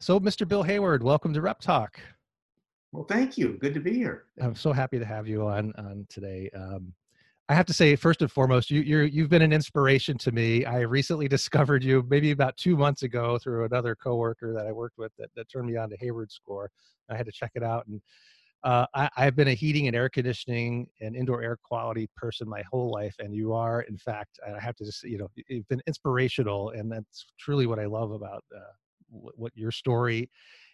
So, 0.00 0.20
Mr. 0.20 0.46
Bill 0.46 0.62
Hayward, 0.62 1.02
welcome 1.02 1.34
to 1.34 1.40
Rep 1.40 1.60
Talk. 1.60 2.00
Well, 2.92 3.02
thank 3.02 3.36
you. 3.36 3.58
Good 3.60 3.74
to 3.74 3.80
be 3.80 3.94
here. 3.94 4.26
I'm 4.40 4.54
so 4.54 4.72
happy 4.72 4.96
to 4.96 5.04
have 5.04 5.26
you 5.26 5.46
on 5.46 5.72
on 5.76 6.06
today. 6.08 6.48
Um, 6.54 6.92
I 7.48 7.54
have 7.54 7.66
to 7.66 7.72
say, 7.72 7.96
first 7.96 8.22
and 8.22 8.30
foremost, 8.30 8.70
you 8.70 8.80
you're 8.82 9.02
you've 9.02 9.28
been 9.28 9.42
an 9.42 9.52
inspiration 9.52 10.16
to 10.18 10.30
me. 10.30 10.64
I 10.64 10.82
recently 10.82 11.26
discovered 11.36 11.82
you 11.82 12.06
maybe 12.08 12.30
about 12.30 12.56
two 12.56 12.76
months 12.76 13.02
ago 13.02 13.38
through 13.38 13.64
another 13.64 13.96
coworker 13.96 14.52
that 14.54 14.68
I 14.68 14.72
worked 14.72 14.98
with 14.98 15.10
that, 15.18 15.30
that 15.34 15.50
turned 15.50 15.66
me 15.66 15.76
on 15.76 15.90
to 15.90 15.96
Hayward 15.96 16.30
Score. 16.30 16.70
I 17.10 17.16
had 17.16 17.26
to 17.26 17.32
check 17.32 17.50
it 17.56 17.64
out, 17.64 17.84
and 17.88 18.00
uh, 18.62 18.86
I, 18.94 19.10
I've 19.16 19.34
been 19.34 19.48
a 19.48 19.54
heating 19.54 19.88
and 19.88 19.96
air 19.96 20.08
conditioning 20.08 20.86
and 21.00 21.16
indoor 21.16 21.42
air 21.42 21.58
quality 21.60 22.08
person 22.16 22.48
my 22.48 22.62
whole 22.70 22.92
life, 22.92 23.16
and 23.18 23.34
you 23.34 23.52
are, 23.52 23.82
in 23.82 23.98
fact, 23.98 24.38
I 24.46 24.60
have 24.60 24.76
to 24.76 24.84
just 24.84 25.02
you 25.02 25.18
know, 25.18 25.28
you've 25.48 25.66
been 25.66 25.82
inspirational, 25.88 26.70
and 26.70 26.90
that's 26.90 27.26
truly 27.40 27.66
what 27.66 27.80
I 27.80 27.86
love 27.86 28.12
about 28.12 28.44
uh, 28.56 28.60
what 29.10 29.52
your 29.54 29.70
story 29.70 30.30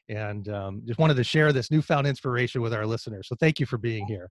and 0.08 0.48
um, 0.48 0.82
just 0.86 0.98
wanted 0.98 1.14
to 1.14 1.24
share 1.24 1.52
this 1.52 1.70
newfound 1.70 2.06
inspiration 2.06 2.60
with 2.60 2.74
our 2.74 2.86
listeners. 2.86 3.26
So 3.28 3.36
thank 3.36 3.58
you 3.58 3.66
for 3.66 3.78
being 3.78 4.06
here. 4.06 4.30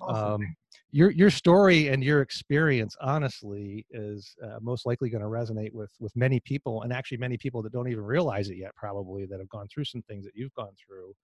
Awesome. 0.00 0.32
Um, 0.32 0.56
your 0.90 1.10
your 1.10 1.30
story 1.30 1.88
and 1.88 2.04
your 2.04 2.20
experience, 2.20 2.96
honestly, 3.00 3.86
is 3.90 4.34
uh, 4.42 4.58
most 4.60 4.84
likely 4.84 5.08
going 5.10 5.22
to 5.22 5.28
resonate 5.28 5.72
with 5.72 5.90
with 6.00 6.14
many 6.16 6.40
people, 6.40 6.82
and 6.82 6.92
actually 6.92 7.18
many 7.18 7.36
people 7.36 7.62
that 7.62 7.72
don't 7.72 7.88
even 7.88 8.04
realize 8.04 8.48
it 8.50 8.56
yet, 8.56 8.74
probably 8.74 9.26
that 9.26 9.38
have 9.38 9.48
gone 9.48 9.68
through 9.68 9.84
some 9.84 10.02
things 10.02 10.24
that 10.24 10.34
you've 10.34 10.54
gone 10.54 10.72
through, 10.86 11.14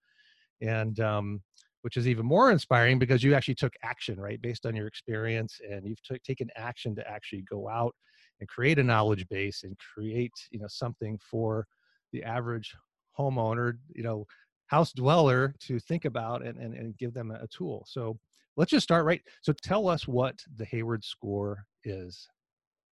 and 0.60 1.00
um, 1.00 1.42
which 1.82 1.96
is 1.96 2.08
even 2.08 2.24
more 2.24 2.50
inspiring 2.50 2.98
because 2.98 3.22
you 3.22 3.34
actually 3.34 3.54
took 3.54 3.74
action, 3.82 4.18
right, 4.18 4.40
based 4.40 4.64
on 4.64 4.74
your 4.74 4.86
experience, 4.86 5.60
and 5.70 5.86
you've 5.86 6.02
t- 6.02 6.18
taken 6.24 6.48
action 6.56 6.94
to 6.94 7.08
actually 7.08 7.42
go 7.42 7.68
out 7.68 7.94
and 8.40 8.48
create 8.48 8.78
a 8.78 8.82
knowledge 8.82 9.26
base 9.28 9.64
and 9.64 9.76
create, 9.78 10.32
you 10.50 10.58
know, 10.58 10.66
something 10.68 11.18
for 11.30 11.66
the 12.12 12.22
average 12.24 12.74
homeowner, 13.18 13.78
you 13.94 14.02
know, 14.02 14.26
house 14.66 14.92
dweller 14.92 15.54
to 15.60 15.78
think 15.80 16.04
about 16.04 16.44
and, 16.44 16.58
and, 16.58 16.74
and 16.74 16.96
give 16.98 17.14
them 17.14 17.30
a 17.30 17.46
tool. 17.48 17.84
So 17.88 18.18
let's 18.56 18.70
just 18.70 18.84
start 18.84 19.04
right. 19.04 19.22
So 19.42 19.52
tell 19.52 19.88
us 19.88 20.06
what 20.06 20.34
the 20.56 20.64
Hayward 20.66 21.04
score 21.04 21.64
is. 21.84 22.28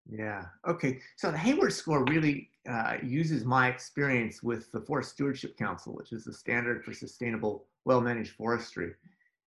Yeah. 0.10 0.46
Okay. 0.68 1.00
So 1.18 1.32
the 1.32 1.38
Hayward 1.38 1.74
score 1.74 2.06
really 2.06 2.50
uh, 2.70 2.98
uses 3.04 3.44
my 3.44 3.70
experience 3.70 4.44
with 4.44 4.72
the 4.72 4.82
Forest 4.82 5.12
Stewardship 5.12 5.58
Council, 5.58 5.94
which 5.94 6.14
is 6.14 6.26
the 6.26 6.34
standard 6.34 6.84
for 6.84 6.94
sustainable, 6.94 7.66
well-managed 7.86 8.34
forestry, 8.34 8.94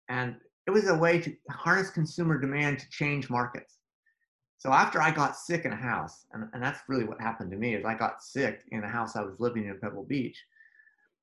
and 0.09 0.37
it 0.67 0.71
was 0.71 0.89
a 0.89 0.95
way 0.95 1.21
to 1.21 1.35
harness 1.51 1.91
consumer 1.91 2.39
demand 2.39 2.79
to 2.79 2.89
change 2.91 3.31
markets. 3.31 3.79
So 4.63 4.73
after 4.73 5.03
I 5.03 5.11
got 5.11 5.37
sick 5.37 5.65
in 5.65 5.73
a 5.73 5.77
house, 5.77 6.25
and, 6.33 6.49
and 6.53 6.63
that's 6.63 6.83
really 6.87 7.03
what 7.03 7.21
happened 7.21 7.51
to 7.51 7.57
me 7.57 7.75
is 7.75 7.85
I 7.85 7.95
got 7.95 8.23
sick 8.23 8.61
in 8.71 8.85
a 8.85 8.89
house 8.89 9.17
I 9.17 9.23
was 9.23 9.41
living 9.41 9.67
in 9.67 9.77
Pebble 9.81 10.05
Beach. 10.05 10.41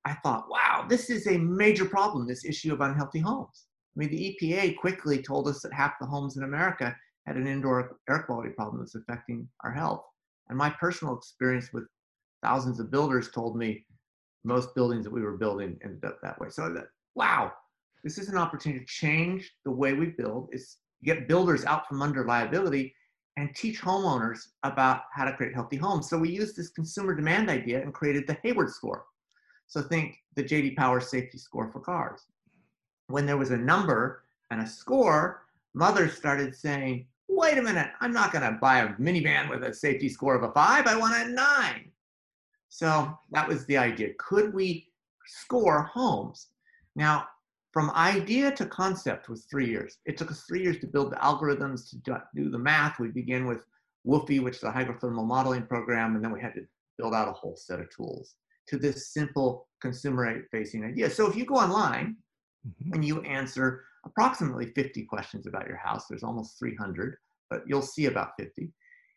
I 0.03 0.15
thought, 0.15 0.49
wow, 0.49 0.85
this 0.89 1.09
is 1.09 1.25
a 1.25 1.37
major 1.37 1.85
problem, 1.85 2.27
this 2.27 2.43
issue 2.43 2.73
of 2.73 2.81
unhealthy 2.81 3.19
homes. 3.19 3.67
I 3.95 3.99
mean, 3.99 4.09
the 4.09 4.37
EPA 4.41 4.75
quickly 4.75 5.23
told 5.23 5.47
us 5.47 5.61
that 5.61 5.71
half 5.71 5.93
the 6.01 6.05
homes 6.05 6.35
in 6.35 6.43
America 6.43 6.93
had 7.27 7.37
an 7.37 7.47
indoor 7.47 7.95
air 8.09 8.23
quality 8.23 8.49
problem 8.49 8.79
that's 8.81 8.95
affecting 8.95 9.47
our 9.63 9.71
health. 9.71 10.03
And 10.49 10.57
my 10.57 10.69
personal 10.71 11.15
experience 11.15 11.71
with 11.71 11.85
thousands 12.43 12.81
of 12.81 12.91
builders 12.91 13.31
told 13.31 13.55
me 13.55 13.85
most 14.43 14.75
buildings 14.75 15.05
that 15.05 15.13
we 15.13 15.21
were 15.21 15.37
building 15.37 15.79
ended 15.81 16.03
up 16.03 16.19
that 16.21 16.37
way. 16.41 16.49
So 16.49 16.65
I 16.65 16.75
thought, 16.75 16.89
wow, 17.15 17.53
this 18.03 18.17
is 18.17 18.27
an 18.27 18.37
opportunity 18.37 18.81
to 18.81 18.85
change 18.85 19.49
the 19.63 19.71
way 19.71 19.93
we 19.93 20.07
build. 20.07 20.49
It's 20.51 20.79
get 21.05 21.29
builders 21.29 21.63
out 21.63 21.87
from 21.87 22.01
under 22.01 22.25
liability 22.25 22.93
and 23.39 23.55
teach 23.55 23.81
homeowners 23.81 24.47
about 24.63 25.03
how 25.13 25.23
to 25.23 25.33
create 25.33 25.53
healthy 25.53 25.77
homes. 25.77 26.09
So 26.09 26.17
we 26.17 26.29
used 26.29 26.57
this 26.57 26.69
consumer 26.69 27.15
demand 27.15 27.49
idea 27.49 27.81
and 27.81 27.93
created 27.93 28.27
the 28.27 28.37
Hayward 28.43 28.69
score. 28.69 29.05
So 29.67 29.81
think 29.81 30.17
the 30.35 30.43
JD 30.43 30.75
Power 30.75 30.99
safety 30.99 31.37
score 31.37 31.71
for 31.71 31.79
cars. 31.79 32.21
When 33.07 33.25
there 33.25 33.37
was 33.37 33.51
a 33.51 33.57
number 33.57 34.25
and 34.51 34.61
a 34.61 34.67
score, 34.67 35.43
mothers 35.73 36.17
started 36.17 36.53
saying, 36.53 37.07
wait 37.29 37.57
a 37.57 37.61
minute, 37.61 37.87
I'm 38.01 38.11
not 38.11 38.33
to 38.33 38.57
buy 38.59 38.79
a 38.79 38.89
minivan 38.95 39.49
with 39.49 39.63
a 39.63 39.73
safety 39.73 40.09
score 40.09 40.35
of 40.35 40.43
a 40.43 40.51
five, 40.51 40.85
I 40.85 40.97
want 40.97 41.15
a 41.15 41.31
nine. 41.31 41.91
So 42.67 43.17
that 43.31 43.47
was 43.47 43.65
the 43.67 43.77
idea. 43.77 44.09
Could 44.17 44.53
we 44.53 44.89
score 45.25 45.83
homes? 45.83 46.47
Now, 46.97 47.27
from 47.71 47.91
idea 47.91 48.51
to 48.51 48.65
concept 48.65 49.29
was 49.29 49.45
three 49.45 49.67
years. 49.67 49.99
It 50.05 50.17
took 50.17 50.31
us 50.31 50.43
three 50.47 50.63
years 50.63 50.79
to 50.79 50.87
build 50.87 51.11
the 51.11 51.17
algorithms 51.17 51.89
to 51.91 52.21
do 52.35 52.49
the 52.49 52.57
math. 52.57 52.99
We 52.99 53.09
began 53.09 53.45
with 53.45 53.63
WUFI, 54.07 54.41
which 54.41 54.57
is 54.57 54.63
a 54.63 54.71
hydrothermal 54.71 55.25
modeling 55.25 55.67
program, 55.67 56.15
and 56.15 56.23
then 56.23 56.31
we 56.31 56.41
had 56.41 56.53
to 56.55 56.65
build 56.97 57.13
out 57.13 57.27
a 57.27 57.33
whole 57.33 57.55
set 57.55 57.79
of 57.79 57.89
tools 57.95 58.35
to 58.67 58.77
this 58.77 59.13
simple 59.13 59.67
consumer 59.81 60.43
facing 60.51 60.83
idea. 60.83 61.09
So 61.09 61.27
if 61.27 61.35
you 61.35 61.45
go 61.45 61.55
online 61.55 62.17
mm-hmm. 62.67 62.93
and 62.93 63.05
you 63.05 63.21
answer 63.21 63.83
approximately 64.05 64.67
50 64.75 65.03
questions 65.05 65.47
about 65.47 65.67
your 65.67 65.77
house, 65.77 66.05
there's 66.07 66.23
almost 66.23 66.57
300, 66.59 67.15
but 67.49 67.63
you'll 67.67 67.81
see 67.81 68.05
about 68.05 68.31
50. 68.39 68.71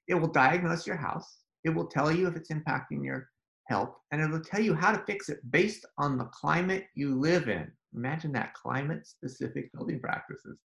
It 0.09 0.15
will 0.15 0.29
diagnose 0.29 0.87
your 0.87 0.97
house. 0.97 1.39
It 1.65 1.71
will 1.71 1.87
tell 1.87 2.11
you 2.11 2.27
if 2.27 2.37
it's 2.37 2.51
impacting 2.51 3.05
your 3.05 3.29
health, 3.73 3.95
and 4.11 4.21
it 4.21 4.31
will 4.31 4.45
tell 4.45 4.61
you 4.61 4.75
how 4.75 4.93
to 4.93 5.03
fix 5.07 5.31
it 5.31 5.39
based 5.51 5.87
on 5.97 6.19
the 6.19 6.25
climate 6.27 6.85
you 6.95 7.19
live 7.19 7.49
in. 7.49 7.71
Imagine 7.95 8.33
that 8.33 8.53
climate 8.53 9.07
specific 9.07 9.73
building 9.73 9.99
practices. 9.99 10.59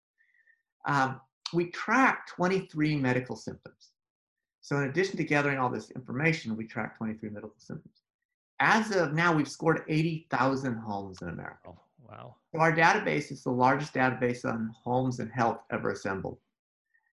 Um, 0.87 1.21
we 1.53 1.69
track 1.69 2.27
23 2.35 2.95
medical 2.95 3.35
symptoms. 3.35 3.91
So, 4.61 4.77
in 4.77 4.89
addition 4.89 5.17
to 5.17 5.23
gathering 5.23 5.59
all 5.59 5.69
this 5.69 5.91
information, 5.91 6.57
we 6.57 6.65
track 6.65 6.97
23 6.97 7.29
medical 7.29 7.59
symptoms. 7.59 7.97
As 8.59 8.95
of 8.95 9.13
now, 9.13 9.35
we've 9.35 9.47
scored 9.47 9.83
80,000 9.87 10.75
homes 10.77 11.21
in 11.21 11.29
America. 11.29 11.67
Oh, 11.67 11.77
wow. 12.09 12.35
So, 12.51 12.59
our 12.59 12.75
database 12.75 13.31
is 13.31 13.43
the 13.43 13.51
largest 13.51 13.93
database 13.93 14.43
on 14.45 14.73
homes 14.83 15.19
and 15.19 15.31
health 15.31 15.59
ever 15.71 15.91
assembled. 15.91 16.39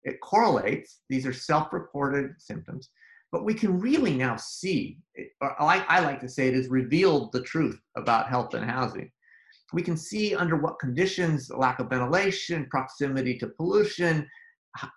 It 0.05 0.21
correlates, 0.21 1.01
these 1.09 1.27
are 1.27 1.33
self 1.33 1.73
reported 1.73 2.35
symptoms, 2.39 2.91
but 3.33 3.45
we 3.45 3.55
can 3.55 3.81
really 3.81 4.15
now 4.15 4.37
see, 4.37 4.99
or 5.41 5.61
I, 5.63 5.85
I 5.89 6.01
like 6.01 6.21
to 6.21 6.29
say 6.29 6.49
it 6.49 6.55
has 6.55 6.69
revealed 6.69 7.33
the 7.33 7.43
truth 7.43 7.81
about 7.97 8.29
health 8.29 8.55
and 8.55 8.69
housing 8.69 9.11
we 9.73 9.83
can 9.83 9.97
see 9.97 10.35
under 10.35 10.57
what 10.57 10.79
conditions 10.79 11.51
lack 11.51 11.79
of 11.79 11.91
ventilation, 11.91 12.67
proximity 12.71 13.39
to 13.39 13.49
pollution, 13.49 14.27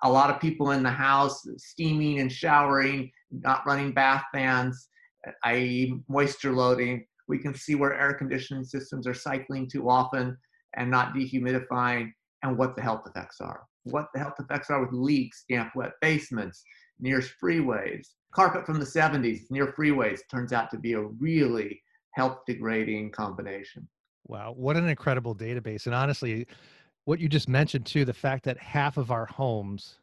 a 0.04 0.12
lot 0.12 0.30
of 0.30 0.40
people 0.40 0.72
in 0.72 0.84
the 0.84 0.90
house 0.90 1.46
steaming 1.58 2.20
and 2.20 2.32
showering, 2.32 3.12
not 3.32 3.66
running 3.66 3.92
bath 3.92 4.24
fans, 4.32 4.90
uh, 5.28 5.32
i.e., 5.46 5.96
moisture 6.08 6.52
loading. 6.52 7.06
We 7.28 7.40
can 7.40 7.56
see 7.56 7.76
where 7.76 8.00
air 8.00 8.14
conditioning 8.14 8.66
systems 8.66 9.08
are 9.08 9.14
cycling 9.14 9.70
too 9.70 9.90
often 9.90 10.38
and 10.76 10.90
not 10.90 11.14
dehumidifying, 11.14 12.12
and 12.44 12.58
what 12.58 12.76
the 12.76 12.82
health 12.82 13.04
effects 13.08 13.40
are. 13.40 13.62
What 13.84 14.08
the 14.14 14.20
health 14.20 14.36
effects 14.40 14.70
are 14.70 14.82
with 14.82 14.92
leaks, 14.92 15.46
damp, 15.50 15.76
wet 15.76 15.94
basements, 16.02 16.64
near 17.04 17.20
freeways. 17.20 18.08
Carpet 18.34 18.66
from 18.66 18.80
the 18.80 18.86
70s 18.86 19.52
near 19.52 19.68
freeways 19.68 20.22
turns 20.32 20.54
out 20.54 20.72
to 20.72 20.78
be 20.78 20.94
a 20.94 21.02
really 21.02 21.84
health 22.12 22.40
degrading 22.48 23.12
combination. 23.12 23.88
Wow, 24.26 24.54
what 24.56 24.78
an 24.78 24.88
incredible 24.88 25.36
database. 25.36 25.86
And 25.86 25.94
honestly, 25.94 26.48
what 27.06 27.20
you 27.20 27.28
just 27.28 27.50
mentioned 27.50 27.86
too, 27.86 28.06
the 28.06 28.14
fact 28.14 28.46
that 28.46 28.58
half 28.58 28.98
of 28.98 29.12
our 29.12 29.26
homes 29.26 30.00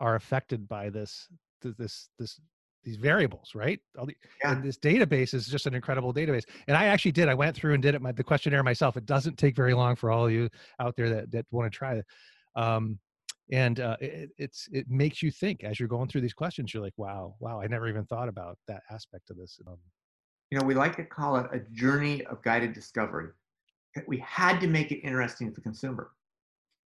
are 0.00 0.16
affected 0.16 0.66
by 0.66 0.88
this 0.88 1.28
this 1.62 2.08
this 2.18 2.40
these 2.84 2.96
variables, 2.96 3.54
right? 3.54 3.80
The, 3.94 4.14
yeah. 4.42 4.52
And 4.52 4.62
this 4.64 4.78
database 4.78 5.34
is 5.34 5.46
just 5.46 5.66
an 5.66 5.74
incredible 5.74 6.14
database. 6.14 6.44
And 6.68 6.76
I 6.76 6.86
actually 6.86 7.12
did. 7.12 7.28
I 7.28 7.34
went 7.34 7.54
through 7.54 7.74
and 7.74 7.82
did 7.82 7.94
it 7.94 8.00
my, 8.00 8.12
the 8.12 8.24
questionnaire 8.24 8.62
myself. 8.62 8.96
It 8.96 9.04
doesn't 9.04 9.36
take 9.36 9.54
very 9.54 9.74
long 9.74 9.96
for 9.96 10.10
all 10.10 10.26
of 10.26 10.32
you 10.32 10.48
out 10.80 10.96
there 10.96 11.10
that 11.10 11.30
that 11.32 11.46
want 11.50 11.70
to 11.70 11.76
try 11.76 11.96
it. 11.96 12.06
Um, 12.56 12.98
and 13.50 13.80
uh, 13.80 13.96
it, 14.00 14.30
it's 14.38 14.68
it 14.72 14.86
makes 14.88 15.22
you 15.22 15.30
think 15.30 15.64
as 15.64 15.78
you're 15.78 15.88
going 15.88 16.08
through 16.08 16.20
these 16.20 16.34
questions. 16.34 16.72
You're 16.72 16.82
like, 16.82 16.96
wow, 16.96 17.34
wow, 17.40 17.60
I 17.60 17.66
never 17.66 17.88
even 17.88 18.04
thought 18.06 18.28
about 18.28 18.58
that 18.68 18.82
aspect 18.90 19.30
of 19.30 19.36
this. 19.36 19.58
Um, 19.66 19.76
you 20.50 20.58
know, 20.58 20.64
we 20.64 20.74
like 20.74 20.96
to 20.96 21.04
call 21.04 21.36
it 21.36 21.46
a 21.52 21.60
journey 21.72 22.24
of 22.24 22.42
guided 22.42 22.72
discovery 22.72 23.28
we 24.06 24.18
had 24.18 24.60
to 24.60 24.66
make 24.66 24.92
it 24.92 25.00
interesting 25.00 25.48
to 25.48 25.54
the 25.54 25.60
consumer. 25.60 26.10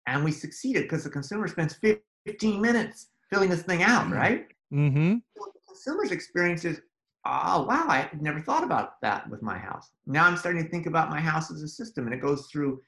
And 0.07 0.23
we 0.23 0.31
succeeded 0.31 0.83
because 0.83 1.03
the 1.03 1.09
consumer 1.09 1.47
spends 1.47 1.77
15 2.25 2.61
minutes 2.61 3.07
filling 3.29 3.49
this 3.49 3.63
thing 3.63 3.83
out, 3.83 4.05
mm-hmm. 4.05 4.13
right? 4.13 4.47
Mm-hmm. 4.73 5.15
So 5.37 5.51
the 5.53 5.59
consumer's 5.67 6.11
experience 6.11 6.65
is, 6.65 6.81
oh, 7.25 7.63
wow, 7.63 7.85
I 7.87 8.09
never 8.19 8.41
thought 8.41 8.63
about 8.63 9.01
that 9.01 9.29
with 9.29 9.41
my 9.41 9.57
house. 9.57 9.91
Now 10.05 10.25
I'm 10.25 10.37
starting 10.37 10.63
to 10.63 10.69
think 10.69 10.85
about 10.85 11.09
my 11.09 11.19
house 11.19 11.51
as 11.51 11.61
a 11.61 11.67
system, 11.67 12.05
and 12.05 12.13
it 12.13 12.21
goes 12.21 12.47
through 12.47 12.81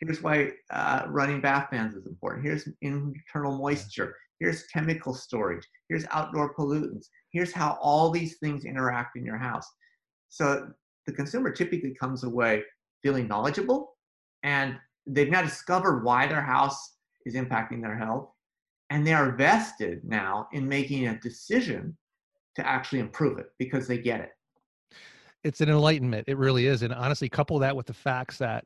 here's 0.00 0.22
why 0.22 0.50
uh, 0.70 1.04
running 1.08 1.40
bath 1.40 1.68
fans 1.70 1.94
is 1.94 2.06
important. 2.06 2.44
Here's 2.44 2.68
internal 2.82 3.56
moisture. 3.56 4.16
Here's 4.40 4.64
chemical 4.64 5.14
storage. 5.14 5.66
Here's 5.88 6.04
outdoor 6.10 6.54
pollutants. 6.54 7.06
Here's 7.30 7.52
how 7.52 7.78
all 7.80 8.10
these 8.10 8.38
things 8.38 8.64
interact 8.64 9.16
in 9.16 9.24
your 9.24 9.38
house. 9.38 9.66
So 10.28 10.68
the 11.06 11.12
consumer 11.12 11.50
typically 11.50 11.94
comes 11.94 12.24
away 12.24 12.62
feeling 13.02 13.28
knowledgeable 13.28 13.96
and 14.42 14.76
they've 15.06 15.30
now 15.30 15.42
discovered 15.42 16.04
why 16.04 16.26
their 16.26 16.42
house 16.42 16.96
is 17.26 17.34
impacting 17.34 17.80
their 17.80 17.96
health 17.96 18.30
and 18.90 19.06
they 19.06 19.12
are 19.12 19.32
vested 19.32 20.02
now 20.04 20.48
in 20.52 20.68
making 20.68 21.06
a 21.06 21.20
decision 21.20 21.96
to 22.56 22.66
actually 22.66 23.00
improve 23.00 23.38
it 23.38 23.46
because 23.58 23.86
they 23.86 23.98
get 23.98 24.20
it 24.20 24.30
it's 25.44 25.60
an 25.60 25.68
enlightenment. 25.68 26.24
It 26.26 26.38
really 26.38 26.66
is. 26.66 26.82
And 26.82 26.92
honestly, 26.92 27.28
couple 27.28 27.58
that 27.58 27.76
with 27.76 27.86
the 27.86 27.92
facts 27.92 28.38
that 28.38 28.64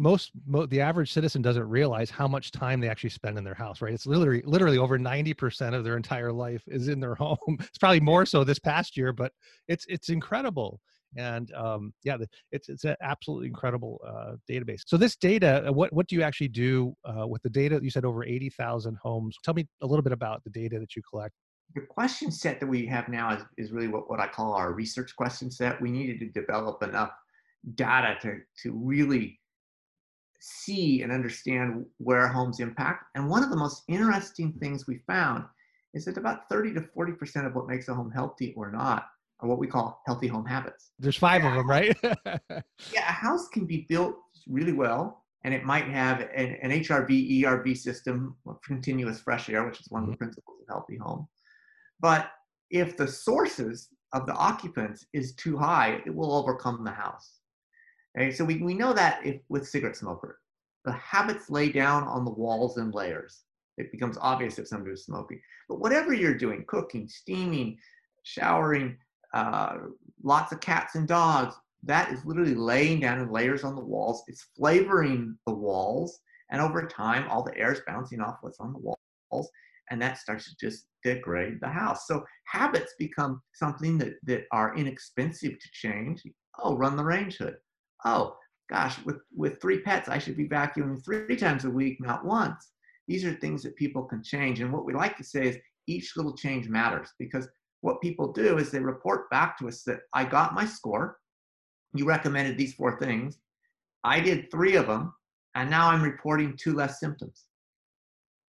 most 0.00 0.32
mo- 0.46 0.66
the 0.66 0.80
average 0.80 1.12
citizen 1.12 1.42
doesn't 1.42 1.68
realize 1.68 2.10
how 2.10 2.26
much 2.26 2.50
time 2.50 2.80
they 2.80 2.88
actually 2.88 3.10
spend 3.10 3.36
in 3.36 3.44
their 3.44 3.54
house 3.54 3.80
right? 3.80 3.92
It's 3.92 4.06
literally 4.06 4.42
literally 4.44 4.78
over 4.78 4.98
90% 4.98 5.74
of 5.74 5.84
their 5.84 5.96
entire 5.96 6.32
life 6.32 6.62
is 6.66 6.88
in 6.88 7.00
their 7.00 7.14
home. 7.26 7.38
It's 7.60 7.78
probably 7.78 8.00
more 8.00 8.26
so 8.26 8.42
this 8.42 8.58
past 8.58 8.96
year 8.96 9.12
but 9.12 9.32
it's 9.68 9.84
it's 9.88 10.08
incredible. 10.08 10.80
And 11.16 11.52
um, 11.54 11.92
yeah 12.02 12.16
it's 12.50 12.68
it's 12.68 12.84
an 12.84 12.96
absolutely 13.02 13.48
incredible 13.48 14.00
uh, 14.06 14.36
database. 14.50 14.82
So 14.86 14.96
this 14.96 15.16
data 15.16 15.68
uh, 15.68 15.72
what 15.72 15.92
what 15.92 16.06
do 16.08 16.16
you 16.16 16.22
actually 16.22 16.48
do 16.48 16.94
uh, 17.04 17.26
with 17.26 17.42
the 17.42 17.50
data? 17.50 17.78
You 17.82 17.90
said 17.90 18.04
over 18.04 18.24
80000 18.24 18.96
homes. 19.02 19.36
Tell 19.44 19.54
me 19.54 19.66
a 19.82 19.86
little 19.86 20.02
bit 20.02 20.12
about 20.12 20.42
the 20.44 20.50
data 20.50 20.78
that 20.78 20.96
you 20.96 21.02
collect. 21.08 21.34
The 21.74 21.82
question 21.82 22.32
set 22.32 22.58
that 22.58 22.66
we 22.66 22.84
have 22.86 23.08
now 23.08 23.32
is, 23.36 23.42
is 23.56 23.70
really 23.70 23.86
what, 23.86 24.10
what 24.10 24.18
i 24.18 24.26
call 24.26 24.54
our 24.54 24.72
research 24.72 25.14
question 25.14 25.52
set. 25.52 25.80
We 25.80 25.90
needed 25.92 26.18
to 26.18 26.40
develop 26.40 26.82
enough 26.82 27.12
data 27.76 28.16
to, 28.22 28.38
to 28.62 28.72
really 28.72 29.38
see 30.40 31.02
and 31.02 31.12
understand 31.12 31.84
where 31.98 32.26
homes 32.26 32.60
impact. 32.60 33.04
And 33.14 33.28
one 33.28 33.42
of 33.42 33.50
the 33.50 33.56
most 33.56 33.84
interesting 33.88 34.52
things 34.54 34.86
we 34.86 34.98
found 35.06 35.44
is 35.94 36.04
that 36.04 36.16
about 36.16 36.48
30 36.48 36.74
to 36.74 36.80
40% 36.80 37.46
of 37.46 37.54
what 37.54 37.68
makes 37.68 37.88
a 37.88 37.94
home 37.94 38.10
healthy 38.10 38.54
or 38.56 38.70
not 38.70 39.06
are 39.40 39.48
what 39.48 39.58
we 39.58 39.66
call 39.66 40.02
healthy 40.06 40.26
home 40.26 40.46
habits. 40.46 40.92
There's 40.98 41.16
five 41.16 41.42
yeah. 41.42 41.48
of 41.48 41.54
them, 41.56 41.68
right? 41.68 41.96
yeah, 42.92 43.08
a 43.08 43.12
house 43.12 43.48
can 43.48 43.66
be 43.66 43.86
built 43.88 44.16
really 44.46 44.72
well 44.72 45.24
and 45.44 45.54
it 45.54 45.64
might 45.64 45.88
have 45.88 46.20
an, 46.20 46.56
an 46.62 46.70
HRV, 46.70 47.42
ERV 47.42 47.76
system, 47.76 48.36
continuous 48.64 49.20
fresh 49.20 49.48
air, 49.48 49.64
which 49.64 49.80
is 49.80 49.86
one 49.88 50.02
mm-hmm. 50.02 50.12
of 50.12 50.18
the 50.18 50.24
mm-hmm. 50.24 50.24
principles 50.24 50.56
of 50.60 50.68
healthy 50.68 50.96
home. 50.96 51.26
But 52.00 52.30
if 52.70 52.96
the 52.96 53.08
sources 53.08 53.88
of 54.12 54.26
the 54.26 54.34
occupants 54.34 55.06
is 55.12 55.34
too 55.34 55.56
high, 55.56 56.02
it 56.06 56.14
will 56.14 56.34
overcome 56.34 56.84
the 56.84 56.90
house. 56.90 57.39
Okay, 58.18 58.32
so 58.32 58.44
we, 58.44 58.58
we 58.58 58.74
know 58.74 58.92
that 58.92 59.24
if 59.24 59.40
with 59.48 59.68
cigarette 59.68 59.96
smoker, 59.96 60.40
the 60.84 60.92
habits 60.92 61.50
lay 61.50 61.70
down 61.70 62.04
on 62.04 62.24
the 62.24 62.30
walls 62.30 62.76
in 62.76 62.90
layers. 62.90 63.42
It 63.78 63.92
becomes 63.92 64.18
obvious 64.20 64.58
if 64.58 64.66
somebody 64.66 64.90
was 64.90 65.04
smoking. 65.04 65.40
But 65.68 65.80
whatever 65.80 66.12
you're 66.12 66.36
doing, 66.36 66.64
cooking, 66.66 67.08
steaming, 67.08 67.78
showering, 68.24 68.96
uh, 69.32 69.76
lots 70.22 70.52
of 70.52 70.60
cats 70.60 70.96
and 70.96 71.06
dogs, 71.06 71.54
that 71.84 72.12
is 72.12 72.24
literally 72.24 72.54
laying 72.54 73.00
down 73.00 73.20
in 73.20 73.30
layers 73.30 73.62
on 73.62 73.76
the 73.76 73.84
walls. 73.84 74.24
It's 74.26 74.48
flavoring 74.56 75.38
the 75.46 75.54
walls. 75.54 76.18
And 76.50 76.60
over 76.60 76.86
time, 76.86 77.28
all 77.30 77.44
the 77.44 77.56
air 77.56 77.72
is 77.72 77.80
bouncing 77.86 78.20
off 78.20 78.38
what's 78.40 78.60
on 78.60 78.72
the 78.72 78.94
walls. 79.30 79.48
And 79.90 80.02
that 80.02 80.18
starts 80.18 80.46
to 80.46 80.56
just 80.60 80.86
degrade 81.04 81.58
the 81.60 81.68
house. 81.68 82.06
So 82.06 82.24
habits 82.46 82.94
become 82.98 83.40
something 83.54 83.98
that, 83.98 84.14
that 84.24 84.44
are 84.52 84.76
inexpensive 84.76 85.52
to 85.52 85.68
change. 85.72 86.22
Oh, 86.58 86.76
run 86.76 86.96
the 86.96 87.04
range 87.04 87.36
hood 87.36 87.56
oh 88.04 88.36
gosh, 88.70 88.96
with, 89.04 89.16
with 89.36 89.60
three 89.60 89.80
pets, 89.80 90.08
I 90.08 90.18
should 90.18 90.36
be 90.36 90.48
vacuuming 90.48 91.04
three 91.04 91.36
times 91.36 91.64
a 91.64 91.70
week, 91.70 92.00
not 92.00 92.24
once. 92.24 92.70
These 93.08 93.24
are 93.24 93.34
things 93.34 93.62
that 93.64 93.74
people 93.74 94.04
can 94.04 94.22
change. 94.22 94.60
And 94.60 94.72
what 94.72 94.84
we 94.84 94.94
like 94.94 95.16
to 95.16 95.24
say 95.24 95.48
is 95.48 95.58
each 95.88 96.16
little 96.16 96.36
change 96.36 96.68
matters 96.68 97.08
because 97.18 97.48
what 97.80 98.00
people 98.00 98.32
do 98.32 98.58
is 98.58 98.70
they 98.70 98.78
report 98.78 99.28
back 99.30 99.58
to 99.58 99.68
us 99.68 99.82
that 99.84 100.00
I 100.14 100.24
got 100.24 100.54
my 100.54 100.64
score. 100.64 101.18
You 101.94 102.04
recommended 102.04 102.56
these 102.56 102.74
four 102.74 102.98
things. 103.00 103.38
I 104.04 104.20
did 104.20 104.50
three 104.50 104.76
of 104.76 104.86
them, 104.86 105.12
and 105.56 105.68
now 105.68 105.90
I'm 105.90 106.02
reporting 106.02 106.56
two 106.56 106.74
less 106.74 107.00
symptoms. 107.00 107.46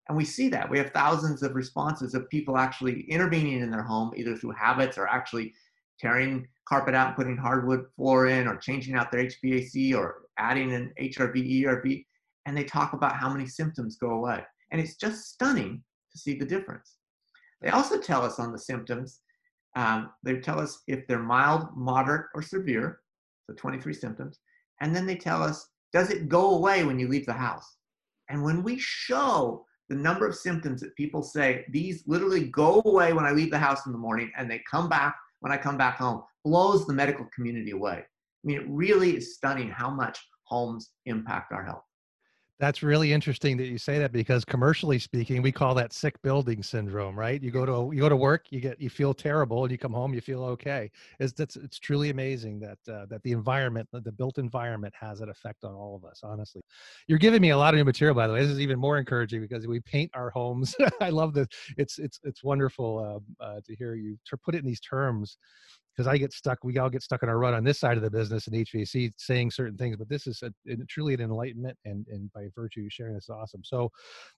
And 0.09 0.17
we 0.17 0.25
see 0.25 0.49
that. 0.51 0.69
We 0.69 0.79
have 0.79 0.91
thousands 0.91 1.43
of 1.43 1.55
responses 1.55 2.15
of 2.15 2.29
people 2.29 2.59
actually 2.59 3.03
intervening 3.03 3.61
in 3.61 3.71
their 3.71 3.83
home, 3.83 4.13
either 4.17 4.37
through 4.37 4.53
habits 4.53 4.99
or 4.99 5.07
actually 5.07 5.55
tearing 6.01 6.47
carpet 6.69 6.95
out 6.95 7.09
and 7.09 7.17
putting 7.17 7.37
hardwood 7.37 7.85
floor 7.97 8.29
in 8.29 8.47
or 8.47 8.57
changing 8.57 8.95
out 8.95 9.11
their 9.11 9.25
HVAC 9.25 9.95
or 9.95 10.23
adding 10.39 10.73
an 10.73 10.93
HRV, 11.01 11.63
ERV, 11.63 12.05
and 12.47 12.57
they 12.57 12.65
talk 12.65 12.93
about 12.93 13.17
how 13.17 13.29
many 13.29 13.47
symptoms 13.47 13.97
go 13.97 14.11
away. 14.11 14.43
And 14.71 14.81
it's 14.81 14.97
just 14.97 15.29
stunning 15.33 15.83
to 16.13 16.19
see 16.19 16.39
the 16.39 16.47
difference. 16.47 16.95
They 17.61 17.71
also 17.71 18.01
tell 18.01 18.23
us 18.25 18.39
on 18.39 18.53
the 18.53 18.59
symptoms, 18.59 19.21
um, 19.77 20.11
they 20.23 20.37
tell 20.37 20.59
us 20.59 20.83
if 20.87 21.07
they're 21.07 21.19
mild, 21.19 21.69
moderate, 21.77 22.27
or 22.35 22.43
severe, 22.43 23.01
so 23.47 23.55
23 23.55 23.93
symptoms, 23.93 24.41
and 24.81 24.95
then 24.95 25.07
they 25.07 25.17
tell 25.17 25.43
us, 25.43 25.69
does 25.93 26.11
it 26.11 26.29
go 26.29 26.55
away 26.55 26.85
when 26.85 26.99
you 26.99 27.09
leave 27.09 27.27
the 27.27 27.33
house? 27.33 27.77
And 28.29 28.43
when 28.43 28.63
we 28.63 28.79
show 28.79 29.67
the 29.89 29.97
number 29.97 30.27
of 30.27 30.37
symptoms 30.37 30.81
that 30.81 30.95
people 30.95 31.23
say, 31.23 31.65
these 31.69 32.05
literally 32.07 32.45
go 32.45 32.81
away 32.85 33.13
when 33.13 33.25
I 33.25 33.33
leave 33.33 33.51
the 33.51 33.59
house 33.59 33.87
in 33.87 33.93
the 33.93 33.99
morning 33.99 34.31
and 34.37 34.49
they 34.49 34.63
come 34.71 34.89
back 34.89 35.17
when 35.41 35.53
I 35.53 35.57
come 35.57 35.77
back 35.77 35.97
home 35.97 36.23
blows 36.45 36.87
the 36.87 36.93
medical 36.93 37.27
community 37.35 37.73
away. 37.73 37.99
I 37.99 38.45
mean, 38.45 38.61
it 38.61 38.67
really 38.69 39.17
is 39.17 39.35
stunning 39.35 39.69
how 39.69 39.91
much 39.91 40.19
homes 40.45 40.91
impact 41.07 41.53
our 41.53 41.65
health. 41.65 41.85
That's 42.61 42.83
really 42.83 43.11
interesting 43.15 43.57
that 43.57 43.69
you 43.69 43.79
say 43.79 43.99
that 44.01 44.13
because 44.13 44.45
commercially 44.45 44.99
speaking, 44.99 45.41
we 45.41 45.51
call 45.51 45.75
that 45.77 45.95
sick 45.95 46.21
building 46.21 46.63
syndrome, 46.63 47.19
right? 47.19 47.43
You 47.43 47.51
go 47.51 47.65
to 47.65 47.95
you 47.97 48.03
go 48.03 48.11
to 48.11 48.17
work, 48.17 48.49
you 48.51 48.61
get 48.61 48.79
you 48.79 48.91
feel 48.91 49.15
terrible, 49.15 49.63
and 49.65 49.73
you 49.73 49.79
come 49.79 49.95
home, 49.95 50.13
you 50.13 50.21
feel 50.21 50.45
okay. 50.45 50.91
It's 51.21 51.33
that's 51.33 51.57
it's 51.57 51.79
truly 51.79 52.11
amazing 52.11 52.61
that 52.61 52.79
uh, 52.87 53.07
that 53.07 53.23
the 53.23 53.33
environment, 53.33 53.89
the 53.93 54.13
built 54.13 54.37
environment, 54.37 54.93
has 55.01 55.23
an 55.23 55.31
effect 55.31 55.65
on 55.65 55.73
all 55.73 55.97
of 55.97 56.05
us. 56.05 56.21
Honestly, 56.23 56.61
you're 57.09 57.19
giving 57.19 57.41
me 57.41 57.49
a 57.51 57.57
lot 57.57 57.73
of 57.73 57.79
new 57.79 57.85
material, 57.85 58.15
by 58.15 58.27
the 58.27 58.35
way. 58.35 58.43
This 58.43 58.51
is 58.51 58.61
even 58.61 58.79
more 58.79 58.99
encouraging 58.99 59.41
because 59.41 59.67
we 59.67 59.81
paint 59.81 60.11
our 60.13 60.29
homes. 60.29 60.77
I 61.01 61.09
love 61.09 61.33
this. 61.33 61.47
It's 61.79 61.99
it's 61.99 62.21
it's 62.25 62.45
wonderful 62.45 63.23
uh, 63.41 63.43
uh, 63.43 63.61
to 63.67 63.75
hear 63.75 63.95
you 63.95 64.19
put 64.45 64.55
it 64.55 64.59
in 64.59 64.67
these 64.67 64.81
terms 64.81 65.39
because 66.01 66.15
I 66.15 66.17
get 66.17 66.33
stuck. 66.33 66.65
We 66.65 66.79
all 66.79 66.89
get 66.89 67.03
stuck 67.03 67.23
in 67.23 67.29
our 67.29 67.39
rut 67.39 67.53
on 67.53 67.63
this 67.63 67.79
side 67.79 67.99
of 67.99 68.03
the 68.03 68.11
business 68.11 68.47
and 68.47 68.57
HVAC 68.57 69.13
saying 69.19 69.51
certain 69.51 69.77
things, 69.77 69.97
but 69.99 70.09
this 70.09 70.27
is 70.27 70.43
a, 70.43 70.51
truly 70.89 71.13
an 71.13 71.21
enlightenment, 71.21 71.77
and 71.85 72.07
and 72.09 72.33
by 72.33 72.47
virtue 72.55 72.89
sharing 72.89 73.15
this 73.15 73.25
is 73.25 73.29
awesome. 73.29 73.61
So, 73.63 73.91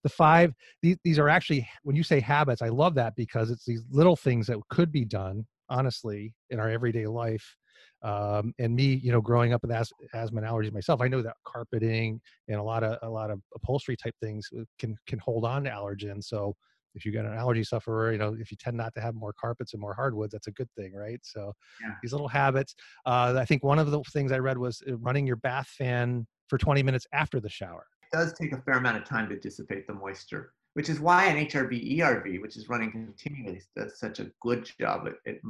the 0.02 0.08
five 0.08 0.52
these, 0.82 0.96
these 1.04 1.20
are 1.20 1.28
actually 1.28 1.68
when 1.84 1.94
you 1.94 2.02
say 2.02 2.18
habits, 2.18 2.62
I 2.62 2.68
love 2.68 2.96
that 2.96 3.14
because 3.14 3.48
it's 3.50 3.64
these 3.64 3.84
little 3.92 4.16
things 4.16 4.48
that 4.48 4.58
could 4.70 4.90
be 4.90 5.04
done 5.04 5.46
honestly 5.68 6.34
in 6.50 6.58
our 6.58 6.68
everyday 6.68 7.06
life. 7.06 7.56
Um, 8.02 8.52
and 8.58 8.74
me, 8.74 8.94
you 8.94 9.12
know, 9.12 9.20
growing 9.20 9.52
up 9.52 9.62
with 9.62 9.70
as, 9.70 9.92
asthma 10.14 10.40
and 10.40 10.50
allergies 10.50 10.72
myself, 10.72 11.00
I 11.00 11.06
know 11.06 11.22
that 11.22 11.36
carpeting 11.46 12.20
and 12.48 12.58
a 12.58 12.62
lot 12.62 12.82
of 12.82 12.98
a 13.02 13.08
lot 13.08 13.30
of 13.30 13.40
upholstery 13.54 13.96
type 13.96 14.16
things 14.20 14.48
uh, 14.58 14.64
can 14.80 14.96
can 15.06 15.20
hold 15.20 15.44
on 15.44 15.62
to 15.62 15.70
allergens. 15.70 16.24
So 16.24 16.56
if 16.94 17.04
you 17.04 17.12
get 17.12 17.24
an 17.24 17.34
allergy 17.34 17.64
sufferer, 17.64 18.12
you 18.12 18.18
know, 18.18 18.36
if 18.38 18.50
you 18.50 18.56
tend 18.56 18.76
not 18.76 18.94
to 18.94 19.00
have 19.00 19.14
more 19.14 19.32
carpets 19.32 19.72
and 19.72 19.80
more 19.80 19.94
hardwoods, 19.94 20.32
that's 20.32 20.46
a 20.46 20.52
good 20.52 20.68
thing, 20.76 20.94
right? 20.94 21.20
So 21.22 21.52
yeah. 21.80 21.94
these 22.02 22.12
little 22.12 22.28
habits. 22.28 22.74
Uh, 23.06 23.36
I 23.38 23.44
think 23.44 23.64
one 23.64 23.78
of 23.78 23.90
the 23.90 24.02
things 24.12 24.32
I 24.32 24.38
read 24.38 24.58
was 24.58 24.82
uh, 24.88 24.96
running 24.98 25.26
your 25.26 25.36
bath 25.36 25.68
fan 25.68 26.26
for 26.48 26.58
20 26.58 26.82
minutes 26.82 27.06
after 27.12 27.40
the 27.40 27.48
shower. 27.48 27.86
It 28.02 28.16
does 28.16 28.32
take 28.34 28.52
a 28.52 28.60
fair 28.60 28.74
amount 28.74 28.98
of 28.98 29.04
time 29.04 29.28
to 29.30 29.38
dissipate 29.38 29.86
the 29.86 29.94
moisture, 29.94 30.52
which 30.74 30.88
is 30.88 31.00
why 31.00 31.26
an 31.26 31.46
HRV 31.46 31.98
ERV, 31.98 32.40
which 32.42 32.56
is 32.56 32.68
running 32.68 32.90
continuously, 32.90 33.62
does 33.76 33.98
such 33.98 34.20
a 34.20 34.30
good 34.40 34.70
job 34.78 35.06
at, 35.06 35.14
at 35.26 35.40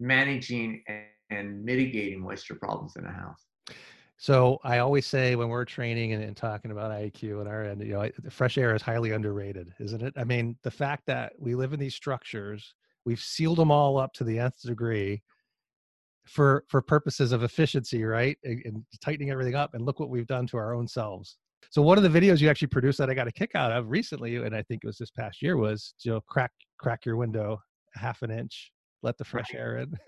managing 0.00 0.82
and, 0.88 1.04
and 1.30 1.64
mitigating 1.64 2.20
moisture 2.20 2.54
problems 2.54 2.96
in 2.96 3.04
a 3.04 3.12
house. 3.12 3.46
So 4.22 4.60
I 4.62 4.78
always 4.78 5.04
say 5.04 5.34
when 5.34 5.48
we're 5.48 5.64
training 5.64 6.12
and, 6.12 6.22
and, 6.22 6.36
talking 6.36 6.70
about 6.70 6.92
IQ 6.92 7.40
and 7.40 7.48
our 7.48 7.64
end, 7.64 7.82
you 7.82 7.94
know, 7.94 8.08
fresh 8.30 8.56
air 8.56 8.72
is 8.72 8.80
highly 8.80 9.10
underrated, 9.10 9.74
isn't 9.80 10.00
it? 10.00 10.14
I 10.16 10.22
mean, 10.22 10.56
the 10.62 10.70
fact 10.70 11.06
that 11.06 11.32
we 11.40 11.56
live 11.56 11.72
in 11.72 11.80
these 11.80 11.96
structures, 11.96 12.72
we've 13.04 13.18
sealed 13.18 13.58
them 13.58 13.72
all 13.72 13.98
up 13.98 14.12
to 14.12 14.22
the 14.22 14.38
nth 14.38 14.62
degree 14.62 15.24
for 16.24 16.62
for 16.68 16.80
purposes 16.80 17.32
of 17.32 17.42
efficiency, 17.42 18.04
right? 18.04 18.38
And, 18.44 18.62
and 18.64 18.84
tightening 19.04 19.32
everything 19.32 19.56
up. 19.56 19.74
And 19.74 19.84
look 19.84 19.98
what 19.98 20.08
we've 20.08 20.28
done 20.28 20.46
to 20.48 20.56
our 20.56 20.72
own 20.72 20.86
selves. 20.86 21.36
So 21.70 21.82
one 21.82 21.98
of 21.98 22.04
the 22.04 22.20
videos 22.20 22.40
you 22.40 22.48
actually 22.48 22.68
produced 22.68 22.98
that 22.98 23.10
I 23.10 23.14
got 23.14 23.26
a 23.26 23.32
kick 23.32 23.56
out 23.56 23.72
of 23.72 23.90
recently, 23.90 24.36
and 24.36 24.54
I 24.54 24.62
think 24.62 24.84
it 24.84 24.86
was 24.86 24.98
this 24.98 25.10
past 25.10 25.42
year, 25.42 25.56
was 25.56 25.94
you 26.04 26.12
know 26.12 26.20
crack 26.28 26.52
crack 26.78 27.04
your 27.04 27.16
window 27.16 27.60
half 27.94 28.22
an 28.22 28.30
inch 28.30 28.70
let 29.02 29.18
the 29.18 29.24
fresh 29.24 29.52
air 29.52 29.78
in. 29.78 29.98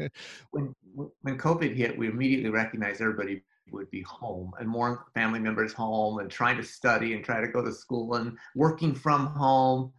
when 0.50 0.74
when 1.22 1.38
COVID 1.38 1.76
hit, 1.76 1.96
we 1.96 2.08
immediately 2.08 2.50
recognized 2.50 3.00
everybody 3.00 3.44
would 3.72 3.90
be 3.90 4.02
home 4.02 4.52
and 4.58 4.68
more 4.68 5.06
family 5.14 5.38
members 5.38 5.72
home 5.72 6.18
and 6.18 6.30
trying 6.30 6.56
to 6.56 6.62
study 6.62 7.14
and 7.14 7.24
try 7.24 7.40
to 7.40 7.48
go 7.48 7.64
to 7.64 7.72
school 7.72 8.14
and 8.14 8.36
working 8.54 8.94
from 8.94 9.26
home. 9.26 9.92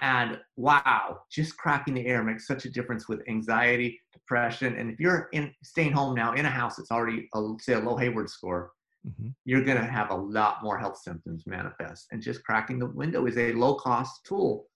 And 0.00 0.40
wow, 0.56 1.20
just 1.30 1.56
cracking 1.56 1.94
the 1.94 2.06
air 2.06 2.24
makes 2.24 2.46
such 2.46 2.64
a 2.64 2.70
difference 2.70 3.08
with 3.08 3.22
anxiety, 3.28 4.00
depression. 4.12 4.76
And 4.76 4.90
if 4.90 4.98
you're 4.98 5.28
in 5.32 5.54
staying 5.62 5.92
home 5.92 6.14
now 6.14 6.32
in 6.32 6.46
a 6.46 6.50
house 6.50 6.76
that's 6.76 6.90
already 6.90 7.28
a, 7.34 7.52
say 7.60 7.74
a 7.74 7.78
low 7.78 7.96
Hayward 7.96 8.28
score, 8.28 8.72
mm-hmm. 9.06 9.28
you're 9.44 9.62
going 9.62 9.78
to 9.78 9.84
have 9.84 10.10
a 10.10 10.16
lot 10.16 10.62
more 10.62 10.78
health 10.78 10.98
symptoms 10.98 11.44
manifest. 11.46 12.08
And 12.10 12.20
just 12.20 12.42
cracking 12.44 12.78
the 12.78 12.86
window 12.86 13.26
is 13.26 13.38
a 13.38 13.52
low 13.52 13.74
cost 13.74 14.24
tool. 14.24 14.66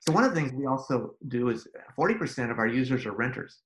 So 0.00 0.12
one 0.12 0.24
of 0.24 0.34
the 0.34 0.40
things 0.40 0.52
we 0.52 0.66
also 0.66 1.14
do 1.28 1.48
is 1.48 1.66
40% 1.98 2.50
of 2.50 2.58
our 2.58 2.66
users 2.66 3.06
are 3.06 3.12
renters. 3.12 3.60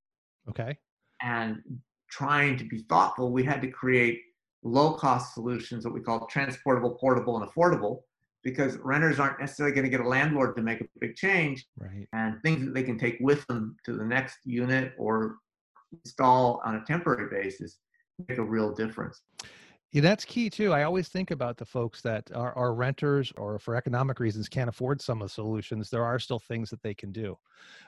Okay. 0.49 0.77
And 1.21 1.63
trying 2.11 2.57
to 2.59 2.65
be 2.65 2.85
thoughtful, 2.89 3.33
we 3.33 3.45
had 3.45 3.61
to 3.63 3.71
create 3.71 4.21
low 4.63 4.93
cost 4.93 5.35
solutions 5.35 5.85
that 5.85 5.91
we 5.91 6.01
call 6.01 6.27
transportable, 6.27 6.91
portable, 6.91 7.41
and 7.41 7.49
affordable 7.49 8.01
because 8.43 8.77
renters 8.79 9.19
aren't 9.19 9.41
necessarily 9.41 9.75
going 9.75 9.85
to 9.85 9.91
get 9.91 10.01
a 10.01 10.09
landlord 10.09 10.57
to 10.57 10.63
make 10.63 10.81
a 10.81 10.87
big 11.01 11.17
change 11.17 11.67
right. 11.79 12.07
and 12.13 12.41
things 12.43 12.65
that 12.65 12.73
they 12.73 12.83
can 12.83 12.99
take 12.99 13.17
with 13.21 13.47
them 13.47 13.77
to 13.85 13.93
the 13.93 14.05
next 14.05 14.39
unit 14.45 14.95
or 14.99 15.37
install 16.05 16.61
on 16.65 16.77
a 16.77 16.85
temporary 16.85 17.29
basis 17.31 17.79
make 18.27 18.39
a 18.39 18.43
real 18.43 18.73
difference. 18.73 19.23
Yeah, 19.93 20.03
that's 20.03 20.27
key 20.27 20.51
too. 20.51 20.75
I 20.75 20.83
always 20.83 21.09
think 21.09 21.31
about 21.31 21.57
the 21.57 21.65
folks 21.65 22.03
that 22.03 22.31
are, 22.35 22.53
are 22.53 22.75
renters 22.75 23.33
or 23.39 23.59
for 23.59 23.75
economic 23.75 24.21
reasons 24.21 24.47
can't 24.47 24.69
afford 24.69 25.01
some 25.01 25.23
of 25.23 25.29
the 25.29 25.33
solutions. 25.33 25.89
There 25.89 26.05
are 26.05 26.19
still 26.19 26.39
things 26.39 26.69
that 26.69 26.83
they 26.83 26.93
can 26.93 27.11
do, 27.11 27.39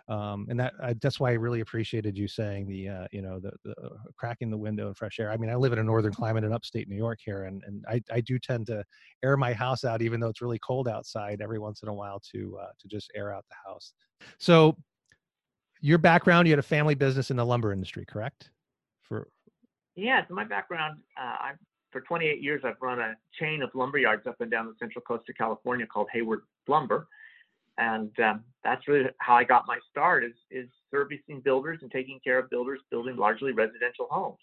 um, 0.08 0.46
and 0.48 0.58
that 0.58 0.72
I, 0.82 0.94
that's 0.94 1.20
why 1.20 1.30
I 1.30 1.34
really 1.34 1.60
appreciated 1.60 2.16
you 2.16 2.26
saying 2.26 2.68
the 2.68 2.88
uh, 2.88 3.06
you 3.12 3.20
know 3.20 3.38
the, 3.38 3.52
the 3.64 3.72
uh, 3.72 3.96
cracking 4.16 4.50
the 4.50 4.56
window 4.56 4.86
and 4.86 4.96
fresh 4.96 5.20
air. 5.20 5.30
I 5.30 5.36
mean, 5.36 5.50
I 5.50 5.56
live 5.56 5.74
in 5.74 5.78
a 5.78 5.84
northern 5.84 6.14
climate 6.14 6.42
in 6.42 6.54
upstate 6.54 6.88
New 6.88 6.96
York 6.96 7.18
here, 7.22 7.44
and 7.44 7.62
and 7.66 7.84
I, 7.86 8.02
I 8.10 8.22
do 8.22 8.38
tend 8.38 8.68
to 8.68 8.82
air 9.22 9.36
my 9.36 9.52
house 9.52 9.84
out 9.84 10.00
even 10.00 10.20
though 10.20 10.28
it's 10.28 10.40
really 10.40 10.60
cold 10.60 10.88
outside 10.88 11.42
every 11.42 11.58
once 11.58 11.82
in 11.82 11.90
a 11.90 11.94
while 11.94 12.18
to 12.32 12.58
uh, 12.62 12.70
to 12.78 12.88
just 12.88 13.12
air 13.14 13.34
out 13.34 13.44
the 13.50 13.70
house. 13.70 13.92
So, 14.38 14.74
your 15.82 15.98
background, 15.98 16.48
you 16.48 16.52
had 16.52 16.58
a 16.60 16.62
family 16.62 16.94
business 16.94 17.30
in 17.30 17.36
the 17.36 17.44
lumber 17.44 17.74
industry, 17.74 18.06
correct? 18.06 18.52
For 19.02 19.28
yeah, 19.96 20.24
my 20.30 20.44
background, 20.44 21.00
uh, 21.20 21.36
I'm 21.40 21.58
for 21.92 22.00
28 22.02 22.42
years, 22.42 22.62
I've 22.64 22.80
run 22.80 23.00
a 23.00 23.16
chain 23.38 23.62
of 23.62 23.70
lumber 23.74 23.98
yards 23.98 24.26
up 24.26 24.40
and 24.40 24.50
down 24.50 24.66
the 24.66 24.74
central 24.78 25.02
coast 25.02 25.28
of 25.28 25.36
California 25.36 25.86
called 25.86 26.08
Hayward 26.12 26.42
Lumber. 26.68 27.06
And 27.78 28.10
um, 28.20 28.44
that's 28.62 28.86
really 28.88 29.08
how 29.18 29.34
I 29.34 29.44
got 29.44 29.66
my 29.66 29.78
start 29.90 30.24
is, 30.24 30.34
is 30.50 30.68
servicing 30.90 31.40
builders 31.40 31.78
and 31.82 31.90
taking 31.90 32.20
care 32.22 32.38
of 32.38 32.50
builders 32.50 32.80
building 32.90 33.16
largely 33.16 33.52
residential 33.52 34.06
homes. 34.10 34.38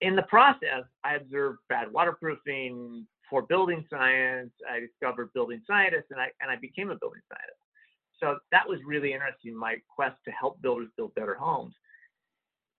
In 0.00 0.16
the 0.16 0.22
process, 0.22 0.84
I 1.04 1.14
observed 1.14 1.58
bad 1.68 1.92
waterproofing, 1.92 3.06
for 3.30 3.42
building 3.42 3.86
science. 3.88 4.50
I 4.68 4.80
discovered 4.80 5.32
building 5.32 5.62
scientists 5.66 6.10
and 6.10 6.20
I, 6.20 6.28
and 6.42 6.50
I 6.50 6.56
became 6.56 6.90
a 6.90 6.96
building 6.96 7.22
scientist. 7.28 7.60
So 8.18 8.36
that 8.52 8.68
was 8.68 8.80
really 8.84 9.14
interesting, 9.14 9.56
my 9.56 9.76
quest 9.88 10.16
to 10.26 10.30
help 10.32 10.60
builders 10.60 10.88
build 10.96 11.14
better 11.14 11.34
homes. 11.34 11.74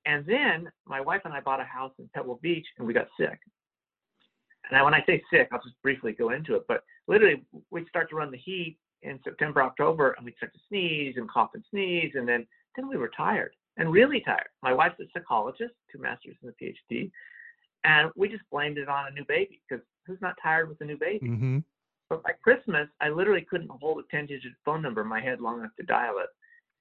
And 0.06 0.26
then 0.26 0.70
my 0.86 1.00
wife 1.02 1.22
and 1.26 1.34
I 1.34 1.40
bought 1.40 1.62
a 1.62 1.64
house 1.64 1.94
in 1.98 2.10
Pebble 2.14 2.40
Beach 2.44 2.66
and 2.78 2.86
we 2.86 2.94
got 2.94 3.08
sick. 3.20 3.40
And 4.72 4.84
when 4.84 4.94
I 4.94 5.04
say 5.06 5.22
sick, 5.32 5.50
I'll 5.52 5.62
just 5.62 5.82
briefly 5.82 6.14
go 6.14 6.32
into 6.32 6.56
it. 6.56 6.64
But 6.68 6.84
literally, 7.08 7.44
we'd 7.72 7.88
start 7.88 8.10
to 8.10 8.16
run 8.16 8.32
the 8.32 8.38
heat 8.38 8.78
in 9.04 9.20
September, 9.24 9.62
October, 9.62 10.12
and 10.12 10.26
we'd 10.26 10.38
start 10.38 10.54
to 10.54 10.60
sneeze 10.70 11.16
and 11.18 11.30
cough 11.30 11.52
and 11.54 11.64
sneeze, 11.70 12.12
and 12.16 12.28
then 12.28 12.48
then 12.76 12.88
we 12.88 12.98
were 12.98 13.12
tired 13.16 13.54
and 13.78 13.92
really 13.92 14.22
tired. 14.22 14.48
My 14.64 14.74
wife's 14.74 15.00
a 15.02 15.04
psychologist, 15.14 15.74
two 15.92 16.00
masters 16.00 16.38
and 16.42 16.52
a 16.52 16.64
PhD, 16.64 17.12
and 17.84 18.12
we 18.16 18.30
just 18.30 18.44
blamed 18.52 18.78
it 18.78 18.88
on 18.88 19.08
a 19.08 19.12
new 19.12 19.26
baby 19.28 19.62
because 19.68 19.84
who's 20.06 20.22
not 20.22 20.36
tired 20.42 20.70
with 20.70 20.80
a 20.82 20.86
new 20.86 20.98
baby? 20.98 21.28
mm-hmm. 21.28 21.60
But 22.10 22.24
by 22.24 22.32
Christmas, 22.44 22.90
I 23.00 23.10
literally 23.10 23.46
couldn't 23.50 23.72
hold 23.72 24.04
a 24.04 24.16
10-digit 24.16 24.52
phone 24.66 24.82
number 24.82 25.02
in 25.02 25.08
my 25.08 25.22
head 25.22 25.40
long 25.40 25.60
enough 25.60 25.76
to 25.80 25.86
dial 25.86 26.16
it. 26.18 26.28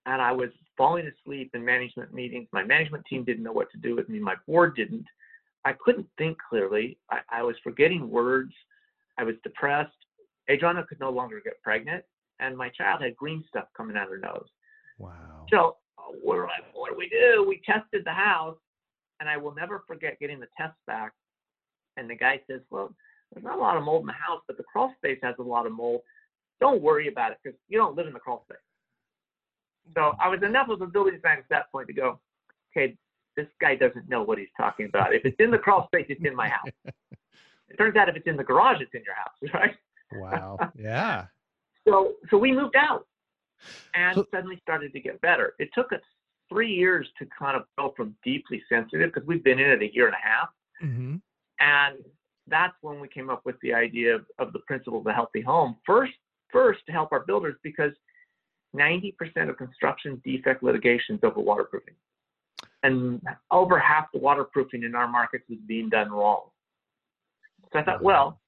And 0.05 0.21
I 0.21 0.33
was 0.33 0.49
falling 0.77 1.07
asleep 1.07 1.53
in 1.55 1.65
management 1.65 2.13
meetings. 2.13 2.49
My 2.53 2.65
management 2.65 3.05
team 3.07 3.23
didn't 3.23 3.45
know 3.45 3.53
what 3.53 3.71
to 3.71 3.79
do 3.79 3.95
with 3.95 4.09
me. 4.09 4.19
My 4.19 4.35
board 4.49 4.75
didn't. 4.75 5.05
I 5.65 5.73
couldn't 5.73 6.07
think 6.19 6.39
clearly. 6.49 6.99
I, 7.11 7.19
I 7.31 7.43
was 7.43 7.57
forgetting 7.63 8.09
words. 8.09 8.53
I 9.19 9.25
was 9.25 9.35
depressed. 9.43 9.93
Adriana 10.51 10.85
could 10.89 11.01
no 11.01 11.11
longer 11.11 11.41
get 11.45 11.63
pregnant, 11.63 12.05
and 12.41 12.57
my 12.57 12.71
child 12.71 13.03
had 13.03 13.15
green 13.17 13.45
stuff 13.49 13.67
coming 13.77 13.97
out 13.97 14.09
her 14.09 14.19
nose. 14.19 14.49
Wow. 14.99 15.47
So 15.51 15.77
uh, 15.99 16.13
what, 16.23 16.49
what 16.73 16.91
do 16.91 16.97
we 16.97 17.09
do? 17.09 17.45
We 17.47 17.61
tested 17.65 18.03
the 18.05 18.13
house, 18.13 18.57
and 19.21 19.29
I 19.29 19.37
will 19.37 19.55
never 19.55 19.85
forget 19.87 20.19
getting 20.19 20.41
the 20.41 20.49
test 20.57 20.75
back. 20.87 21.13
And 21.97 22.09
the 22.09 22.17
guy 22.17 22.41
says, 22.49 22.61
"Well, 22.71 22.95
there's 23.33 23.45
not 23.45 23.59
a 23.59 23.61
lot 23.61 23.77
of 23.77 23.85
mold 23.85 24.03
in 24.03 24.07
the 24.07 24.13
house, 24.13 24.41
but 24.47 24.57
the 24.57 24.65
crawl 24.65 24.95
space 24.97 25.19
has 25.23 25.35
a 25.39 25.43
lot 25.43 25.67
of 25.67 25.73
mold. 25.73 26.01
Don't 26.61 26.83
worry 26.83 27.09
about 27.09 27.33
it 27.33 27.39
because 27.43 27.59
you 27.69 27.79
don't 27.79 27.97
live 27.97 28.07
in 28.07 28.13
the 28.13 28.21
crawl 28.21 28.45
space." 28.49 28.59
So 29.95 30.15
I 30.21 30.29
was 30.29 30.43
enough 30.43 30.69
of 30.69 30.81
a 30.81 30.87
building 30.87 31.19
scientist 31.23 31.51
at 31.51 31.57
that 31.57 31.73
point 31.73 31.89
to 31.89 31.93
go, 31.93 32.21
okay, 32.71 32.97
this 33.37 33.47
guy 33.61 33.75
doesn't 33.75 34.09
know 34.09 34.23
what 34.23 34.39
he's 34.39 34.49
talking 34.57 34.87
about. 34.87 35.15
If 35.15 35.25
it's 35.25 35.37
in 35.39 35.51
the 35.51 35.59
crawl 35.59 35.87
space, 35.87 36.07
it's 36.09 36.25
in 36.25 36.35
my 36.35 36.49
house. 36.49 36.69
it 36.85 37.77
turns 37.79 37.97
out 37.97 38.09
if 38.09 38.17
it's 38.17 38.27
in 38.27 38.37
the 38.37 38.45
garage, 38.45 38.81
it's 38.81 38.95
in 38.95 39.03
your 39.05 39.15
house, 39.15 39.51
right? 39.55 39.77
Wow. 40.13 40.59
Yeah. 40.79 41.27
so 41.87 42.15
so 42.31 42.37
we 42.39 42.53
moved 42.53 42.77
out 42.77 43.07
and 43.95 44.15
So- 44.17 44.27
suddenly 44.33 44.59
started 44.63 44.93
to 44.93 45.01
get 45.01 45.21
better. 45.21 45.55
It 45.59 45.71
took 45.75 45.93
us 45.93 46.01
three 46.49 46.73
years 46.73 47.09
to 47.19 47.27
kind 47.27 47.57
of 47.57 47.65
go 47.79 47.95
from 47.97 48.15
deeply 48.25 48.63
sensitive 48.69 49.13
because 49.13 49.27
we've 49.27 49.45
been 49.45 49.61
in 49.61 49.71
it 49.71 49.83
a 49.83 49.95
year 49.95 50.07
and 50.07 50.17
a 50.17 50.29
half. 50.29 50.49
Mm-hmm. 50.83 51.17
And 51.61 51.97
that's 52.49 52.75
when 52.81 52.99
we 53.01 53.07
came 53.07 53.31
up 53.31 53.43
with 53.45 53.55
the 53.63 53.73
idea 53.73 54.17
of, 54.17 54.25
of 54.41 54.53
the 54.53 54.59
principle 54.61 54.99
of 54.99 55.05
the 55.05 55.13
healthy 55.13 55.41
home. 55.41 55.77
First, 55.87 56.15
first 56.53 56.81
to 56.87 56.93
help 56.93 57.13
our 57.13 57.21
builders 57.21 57.55
because 57.63 57.93
90% 58.75 59.15
of 59.49 59.57
construction 59.57 60.21
defect 60.25 60.63
litigation 60.65 61.15
is 61.17 61.21
over 61.23 61.41
waterproofing. 61.41 61.95
And 62.83 63.21
over 63.51 63.79
half 63.79 64.11
the 64.13 64.19
waterproofing 64.19 64.85
in 64.85 64.95
our 64.95 65.09
markets 65.09 65.45
was 65.49 65.59
being 65.67 65.89
done 65.89 66.11
wrong. 66.11 66.45
So 67.73 67.79
I 67.79 67.85
thought, 67.85 67.97
mm-hmm. 67.97 68.07
well, 68.07 68.41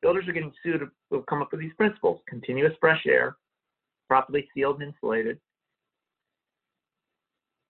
builders 0.00 0.28
are 0.28 0.32
getting 0.32 0.52
sued. 0.62 0.88
We'll 1.10 1.22
come 1.22 1.42
up 1.42 1.50
with 1.50 1.60
these 1.60 1.72
principles: 1.76 2.20
continuous 2.28 2.72
fresh 2.80 3.02
air, 3.06 3.36
properly 4.08 4.48
sealed 4.54 4.80
and 4.80 4.92
insulated, 4.92 5.38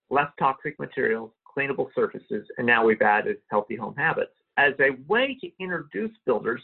less 0.09 0.29
toxic 0.37 0.79
materials, 0.79 1.31
cleanable 1.57 1.87
surfaces, 1.95 2.45
and 2.57 2.67
now 2.67 2.85
we've 2.85 3.01
added 3.01 3.37
healthy 3.49 3.75
home 3.75 3.95
habits 3.95 4.31
as 4.57 4.73
a 4.79 4.91
way 5.07 5.37
to 5.41 5.49
introduce 5.59 6.11
builders 6.25 6.61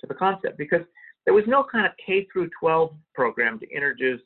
to 0.00 0.06
the 0.06 0.14
concept 0.14 0.58
because 0.58 0.82
there 1.24 1.34
was 1.34 1.44
no 1.46 1.64
kind 1.64 1.86
of 1.86 1.92
K 2.04 2.26
through 2.32 2.50
12 2.58 2.94
program 3.14 3.58
to 3.60 3.70
introduce 3.70 4.20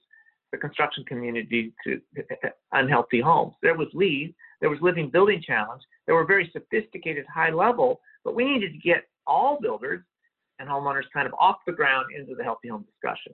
the 0.52 0.58
construction 0.58 1.04
community 1.04 1.72
to 1.84 2.00
uh, 2.18 2.22
uh, 2.44 2.50
unhealthy 2.72 3.20
homes. 3.20 3.54
There 3.62 3.76
was 3.76 3.88
LEED, 3.92 4.34
there 4.60 4.70
was 4.70 4.78
Living 4.80 5.10
Building 5.10 5.42
Challenge, 5.44 5.82
there 6.06 6.14
were 6.14 6.26
very 6.26 6.50
sophisticated 6.52 7.24
high 7.32 7.50
level, 7.50 8.00
but 8.24 8.34
we 8.34 8.44
needed 8.44 8.72
to 8.72 8.78
get 8.78 9.04
all 9.26 9.58
builders 9.60 10.02
and 10.58 10.68
homeowners 10.68 11.04
kind 11.12 11.26
of 11.26 11.34
off 11.38 11.56
the 11.66 11.72
ground 11.72 12.06
into 12.16 12.34
the 12.34 12.44
healthy 12.44 12.68
home 12.68 12.84
discussion. 12.84 13.32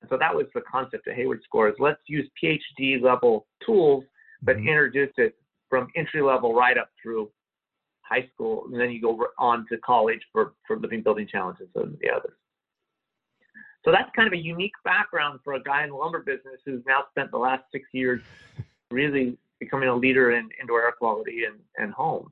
And 0.00 0.10
so 0.10 0.16
that 0.18 0.34
was 0.34 0.46
the 0.54 0.60
concept 0.70 1.06
of 1.06 1.14
Hayward 1.14 1.40
Scores. 1.44 1.74
Let's 1.78 2.00
use 2.06 2.28
PhD 2.40 3.00
level 3.00 3.46
tools, 3.64 4.04
but 4.42 4.56
Mhm. 4.56 4.68
introduce 4.68 5.12
it 5.18 5.36
from 5.68 5.90
entry 5.96 6.22
level 6.22 6.54
right 6.54 6.78
up 6.78 6.90
through 7.02 7.32
high 8.02 8.26
school, 8.28 8.66
and 8.66 8.80
then 8.80 8.90
you 8.90 9.00
go 9.00 9.26
on 9.38 9.66
to 9.66 9.78
college 9.78 10.24
for, 10.32 10.54
for 10.66 10.78
Living 10.78 11.02
Building 11.02 11.26
Challenge 11.26 11.58
and 11.60 11.68
some 11.72 11.82
of 11.84 11.98
the 11.98 12.10
others. 12.10 12.36
So 13.84 13.90
that's 13.90 14.10
kind 14.14 14.26
of 14.26 14.32
a 14.32 14.36
unique 14.36 14.74
background 14.84 15.40
for 15.42 15.54
a 15.54 15.62
guy 15.62 15.84
in 15.84 15.90
the 15.90 15.96
lumber 15.96 16.20
business 16.20 16.60
who's 16.64 16.84
now 16.86 17.04
spent 17.10 17.30
the 17.30 17.38
last 17.38 17.64
six 17.72 17.88
years 17.92 18.20
really 18.90 19.38
becoming 19.60 19.88
a 19.88 19.94
leader 19.94 20.32
in 20.32 20.48
indoor 20.60 20.82
air 20.82 20.92
quality 20.92 21.44
and, 21.44 21.58
and 21.78 21.92
homes. 21.92 22.30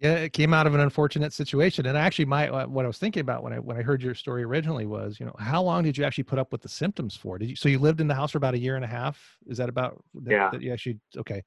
Yeah, 0.00 0.14
it 0.14 0.32
came 0.32 0.54
out 0.54 0.66
of 0.66 0.72
an 0.72 0.80
unfortunate 0.80 1.34
situation. 1.34 1.84
And 1.84 1.96
actually, 1.96 2.24
my 2.24 2.48
uh, 2.48 2.66
what 2.66 2.86
I 2.86 2.88
was 2.88 2.96
thinking 2.96 3.20
about 3.20 3.42
when 3.42 3.52
I 3.52 3.58
when 3.58 3.76
I 3.76 3.82
heard 3.82 4.02
your 4.02 4.14
story 4.14 4.42
originally 4.42 4.86
was, 4.86 5.20
you 5.20 5.26
know, 5.26 5.34
how 5.38 5.62
long 5.62 5.82
did 5.82 5.98
you 5.98 6.04
actually 6.04 6.24
put 6.24 6.38
up 6.38 6.52
with 6.52 6.62
the 6.62 6.70
symptoms 6.70 7.14
for? 7.14 7.36
Did 7.36 7.50
you 7.50 7.56
so 7.56 7.68
you 7.68 7.78
lived 7.78 8.00
in 8.00 8.08
the 8.08 8.14
house 8.14 8.30
for 8.30 8.38
about 8.38 8.54
a 8.54 8.58
year 8.58 8.76
and 8.76 8.84
a 8.84 8.88
half? 8.88 9.20
Is 9.46 9.58
that 9.58 9.68
about 9.68 10.02
that, 10.14 10.30
Yeah. 10.30 10.48
That 10.50 10.62
you 10.62 10.72
actually 10.72 10.98
okay. 11.18 11.42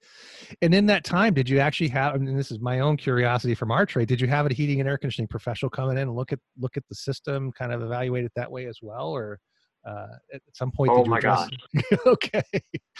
And 0.61 0.75
in 0.75 0.85
that 0.85 1.03
time, 1.03 1.33
did 1.33 1.49
you 1.49 1.57
actually 1.57 1.87
have? 1.89 2.13
I 2.13 2.17
mean, 2.19 2.37
this 2.37 2.51
is 2.51 2.59
my 2.59 2.81
own 2.81 2.95
curiosity 2.95 3.55
from 3.55 3.71
our 3.71 3.87
trade. 3.87 4.07
Did 4.07 4.21
you 4.21 4.27
have 4.27 4.45
a 4.45 4.53
heating 4.53 4.79
and 4.81 4.87
air 4.87 4.99
conditioning 4.99 5.29
professional 5.29 5.71
come 5.71 5.89
in 5.89 5.97
and 5.97 6.15
look 6.15 6.31
at 6.31 6.39
look 6.59 6.77
at 6.77 6.83
the 6.87 6.95
system, 6.95 7.51
kind 7.53 7.73
of 7.73 7.81
evaluate 7.81 8.23
it 8.23 8.33
that 8.35 8.51
way 8.51 8.67
as 8.67 8.77
well, 8.83 9.07
or 9.07 9.39
uh, 9.83 10.05
at 10.31 10.41
some 10.53 10.69
point? 10.69 10.91
Oh 10.91 10.97
did 10.97 11.05
you 11.07 11.09
my 11.09 11.17
address- 11.17 11.49
okay. 12.05 12.43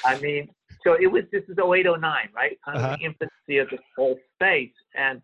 I 0.04 0.18
mean, 0.18 0.50
so 0.84 0.94
it 1.00 1.08
was, 1.08 1.24
this 1.32 1.44
is 1.48 1.58
0809 1.58 2.30
right? 2.36 2.58
Kind 2.66 2.78
of 2.78 2.84
Uh-huh. 2.84 2.98
the 2.98 3.04
infancy 3.06 3.58
of 3.60 3.70
this 3.70 3.80
whole 3.96 4.18
space. 4.36 4.74
And 4.96 5.22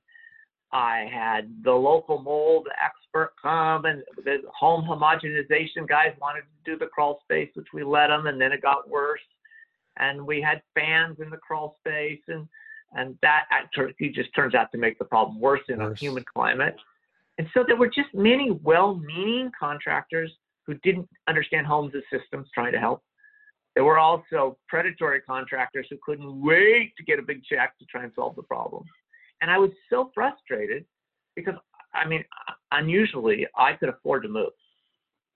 I 0.71 1.09
had 1.11 1.63
the 1.63 1.71
local 1.73 2.21
mold 2.21 2.67
expert 2.83 3.33
come 3.41 3.85
and 3.85 4.03
the 4.23 4.37
home 4.53 4.83
homogenization 4.85 5.87
guys 5.87 6.13
wanted 6.21 6.41
to 6.41 6.71
do 6.71 6.77
the 6.77 6.85
crawl 6.87 7.19
space, 7.23 7.49
which 7.55 7.67
we 7.73 7.83
let 7.83 8.07
them, 8.07 8.27
and 8.27 8.39
then 8.39 8.51
it 8.51 8.61
got 8.61 8.87
worse. 8.87 9.19
And 9.97 10.25
we 10.25 10.41
had 10.41 10.61
fans 10.75 11.17
in 11.19 11.29
the 11.29 11.37
crawl 11.37 11.75
space, 11.79 12.21
and 12.27 12.47
and 12.93 13.15
that 13.21 13.45
actually 13.51 14.09
just 14.09 14.33
turns 14.35 14.55
out 14.55 14.71
to 14.71 14.77
make 14.79 14.97
the 14.97 15.05
problem 15.05 15.39
worse 15.39 15.61
in 15.69 15.77
Worse. 15.79 15.99
a 16.01 16.03
human 16.05 16.23
climate. 16.33 16.75
And 17.37 17.47
so 17.53 17.63
there 17.65 17.75
were 17.75 17.87
just 17.89 18.09
many 18.15 18.49
well-meaning 18.63 19.51
contractors 19.59 20.31
who 20.65 20.73
didn't 20.83 21.07
understand 21.27 21.67
homes 21.67 21.93
as 21.95 22.01
systems 22.11 22.47
trying 22.53 22.71
to 22.73 22.79
help. 22.79 23.03
There 23.79 23.85
were 23.85 23.97
also 23.97 24.57
predatory 24.67 25.21
contractors 25.21 25.87
who 25.89 25.95
couldn't 26.05 26.41
wait 26.41 26.91
to 26.97 27.03
get 27.05 27.17
a 27.17 27.21
big 27.21 27.41
check 27.45 27.79
to 27.79 27.85
try 27.85 28.03
and 28.03 28.11
solve 28.13 28.35
the 28.35 28.43
problem. 28.43 28.83
And 29.39 29.49
I 29.49 29.57
was 29.57 29.71
so 29.89 30.11
frustrated 30.13 30.83
because, 31.33 31.53
I 31.93 32.05
mean, 32.05 32.25
unusually 32.73 33.47
I 33.55 33.71
could 33.71 33.87
afford 33.87 34.23
to 34.23 34.27
move, 34.27 34.51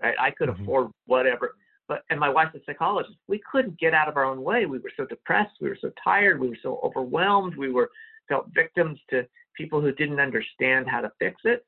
right? 0.02 0.14
I 0.20 0.32
could 0.32 0.50
Mhm. 0.50 0.62
afford 0.62 0.92
whatever. 1.06 1.56
But, 1.88 2.04
and 2.10 2.20
my 2.20 2.28
wife's 2.28 2.54
a 2.56 2.64
psychologist. 2.66 3.18
We 3.28 3.40
couldn't 3.50 3.80
get 3.80 3.94
out 3.94 4.10
of 4.10 4.18
our 4.18 4.26
own 4.26 4.44
way. 4.44 4.66
We 4.66 4.80
were 4.80 4.92
so 4.98 5.06
depressed. 5.06 5.62
We 5.62 5.70
were 5.70 5.78
so 5.78 5.94
tired. 6.04 6.42
We 6.42 6.50
were 6.50 6.58
so 6.58 6.82
overwhelmed. 6.84 7.56
We 7.56 7.72
were 7.72 7.90
felt 8.28 8.48
victims 8.50 9.00
to 9.12 9.26
people 9.56 9.80
who 9.80 9.94
didn't 9.94 10.20
understand 10.20 10.90
how 10.90 11.00
to 11.00 11.14
fix 11.18 11.46
it. 11.46 11.66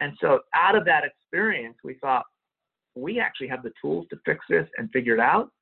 And 0.00 0.18
so 0.20 0.42
out 0.52 0.74
of 0.74 0.84
that 0.86 1.04
experience, 1.04 1.78
we 1.84 1.94
thought, 1.94 2.26
we 2.96 3.20
actually 3.20 3.46
have 3.46 3.62
the 3.62 3.72
tools 3.80 4.08
to 4.08 4.16
fix 4.24 4.44
this 4.48 4.68
and 4.78 4.90
figure 4.90 5.14
it 5.14 5.20
out. 5.20 5.52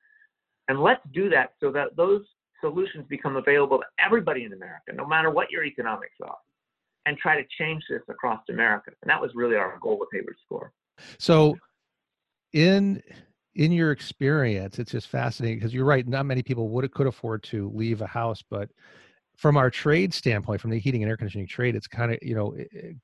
And 0.67 0.81
let's 0.81 1.01
do 1.13 1.29
that 1.29 1.53
so 1.59 1.71
that 1.71 1.95
those 1.95 2.23
solutions 2.61 3.05
become 3.07 3.35
available 3.35 3.77
to 3.77 3.85
everybody 4.03 4.43
in 4.43 4.53
America, 4.53 4.91
no 4.93 5.05
matter 5.05 5.29
what 5.29 5.51
your 5.51 5.63
economics 5.63 6.15
are, 6.23 6.37
and 7.05 7.17
try 7.17 7.39
to 7.41 7.47
change 7.57 7.83
this 7.89 8.01
across 8.09 8.41
America. 8.49 8.91
And 9.01 9.09
that 9.09 9.21
was 9.21 9.31
really 9.35 9.55
our 9.55 9.77
goal 9.81 9.97
with 9.99 10.09
Hayward 10.11 10.35
Score. 10.45 10.71
So, 11.19 11.55
in 12.53 13.01
in 13.55 13.71
your 13.71 13.91
experience, 13.91 14.79
it's 14.79 14.91
just 14.91 15.07
fascinating 15.07 15.57
because 15.59 15.73
you're 15.73 15.85
right. 15.85 16.07
Not 16.07 16.25
many 16.25 16.43
people 16.43 16.69
would 16.69 16.91
could 16.91 17.07
afford 17.07 17.43
to 17.43 17.71
leave 17.73 18.01
a 18.01 18.07
house, 18.07 18.43
but 18.49 18.69
from 19.37 19.55
our 19.55 19.69
trade 19.69 20.13
standpoint, 20.13 20.59
from 20.59 20.71
the 20.71 20.79
heating 20.79 21.03
and 21.03 21.09
air 21.09 21.15
conditioning 21.15 21.47
trade, 21.47 21.75
it's 21.75 21.87
kind 21.87 22.11
of 22.11 22.17
you 22.21 22.35
know 22.35 22.55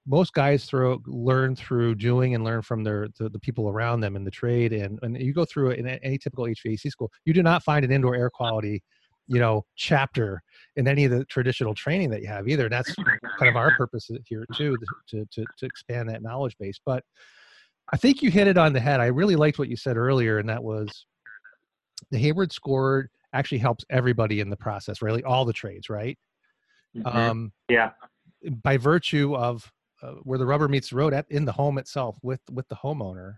most 0.06 0.34
guys 0.34 0.66
throw 0.66 1.00
learn 1.06 1.56
through 1.56 1.96
doing 1.96 2.36
and 2.36 2.44
learn 2.44 2.62
from 2.62 2.84
their 2.84 3.08
the, 3.20 3.30
the 3.30 3.40
people 3.40 3.70
around 3.70 4.02
them 4.02 4.16
in 4.16 4.24
the 4.24 4.32
trade, 4.32 4.74
and 4.74 5.00
and 5.04 5.20
you 5.22 5.34
go 5.34 5.46
through 5.46 5.72
it 5.72 5.80
in 5.80 5.88
any 5.88 6.18
typical 6.18 6.46
HVAC 6.46 6.90
school, 6.90 7.12
you 7.26 7.34
do 7.34 7.44
not 7.44 7.64
find 7.64 7.86
an 7.86 7.92
indoor 7.92 8.16
air 8.16 8.30
quality 8.30 8.82
you 9.28 9.40
know 9.40 9.64
chapter 9.76 10.42
in 10.76 10.88
any 10.88 11.06
of 11.06 11.12
the 11.12 11.24
traditional 11.26 11.74
training 11.74 12.10
that 12.10 12.22
you 12.22 12.28
have 12.28 12.48
either. 12.48 12.66
And 12.66 12.74
that's 12.74 12.94
kind 12.96 13.50
of 13.50 13.56
our 13.56 13.72
purpose 13.78 14.10
here 14.26 14.46
too 14.56 14.76
to 15.10 15.26
to 15.36 15.46
to 15.60 15.66
expand 15.66 16.10
that 16.10 16.24
knowledge 16.24 16.56
base. 16.60 16.80
But 16.84 17.04
I 17.92 17.98
think 17.98 18.22
you 18.22 18.32
hit 18.32 18.48
it 18.48 18.58
on 18.58 18.74
the 18.74 18.80
head. 18.80 19.00
I 19.00 19.08
really 19.08 19.36
liked 19.36 19.60
what 19.60 19.70
you 19.70 19.78
said 19.78 19.98
earlier, 19.98 20.40
and 20.40 20.50
that 20.50 20.64
was 20.64 21.06
the 22.12 22.18
Hayward 22.18 22.52
score 22.52 23.10
actually 23.34 23.58
helps 23.58 23.84
everybody 23.90 24.40
in 24.40 24.50
the 24.50 24.56
process, 24.56 25.02
really 25.02 25.24
all 25.24 25.46
the 25.46 25.54
trades, 25.54 25.90
right? 25.90 26.18
Mm-hmm. 26.96 27.18
Um, 27.18 27.54
yeah. 27.70 27.92
By 28.62 28.78
virtue 28.78 29.36
of 29.36 29.72
uh, 30.02 30.12
where 30.24 30.38
the 30.38 30.46
rubber 30.46 30.68
meets 30.68 30.90
the 30.90 30.96
road 30.96 31.14
at 31.14 31.26
in 31.30 31.46
the 31.46 31.52
home 31.52 31.78
itself 31.78 32.18
with 32.22 32.42
with 32.52 32.68
the 32.68 32.76
homeowner, 32.76 33.36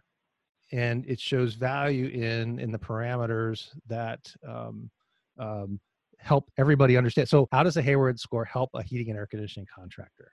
and 0.71 1.05
it 1.05 1.19
shows 1.19 1.53
value 1.53 2.07
in 2.07 2.59
in 2.59 2.71
the 2.71 2.79
parameters 2.79 3.69
that 3.87 4.19
um, 4.47 4.89
um, 5.39 5.79
help 6.17 6.49
everybody 6.57 6.97
understand. 6.97 7.29
So, 7.29 7.47
how 7.51 7.63
does 7.63 7.77
a 7.77 7.81
Hayward 7.81 8.19
score 8.19 8.45
help 8.45 8.71
a 8.73 8.83
heating 8.83 9.09
and 9.09 9.17
air 9.17 9.27
conditioning 9.27 9.67
contractor? 9.73 10.31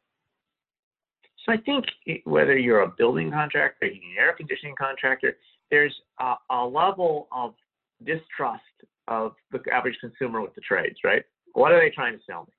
So, 1.44 1.52
I 1.52 1.58
think 1.58 1.84
whether 2.24 2.56
you're 2.56 2.82
a 2.82 2.92
building 2.96 3.30
contractor, 3.30 3.86
heating 3.86 4.14
and 4.16 4.18
air 4.18 4.34
conditioning 4.34 4.74
contractor, 4.78 5.36
there's 5.70 5.94
a, 6.20 6.34
a 6.50 6.66
level 6.66 7.28
of 7.30 7.54
distrust 8.04 8.62
of 9.08 9.32
the 9.50 9.60
average 9.72 9.96
consumer 10.00 10.40
with 10.40 10.54
the 10.54 10.60
trades, 10.60 10.98
right? 11.04 11.22
What 11.54 11.72
are 11.72 11.80
they 11.80 11.90
trying 11.90 12.16
to 12.16 12.24
sell 12.24 12.46
me? 12.48 12.54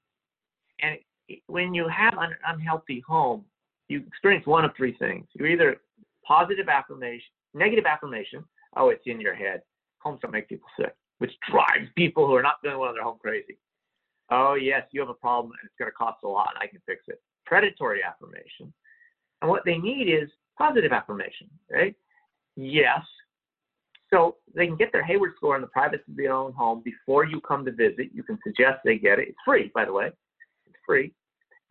And 0.82 1.40
when 1.48 1.74
you 1.74 1.88
have 1.88 2.14
an 2.18 2.32
unhealthy 2.48 3.04
home, 3.08 3.46
you 3.88 4.04
experience 4.08 4.46
one 4.46 4.66
of 4.66 4.72
three 4.76 4.96
things. 4.98 5.26
You're 5.34 5.48
either 5.48 5.78
positive 6.26 6.70
affirmation, 6.70 7.32
negative 7.54 7.86
affirmation, 7.86 8.44
oh, 8.76 8.90
it's 8.90 9.04
in 9.06 9.22
your 9.22 9.36
head. 9.36 9.62
Homes 10.00 10.20
don't 10.22 10.32
make 10.32 10.50
people 10.50 10.68
sick, 10.80 10.94
which 11.20 11.32
drives 11.50 11.90
people 11.96 12.28
who 12.28 12.36
are 12.36 12.44
not 12.44 12.62
doing 12.64 12.78
well 12.78 12.90
in 12.90 12.96
their 12.96 13.04
home 13.04 13.18
crazy. 13.22 13.58
Oh, 14.30 14.56
yes, 14.56 14.84
you 14.92 15.00
have 15.02 15.10
a 15.10 15.14
problem 15.14 15.52
and 15.52 15.66
it's 15.66 15.76
going 15.78 15.90
to 15.90 15.96
cost 15.96 16.24
a 16.24 16.28
lot 16.28 16.50
and 16.56 16.64
I 16.64 16.68
can 16.68 16.82
fix 16.86 17.04
it. 17.08 17.22
Predatory 17.46 18.02
affirmation. 18.04 18.74
And 19.42 19.50
what 19.50 19.64
they 19.66 19.78
need 19.78 20.10
is 20.10 20.30
positive 20.58 20.92
affirmation, 20.92 21.50
right? 21.72 21.96
Yes, 22.56 23.02
so 24.14 24.36
they 24.56 24.68
can 24.68 24.76
get 24.76 24.92
their 24.92 25.04
Hayward 25.04 25.32
score 25.38 25.56
in 25.56 25.62
the 25.62 25.68
privacy 25.68 26.04
of 26.08 26.16
their 26.16 26.32
own 26.32 26.54
home 26.54 26.84
before 26.86 27.26
you 27.26 27.42
come 27.42 27.66
to 27.66 27.72
visit. 27.72 28.10
You 28.14 28.22
can 28.22 28.38
suggest 28.46 28.80
they 28.86 29.00
get 29.00 29.18
it. 29.18 29.30
It's 29.30 29.38
free, 29.44 29.72
by 29.74 29.86
the 29.86 29.94
way. 29.94 30.12
It's 30.68 30.78
free. 30.86 31.12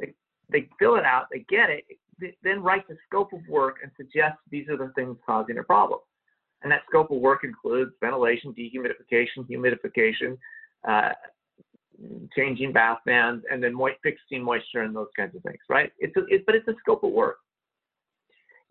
They, 0.01 0.13
they 0.51 0.69
fill 0.79 0.97
it 0.97 1.05
out, 1.05 1.27
they 1.31 1.45
get 1.49 1.71
it, 1.71 1.85
they 2.19 2.35
then 2.43 2.63
write 2.63 2.87
the 2.89 2.97
scope 3.07 3.33
of 3.33 3.41
work 3.49 3.77
and 3.83 3.93
suggest 3.97 4.39
these 4.51 4.69
are 4.69 4.77
the 4.77 4.91
things 4.97 5.17
causing 5.25 5.55
their 5.55 5.65
problem. 5.65 6.01
And 6.63 6.73
that 6.73 6.83
scope 6.89 7.11
of 7.11 7.19
work 7.19 7.45
includes 7.45 7.93
ventilation, 8.01 8.55
dehumidification, 8.55 9.49
humidification, 9.49 10.37
uh, 10.87 11.13
changing 12.37 12.73
bath 12.73 12.99
fans, 13.05 13.43
and 13.51 13.63
then 13.63 13.77
fixing 14.03 14.43
moisture 14.43 14.83
and 14.83 14.95
those 14.95 15.09
kinds 15.17 15.37
of 15.37 15.43
things, 15.43 15.59
right? 15.69 15.93
It's 15.99 16.17
a, 16.17 16.25
it, 16.27 16.45
but 16.47 16.55
it's 16.55 16.67
a 16.69 16.75
scope 16.81 17.05
of 17.05 17.13
work. 17.13 17.37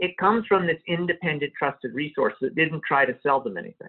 It 0.01 0.17
comes 0.17 0.45
from 0.47 0.65
this 0.65 0.81
independent, 0.87 1.53
trusted 1.57 1.93
resource 1.93 2.33
that 2.41 2.55
didn't 2.55 2.81
try 2.87 3.05
to 3.05 3.15
sell 3.21 3.39
them 3.39 3.55
anything. 3.55 3.87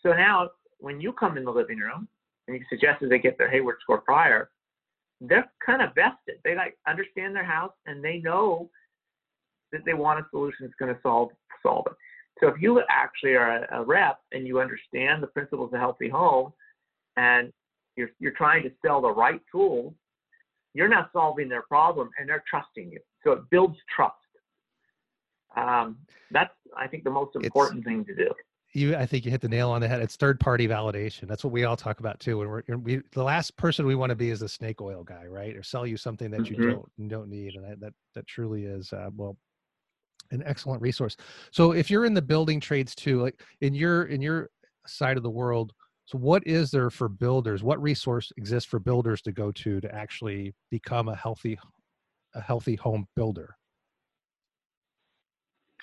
So 0.00 0.12
now, 0.12 0.50
when 0.78 1.00
you 1.00 1.12
come 1.12 1.36
in 1.36 1.44
the 1.44 1.50
living 1.50 1.78
room 1.78 2.06
and 2.46 2.56
you 2.56 2.64
suggest 2.70 3.00
that 3.00 3.08
they 3.08 3.18
get 3.18 3.36
their 3.36 3.50
Hayward 3.50 3.76
score 3.82 4.00
prior, 4.00 4.50
they're 5.20 5.50
kind 5.64 5.82
of 5.82 5.94
vested. 5.94 6.36
They 6.44 6.54
like 6.54 6.78
understand 6.88 7.34
their 7.34 7.44
house 7.44 7.72
and 7.86 8.02
they 8.02 8.18
know 8.18 8.70
that 9.72 9.84
they 9.84 9.94
want 9.94 10.20
a 10.20 10.26
solution 10.30 10.66
that's 10.66 10.74
going 10.78 10.94
to 10.94 11.00
solve 11.02 11.30
solve 11.64 11.86
it. 11.86 11.92
So 12.40 12.48
if 12.48 12.60
you 12.60 12.80
actually 12.88 13.34
are 13.34 13.64
a, 13.64 13.80
a 13.80 13.84
rep 13.84 14.18
and 14.30 14.46
you 14.46 14.60
understand 14.60 15.22
the 15.22 15.28
principles 15.28 15.70
of 15.70 15.74
a 15.74 15.78
healthy 15.78 16.08
home, 16.08 16.52
and 17.16 17.52
you're 17.96 18.10
you're 18.20 18.32
trying 18.32 18.62
to 18.62 18.70
sell 18.84 19.00
the 19.00 19.10
right 19.10 19.40
tools, 19.50 19.94
you're 20.74 20.88
not 20.88 21.10
solving 21.12 21.48
their 21.48 21.62
problem, 21.62 22.10
and 22.18 22.28
they're 22.28 22.44
trusting 22.48 22.90
you. 22.90 23.00
So 23.24 23.32
it 23.32 23.50
builds 23.50 23.76
trust 23.94 24.14
um, 25.56 25.98
that's 26.30 26.54
I 26.76 26.86
think 26.86 27.04
the 27.04 27.10
most 27.10 27.36
important 27.36 27.80
it's, 27.80 27.86
thing 27.86 28.04
to 28.06 28.14
do. 28.14 28.30
You, 28.74 28.96
I 28.96 29.04
think 29.04 29.26
you 29.26 29.30
hit 29.30 29.42
the 29.42 29.50
nail 29.50 29.70
on 29.70 29.82
the 29.82 29.88
head. 29.88 30.00
It's 30.00 30.16
third 30.16 30.40
party 30.40 30.66
validation. 30.66 31.28
That's 31.28 31.44
what 31.44 31.52
we 31.52 31.64
all 31.64 31.76
talk 31.76 32.00
about 32.00 32.20
too. 32.20 32.40
And 32.40 32.50
we're 32.50 32.76
we, 32.78 33.02
the 33.12 33.22
last 33.22 33.54
person 33.58 33.84
we 33.84 33.94
want 33.94 34.10
to 34.10 34.16
be 34.16 34.30
is 34.30 34.40
a 34.40 34.48
snake 34.48 34.80
oil 34.80 35.04
guy, 35.04 35.26
right? 35.26 35.54
Or 35.54 35.62
sell 35.62 35.86
you 35.86 35.98
something 35.98 36.30
that 36.30 36.42
mm-hmm. 36.42 36.62
you 36.62 36.70
don't 36.70 37.08
don't 37.08 37.28
need, 37.28 37.54
and 37.54 37.66
I, 37.66 37.74
that 37.80 37.92
that 38.14 38.26
truly 38.26 38.64
is 38.64 38.92
uh, 38.92 39.10
well 39.14 39.36
an 40.30 40.42
excellent 40.46 40.80
resource. 40.80 41.16
So 41.50 41.72
if 41.72 41.90
you're 41.90 42.06
in 42.06 42.14
the 42.14 42.22
building 42.22 42.60
trades 42.60 42.94
too, 42.94 43.20
like 43.20 43.40
in 43.60 43.74
your 43.74 44.04
in 44.04 44.22
your 44.22 44.48
side 44.86 45.18
of 45.18 45.22
the 45.22 45.30
world, 45.30 45.74
so 46.06 46.18
what 46.18 46.46
is 46.46 46.70
there 46.70 46.90
for 46.90 47.08
builders? 47.08 47.62
What 47.62 47.80
resource 47.80 48.32
exists 48.36 48.68
for 48.68 48.78
builders 48.78 49.22
to 49.22 49.32
go 49.32 49.52
to 49.52 49.80
to 49.80 49.94
actually 49.94 50.54
become 50.70 51.08
a 51.08 51.14
healthy 51.14 51.58
a 52.34 52.40
healthy 52.40 52.76
home 52.76 53.06
builder? 53.14 53.54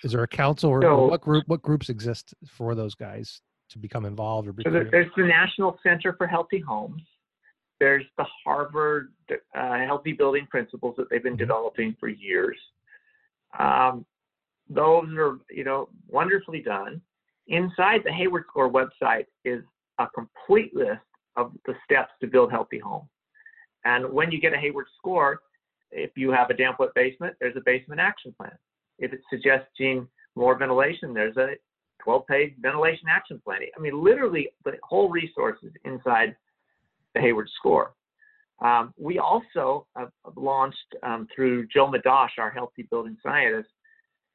Is 0.03 0.12
there 0.12 0.23
a 0.23 0.27
council 0.27 0.69
or, 0.69 0.81
so, 0.81 0.88
or, 0.88 1.09
what 1.09 1.21
group? 1.21 1.43
What 1.47 1.62
groups 1.62 1.89
exist 1.89 2.33
for 2.47 2.75
those 2.75 2.95
guys 2.95 3.41
to 3.69 3.79
become 3.79 4.05
involved 4.05 4.47
or? 4.47 4.53
So 4.63 4.71
there's 4.71 5.12
the 5.15 5.23
National 5.23 5.77
Center 5.83 6.13
for 6.13 6.27
Healthy 6.27 6.59
Homes. 6.59 7.01
There's 7.79 8.05
the 8.17 8.25
Harvard 8.45 9.13
uh, 9.31 9.77
Healthy 9.79 10.13
Building 10.13 10.47
Principles 10.49 10.95
that 10.97 11.09
they've 11.09 11.23
been 11.23 11.33
mm-hmm. 11.33 11.39
developing 11.39 11.95
for 11.99 12.09
years. 12.09 12.57
Um, 13.57 14.05
those 14.69 15.07
are 15.17 15.39
you 15.49 15.63
know 15.63 15.89
wonderfully 16.07 16.62
done. 16.62 17.01
Inside 17.47 18.01
the 18.05 18.12
Hayward 18.12 18.43
Score 18.49 18.71
website 18.71 19.25
is 19.43 19.63
a 19.97 20.07
complete 20.07 20.75
list 20.75 20.99
of 21.35 21.51
the 21.65 21.73
steps 21.83 22.12
to 22.21 22.27
build 22.27 22.51
healthy 22.51 22.79
homes. 22.79 23.09
And 23.85 24.12
when 24.12 24.31
you 24.31 24.39
get 24.39 24.53
a 24.53 24.57
Hayward 24.57 24.85
Score, 24.97 25.41
if 25.91 26.12
you 26.15 26.31
have 26.31 26.49
a 26.49 26.53
damp 26.53 26.79
wet 26.79 26.89
basement, 26.95 27.35
there's 27.39 27.55
a 27.55 27.62
basement 27.65 27.99
action 27.99 28.33
plan. 28.38 28.51
If 28.99 29.13
it's 29.13 29.23
suggesting 29.29 30.07
more 30.35 30.57
ventilation, 30.57 31.13
there's 31.13 31.38
a 31.38 31.55
12 32.03 32.27
page 32.27 32.53
ventilation 32.59 33.07
action 33.09 33.41
plan. 33.43 33.59
I 33.75 33.79
mean, 33.81 34.03
literally, 34.03 34.49
the 34.65 34.73
whole 34.83 35.09
resource 35.09 35.57
is 35.63 35.71
inside 35.85 36.35
the 37.15 37.21
Hayward 37.21 37.49
score. 37.57 37.93
Um, 38.62 38.93
we 38.97 39.19
also 39.19 39.88
have 39.95 40.09
launched 40.35 40.77
um, 41.03 41.27
through 41.33 41.67
Joe 41.67 41.89
Madosh, 41.89 42.38
our 42.38 42.51
healthy 42.51 42.88
building 42.89 43.17
scientist, 43.23 43.69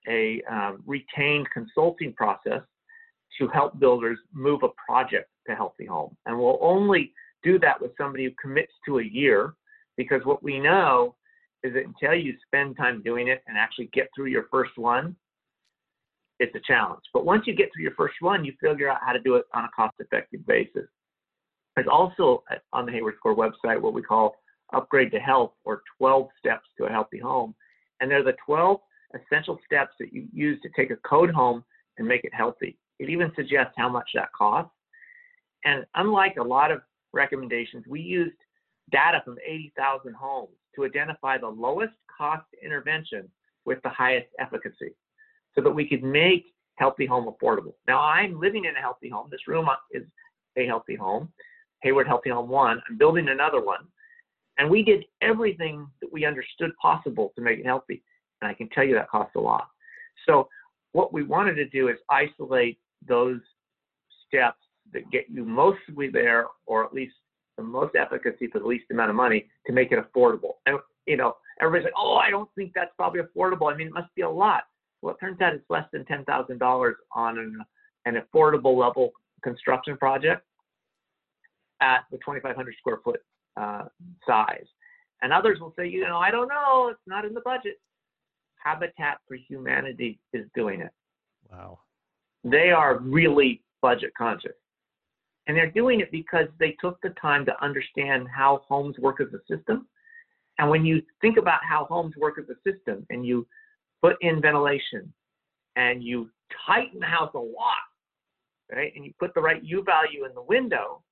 a 0.08 0.42
um, 0.50 0.82
retained 0.86 1.48
consulting 1.52 2.12
process 2.14 2.62
to 3.38 3.48
help 3.48 3.78
builders 3.78 4.18
move 4.32 4.62
a 4.62 4.68
project 4.86 5.28
to 5.46 5.54
healthy 5.54 5.84
home. 5.84 6.16
And 6.26 6.38
we'll 6.38 6.58
only 6.60 7.12
do 7.42 7.58
that 7.58 7.80
with 7.80 7.92
somebody 7.98 8.24
who 8.24 8.30
commits 8.40 8.72
to 8.86 8.98
a 8.98 9.04
year 9.04 9.54
because 9.96 10.22
what 10.24 10.42
we 10.42 10.58
know 10.58 11.14
is 11.64 11.72
that 11.72 11.84
until 11.86 12.14
you 12.14 12.34
spend 12.46 12.76
time 12.76 13.02
doing 13.02 13.28
it 13.28 13.42
and 13.48 13.56
actually 13.56 13.88
get 13.92 14.08
through 14.14 14.26
your 14.26 14.46
first 14.50 14.72
one, 14.76 15.16
it's 16.38 16.54
a 16.54 16.60
challenge. 16.66 17.02
But 17.12 17.24
once 17.24 17.44
you 17.46 17.54
get 17.54 17.70
through 17.74 17.84
your 17.84 17.94
first 17.94 18.16
one, 18.20 18.44
you 18.44 18.52
figure 18.62 18.90
out 18.90 18.98
how 19.04 19.12
to 19.12 19.20
do 19.20 19.36
it 19.36 19.46
on 19.54 19.64
a 19.64 19.70
cost 19.74 19.94
effective 19.98 20.46
basis. 20.46 20.86
There's 21.74 21.88
also 21.90 22.44
uh, 22.50 22.56
on 22.72 22.84
the 22.86 22.92
Hayward 22.92 23.14
Score 23.16 23.34
website 23.34 23.80
what 23.80 23.94
we 23.94 24.02
call 24.02 24.36
Upgrade 24.74 25.10
to 25.12 25.18
Health 25.18 25.52
or 25.64 25.82
12 25.98 26.28
steps 26.38 26.66
to 26.78 26.84
a 26.84 26.90
healthy 26.90 27.18
home. 27.18 27.54
And 28.00 28.10
they're 28.10 28.22
the 28.22 28.36
12 28.44 28.78
essential 29.14 29.58
steps 29.64 29.92
that 30.00 30.12
you 30.12 30.26
use 30.32 30.60
to 30.62 30.68
take 30.76 30.90
a 30.90 30.96
code 30.96 31.30
home 31.30 31.64
and 31.96 32.06
make 32.06 32.24
it 32.24 32.34
healthy. 32.34 32.76
It 32.98 33.08
even 33.08 33.32
suggests 33.34 33.72
how 33.76 33.88
much 33.88 34.10
that 34.14 34.28
costs. 34.36 34.72
And 35.64 35.86
unlike 35.94 36.36
a 36.38 36.42
lot 36.42 36.70
of 36.70 36.82
recommendations, 37.12 37.84
we 37.88 38.00
used 38.00 38.36
data 38.90 39.22
from 39.24 39.38
80,000 39.46 40.14
homes 40.14 40.50
to 40.74 40.84
identify 40.84 41.38
the 41.38 41.48
lowest 41.48 41.94
cost 42.16 42.46
intervention 42.62 43.28
with 43.64 43.82
the 43.82 43.88
highest 43.88 44.28
efficacy 44.38 44.94
so 45.54 45.60
that 45.62 45.70
we 45.70 45.86
could 45.86 46.02
make 46.02 46.44
healthy 46.76 47.06
home 47.06 47.26
affordable. 47.26 47.74
Now, 47.86 48.00
I'm 48.00 48.40
living 48.40 48.64
in 48.64 48.76
a 48.76 48.80
healthy 48.80 49.08
home. 49.08 49.28
This 49.30 49.46
room 49.46 49.68
is 49.92 50.02
a 50.56 50.66
healthy 50.66 50.96
home, 50.96 51.32
Hayward 51.82 52.06
Healthy 52.06 52.30
Home 52.30 52.48
1. 52.48 52.82
I'm 52.88 52.98
building 52.98 53.28
another 53.28 53.60
one. 53.62 53.86
And 54.58 54.70
we 54.70 54.82
did 54.82 55.04
everything 55.20 55.86
that 56.00 56.12
we 56.12 56.24
understood 56.24 56.70
possible 56.80 57.32
to 57.36 57.42
make 57.42 57.58
it 57.58 57.66
healthy. 57.66 58.02
And 58.40 58.48
I 58.48 58.54
can 58.54 58.68
tell 58.70 58.84
you 58.84 58.94
that 58.94 59.10
cost 59.10 59.34
a 59.36 59.40
lot. 59.40 59.68
So, 60.26 60.48
what 60.92 61.12
we 61.12 61.24
wanted 61.24 61.54
to 61.54 61.68
do 61.68 61.88
is 61.88 61.96
isolate 62.08 62.78
those 63.06 63.40
steps 64.26 64.60
that 64.92 65.10
get 65.10 65.24
you 65.28 65.44
mostly 65.44 66.08
there, 66.08 66.46
or 66.66 66.84
at 66.84 66.92
least 66.94 67.14
the 67.56 67.62
most 67.62 67.94
efficacy 67.96 68.48
for 68.48 68.58
the 68.58 68.66
least 68.66 68.84
amount 68.90 69.10
of 69.10 69.16
money 69.16 69.46
to 69.66 69.72
make 69.72 69.92
it 69.92 69.98
affordable. 69.98 70.54
And 70.66 70.78
you 71.06 71.16
know, 71.16 71.34
everybody's 71.60 71.84
like, 71.84 71.94
oh, 71.96 72.16
I 72.16 72.30
don't 72.30 72.48
think 72.54 72.72
that's 72.74 72.92
probably 72.96 73.20
affordable. 73.20 73.72
I 73.72 73.76
mean, 73.76 73.88
it 73.88 73.92
must 73.92 74.14
be 74.14 74.22
a 74.22 74.30
lot. 74.30 74.64
Well, 75.02 75.14
it 75.14 75.24
turns 75.24 75.40
out 75.40 75.54
it's 75.54 75.64
less 75.68 75.86
than 75.92 76.04
ten 76.06 76.24
thousand 76.24 76.58
dollars 76.58 76.96
on 77.12 77.38
an, 77.38 77.58
an 78.06 78.22
affordable 78.22 78.76
level 78.76 79.12
construction 79.42 79.96
project 79.96 80.42
at 81.80 82.04
the 82.10 82.16
2,500 82.18 82.74
square 82.78 82.98
foot 83.04 83.20
uh, 83.60 83.84
size. 84.26 84.64
And 85.22 85.32
others 85.32 85.60
will 85.60 85.74
say, 85.78 85.86
you 85.86 86.02
know, 86.02 86.18
I 86.18 86.30
don't 86.30 86.48
know, 86.48 86.88
it's 86.90 87.00
not 87.06 87.24
in 87.24 87.34
the 87.34 87.40
budget. 87.40 87.76
Habitat 88.56 89.18
for 89.28 89.36
Humanity 89.36 90.18
is 90.32 90.46
doing 90.54 90.80
it. 90.80 90.90
Wow. 91.50 91.80
They 92.42 92.70
are 92.70 92.98
really 92.98 93.62
budget 93.82 94.12
conscious. 94.16 94.52
And 95.46 95.56
they're 95.56 95.70
doing 95.70 96.00
it 96.00 96.10
because 96.10 96.46
they 96.58 96.76
took 96.80 96.98
the 97.02 97.10
time 97.20 97.44
to 97.46 97.64
understand 97.64 98.26
how 98.34 98.62
homes 98.66 98.96
work 98.98 99.20
as 99.20 99.28
a 99.34 99.54
system. 99.54 99.86
And 100.58 100.70
when 100.70 100.84
you 100.84 101.02
think 101.20 101.36
about 101.36 101.60
how 101.68 101.84
homes 101.84 102.14
work 102.16 102.38
as 102.38 102.46
a 102.48 102.70
system 102.70 103.04
and 103.10 103.26
you 103.26 103.46
put 104.02 104.16
in 104.20 104.40
ventilation 104.40 105.12
and 105.76 106.02
you 106.02 106.30
tighten 106.66 107.00
the 107.00 107.06
house 107.06 107.32
a 107.34 107.38
lot, 107.38 107.84
right? 108.72 108.92
And 108.94 109.04
you 109.04 109.12
put 109.18 109.34
the 109.34 109.40
right 109.40 109.62
U 109.62 109.82
value 109.82 110.24
in 110.24 110.34
the 110.34 110.42
window, 110.42 111.02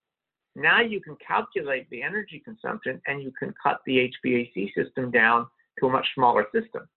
now 0.55 0.81
you 0.81 1.01
can 1.01 1.17
calculate 1.27 1.89
the 1.91 2.03
energy 2.03 2.41
consumption 2.45 3.01
and 3.07 3.23
you 3.23 3.33
can 3.39 3.55
cut 3.63 3.81
the 3.87 4.11
HVAC 4.27 4.73
system 4.75 5.11
down 5.11 5.47
to 5.81 5.87
a 5.87 5.91
much 5.91 6.07
smaller 6.15 6.47
system. 6.55 6.89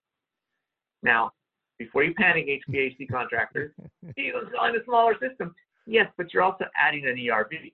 Now, 1.03 1.31
before 1.77 2.03
you 2.03 2.13
panic, 2.15 2.47
HVAC 2.47 3.09
contractors, 3.09 3.71
you're 4.17 4.49
selling 4.53 4.75
a 4.75 4.83
smaller 4.85 5.15
system. 5.21 5.53
Yes, 5.85 6.07
but 6.17 6.33
you're 6.33 6.43
also 6.43 6.65
adding 6.75 7.05
an 7.05 7.15
ERV. 7.15 7.71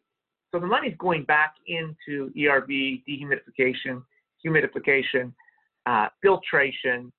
So 0.52 0.60
the 0.60 0.68
money's 0.68 0.96
going 0.98 1.24
back 1.24 1.56
into 1.68 2.32
ERV, 2.38 3.04
dehumidification, 3.08 4.04
humidification, 4.46 5.32
uh, 5.86 6.08
filtration, 6.22 7.12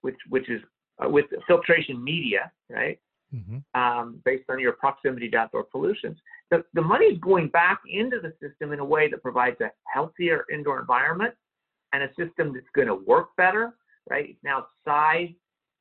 which 0.00 0.16
which 0.28 0.48
is 0.50 0.60
uh, 1.02 1.08
with 1.08 1.26
filtration 1.46 2.02
media, 2.02 2.50
right? 2.68 2.98
Mm-hmm. 3.34 3.80
Um, 3.80 4.20
based 4.24 4.44
on 4.50 4.58
your 4.58 4.72
proximity 4.72 5.30
to 5.30 5.36
outdoor 5.38 5.64
pollutions. 5.64 6.18
The, 6.50 6.62
the 6.74 6.82
money 6.82 7.06
is 7.06 7.18
going 7.18 7.48
back 7.48 7.80
into 7.88 8.20
the 8.20 8.34
system 8.46 8.72
in 8.72 8.78
a 8.78 8.84
way 8.84 9.08
that 9.08 9.22
provides 9.22 9.58
a 9.62 9.70
healthier 9.90 10.44
indoor 10.52 10.78
environment 10.78 11.32
and 11.94 12.02
a 12.02 12.08
system 12.08 12.52
that's 12.52 12.66
going 12.74 12.88
to 12.88 12.94
work 12.94 13.28
better, 13.38 13.72
right? 14.10 14.30
It's 14.30 14.44
now 14.44 14.66
sized 14.84 15.32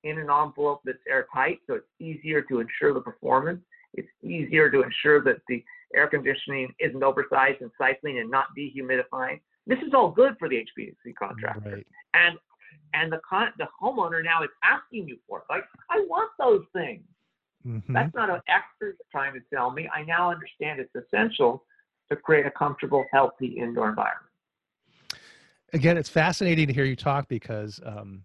in 0.05 0.17
an 0.17 0.29
envelope 0.29 0.79
that's 0.85 0.99
airtight, 1.09 1.59
so 1.67 1.73
it's 1.75 1.87
easier 1.99 2.41
to 2.43 2.61
ensure 2.61 2.93
the 2.93 3.01
performance. 3.01 3.59
It's 3.93 4.07
easier 4.23 4.69
to 4.71 4.81
ensure 4.81 5.23
that 5.23 5.37
the 5.47 5.63
air 5.95 6.07
conditioning 6.07 6.73
isn't 6.79 7.03
oversized 7.03 7.61
and 7.61 7.71
cycling 7.77 8.19
and 8.19 8.29
not 8.31 8.47
dehumidifying. 8.57 9.41
This 9.67 9.79
is 9.79 9.93
all 9.93 10.11
good 10.11 10.35
for 10.39 10.49
the 10.49 10.55
HVAC 10.55 11.15
contractor. 11.17 11.75
Right. 11.75 11.87
And 12.13 12.37
and 12.93 13.11
the 13.11 13.19
con- 13.27 13.53
the 13.57 13.67
homeowner 13.81 14.23
now 14.23 14.43
is 14.43 14.49
asking 14.63 15.07
you 15.07 15.17
for 15.27 15.39
it. 15.39 15.45
Like, 15.49 15.63
I 15.89 16.03
want 16.09 16.31
those 16.37 16.63
things. 16.73 17.03
Mm-hmm. 17.65 17.93
That's 17.93 18.13
not 18.15 18.29
an 18.29 18.41
expert 18.47 18.97
trying 19.11 19.33
to 19.33 19.39
tell 19.53 19.71
me. 19.71 19.89
I 19.93 20.03
now 20.03 20.31
understand 20.31 20.79
it's 20.79 20.95
essential 20.95 21.63
to 22.09 22.15
create 22.17 22.45
a 22.45 22.51
comfortable, 22.51 23.05
healthy 23.11 23.57
indoor 23.59 23.89
environment. 23.89 24.25
Again, 25.73 25.97
it's 25.97 26.09
fascinating 26.09 26.67
to 26.67 26.73
hear 26.73 26.83
you 26.83 26.97
talk 26.97 27.29
because 27.29 27.79
um, 27.85 28.23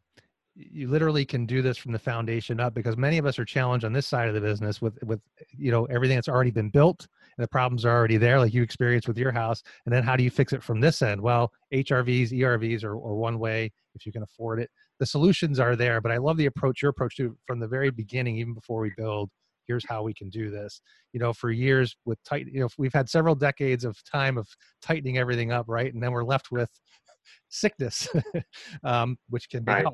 you 0.57 0.89
literally 0.89 1.25
can 1.25 1.45
do 1.45 1.61
this 1.61 1.77
from 1.77 1.93
the 1.93 1.99
foundation 1.99 2.61
up 2.61 2.73
because 2.75 2.97
many 2.97 3.19
of 3.19 3.27
us 3.27 3.39
are 3.39 3.45
challenged 3.45 3.85
on 3.85 3.93
this 3.93 4.07
side 4.07 4.29
of 4.29 4.35
the 4.35 4.41
business 4.41 4.81
with 4.81 4.99
with 5.05 5.21
you 5.57 5.71
know 5.71 5.85
everything 5.87 6.17
that's 6.17 6.29
already 6.29 6.51
been 6.51 6.71
built 6.71 7.07
and 7.37 7.45
the 7.45 7.49
problems 7.49 7.85
are 7.85 7.95
already 7.95 8.17
there 8.17 8.39
like 8.39 8.55
you 8.55 8.63
experienced 8.63 9.07
with 9.07 9.19
your 9.19 9.33
house 9.33 9.63
and 9.85 9.95
then 9.95 10.03
how 10.03 10.17
do 10.17 10.25
you 10.25 10.31
fix 10.31 10.53
it 10.53 10.63
from 10.63 10.81
this 10.81 11.03
end? 11.03 11.21
Well 11.21 11.53
hrvs 11.73 12.33
ervs 12.33 12.85
are, 12.85 12.93
are 12.93 13.15
one 13.15 13.39
way 13.39 13.71
if 13.95 14.07
you 14.07 14.13
can 14.13 14.23
afford 14.23 14.61
it. 14.61 14.71
The 14.99 15.07
solutions 15.07 15.61
are 15.61 15.77
there 15.77 16.01
but 16.01 16.11
i 16.11 16.17
love 16.17 16.39
the 16.39 16.47
approach 16.47 16.81
your 16.81 16.91
approach 16.91 17.17
to 17.17 17.37
from 17.47 17.61
the 17.61 17.69
very 17.69 17.91
beginning 17.91 18.37
even 18.39 18.55
before 18.55 18.81
we 18.81 18.93
build 18.97 19.31
here's 19.67 19.85
how 19.87 20.03
we 20.03 20.15
can 20.15 20.31
do 20.31 20.51
this. 20.51 20.81
You 21.13 21.21
know 21.21 21.33
for 21.33 21.51
years 21.51 21.97
with 22.07 22.23
tight 22.25 22.47
you 22.51 22.61
know 22.61 22.69
we've 22.79 22.95
had 22.95 23.11
several 23.11 23.35
decades 23.35 23.85
of 23.85 24.03
time 24.05 24.39
of 24.39 24.49
tightening 24.81 25.19
everything 25.19 25.53
up 25.53 25.67
right? 25.69 25.93
And 25.93 26.03
then 26.03 26.13
we're 26.13 26.25
left 26.25 26.51
with 26.51 26.71
sickness 27.49 28.09
um, 28.85 29.19
which 29.29 29.51
can 29.51 29.63
be 29.63 29.73
right. 29.73 29.87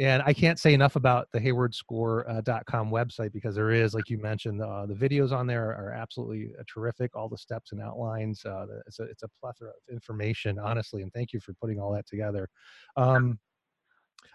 And 0.00 0.22
I 0.24 0.32
can't 0.32 0.58
say 0.58 0.72
enough 0.72 0.96
about 0.96 1.28
the 1.30 1.38
haywardscore.com 1.38 2.88
uh, 2.88 2.90
website 2.90 3.32
because 3.32 3.54
there 3.54 3.70
is, 3.70 3.94
like 3.94 4.08
you 4.08 4.16
mentioned, 4.16 4.62
uh, 4.62 4.86
the 4.86 4.94
videos 4.94 5.30
on 5.30 5.46
there 5.46 5.68
are 5.68 5.92
absolutely 5.92 6.52
uh, 6.58 6.62
terrific. 6.72 7.14
All 7.14 7.28
the 7.28 7.36
steps 7.36 7.72
and 7.72 7.82
outlines. 7.82 8.42
Uh, 8.42 8.64
it's, 8.86 8.98
a, 8.98 9.02
it's 9.04 9.24
a 9.24 9.28
plethora 9.38 9.68
of 9.68 9.92
information, 9.92 10.58
honestly. 10.58 11.02
And 11.02 11.12
thank 11.12 11.34
you 11.34 11.40
for 11.40 11.52
putting 11.60 11.78
all 11.78 11.92
that 11.92 12.06
together. 12.06 12.48
Um, 12.96 13.38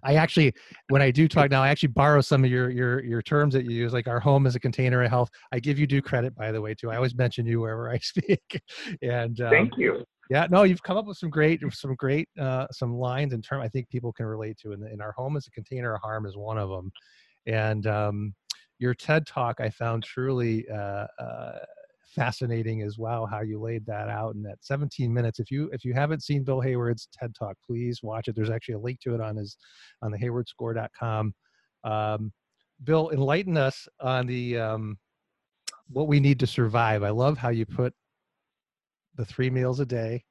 I 0.03 0.15
actually, 0.15 0.53
when 0.89 1.01
I 1.01 1.09
do 1.09 1.27
talk 1.27 1.49
now, 1.49 1.63
I 1.63 1.69
actually 1.69 1.89
borrow 1.89 2.21
some 2.21 2.43
of 2.43 2.51
your 2.51 2.69
your 2.69 3.03
your 3.03 3.21
terms 3.23 3.53
that 3.55 3.65
you 3.65 3.71
use, 3.71 3.91
like 3.91 4.07
our 4.07 4.19
home 4.19 4.45
is 4.45 4.55
a 4.55 4.59
container 4.59 5.01
of 5.01 5.09
health. 5.09 5.29
I 5.51 5.59
give 5.59 5.79
you 5.79 5.87
due 5.87 6.01
credit, 6.01 6.35
by 6.35 6.51
the 6.51 6.61
way, 6.61 6.75
too. 6.75 6.91
I 6.91 6.95
always 6.95 7.15
mention 7.15 7.45
you 7.47 7.61
wherever 7.61 7.89
I 7.89 7.97
speak. 8.03 8.61
and 9.01 9.39
um, 9.41 9.49
thank 9.49 9.71
you 9.77 10.05
yeah 10.29 10.47
no 10.49 10.63
you've 10.63 10.83
come 10.83 10.97
up 10.97 11.05
with 11.05 11.17
some 11.17 11.29
great 11.29 11.61
some 11.71 11.95
great 11.95 12.27
uh, 12.39 12.67
some 12.71 12.93
lines 12.95 13.33
in 13.33 13.41
term 13.41 13.61
i 13.61 13.67
think 13.67 13.89
people 13.89 14.13
can 14.13 14.25
relate 14.25 14.57
to 14.57 14.71
and 14.71 14.83
in 14.87 15.01
our 15.01 15.11
home 15.13 15.37
as 15.37 15.47
a 15.47 15.51
container 15.51 15.93
of 15.93 16.01
harm 16.01 16.25
is 16.25 16.37
one 16.37 16.57
of 16.57 16.69
them 16.69 16.91
and 17.47 17.87
um, 17.87 18.33
your 18.79 18.93
ted 18.93 19.25
talk 19.25 19.59
i 19.59 19.69
found 19.69 20.03
truly 20.03 20.65
uh, 20.69 21.05
uh, 21.19 21.59
fascinating 22.15 22.81
as 22.81 22.97
well 22.97 23.25
how 23.25 23.41
you 23.41 23.59
laid 23.59 23.85
that 23.85 24.07
out 24.09 24.35
in 24.35 24.41
that 24.41 24.57
17 24.61 25.13
minutes. 25.13 25.39
If 25.39 25.51
you 25.51 25.69
if 25.73 25.83
you 25.83 25.93
haven't 25.93 26.23
seen 26.23 26.43
bill 26.43 26.61
hayward's 26.61 27.09
ted 27.11 27.35
talk 27.37 27.57
please 27.65 27.99
watch 28.01 28.27
it. 28.27 28.35
There's 28.35 28.49
actually 28.49 28.75
a 28.75 28.79
link 28.79 28.99
to 29.01 29.13
it 29.13 29.21
on 29.21 29.35
his 29.35 29.57
on 30.01 30.11
the 30.11 30.17
haywardscore.com 30.17 31.33
um, 31.83 32.31
bill 32.83 33.09
enlighten 33.11 33.57
us 33.57 33.87
on 33.99 34.27
the 34.27 34.57
um, 34.57 34.97
what 35.89 36.07
we 36.07 36.19
need 36.19 36.39
to 36.39 36.47
survive. 36.47 37.03
I 37.03 37.09
love 37.09 37.37
how 37.37 37.49
you 37.49 37.65
put 37.65 37.93
the 39.15 39.25
three 39.25 39.49
meals 39.49 39.79
a 39.79 39.85
day, 39.85 40.23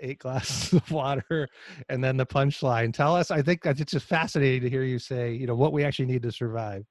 eight 0.00 0.18
glasses 0.18 0.72
of 0.72 0.90
water, 0.90 1.48
and 1.88 2.02
then 2.02 2.16
the 2.16 2.26
punchline. 2.26 2.92
Tell 2.92 3.14
us. 3.14 3.30
I 3.30 3.42
think 3.42 3.64
it's 3.64 3.92
just 3.92 4.06
fascinating 4.06 4.62
to 4.62 4.70
hear 4.70 4.82
you 4.82 4.98
say, 4.98 5.32
you 5.32 5.46
know, 5.46 5.54
what 5.54 5.72
we 5.72 5.84
actually 5.84 6.06
need 6.06 6.22
to 6.22 6.32
survive. 6.32 6.84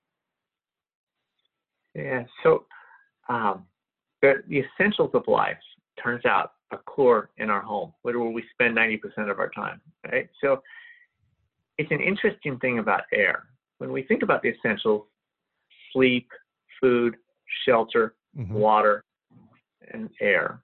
Yeah. 1.96 2.24
So, 2.44 2.66
um, 3.30 3.66
the, 4.22 4.44
the 4.48 4.60
essentials 4.60 5.12
of 5.14 5.24
life 5.28 5.58
turns 6.02 6.26
out 6.26 6.54
a 6.72 6.78
core 6.78 7.30
in 7.38 7.50
our 7.50 7.62
home, 7.62 7.94
where 8.02 8.18
we 8.20 8.44
spend 8.54 8.78
90% 8.78 9.30
of 9.30 9.40
our 9.40 9.50
time. 9.50 9.82
Right. 10.10 10.30
So, 10.42 10.62
it's 11.78 11.92
an 11.92 12.02
interesting 12.02 12.60
thing 12.60 12.80
about 12.80 13.04
air. 13.14 13.48
When 13.80 13.92
we 13.92 14.04
think 14.04 14.22
about 14.22 14.44
the 14.44 14.50
essentials, 14.50 15.04
sleep, 15.92 16.30
food, 16.80 17.16
shelter, 17.66 18.16
mm-hmm. 18.38 18.54
water, 18.54 19.04
and 19.94 20.10
air. 20.20 20.62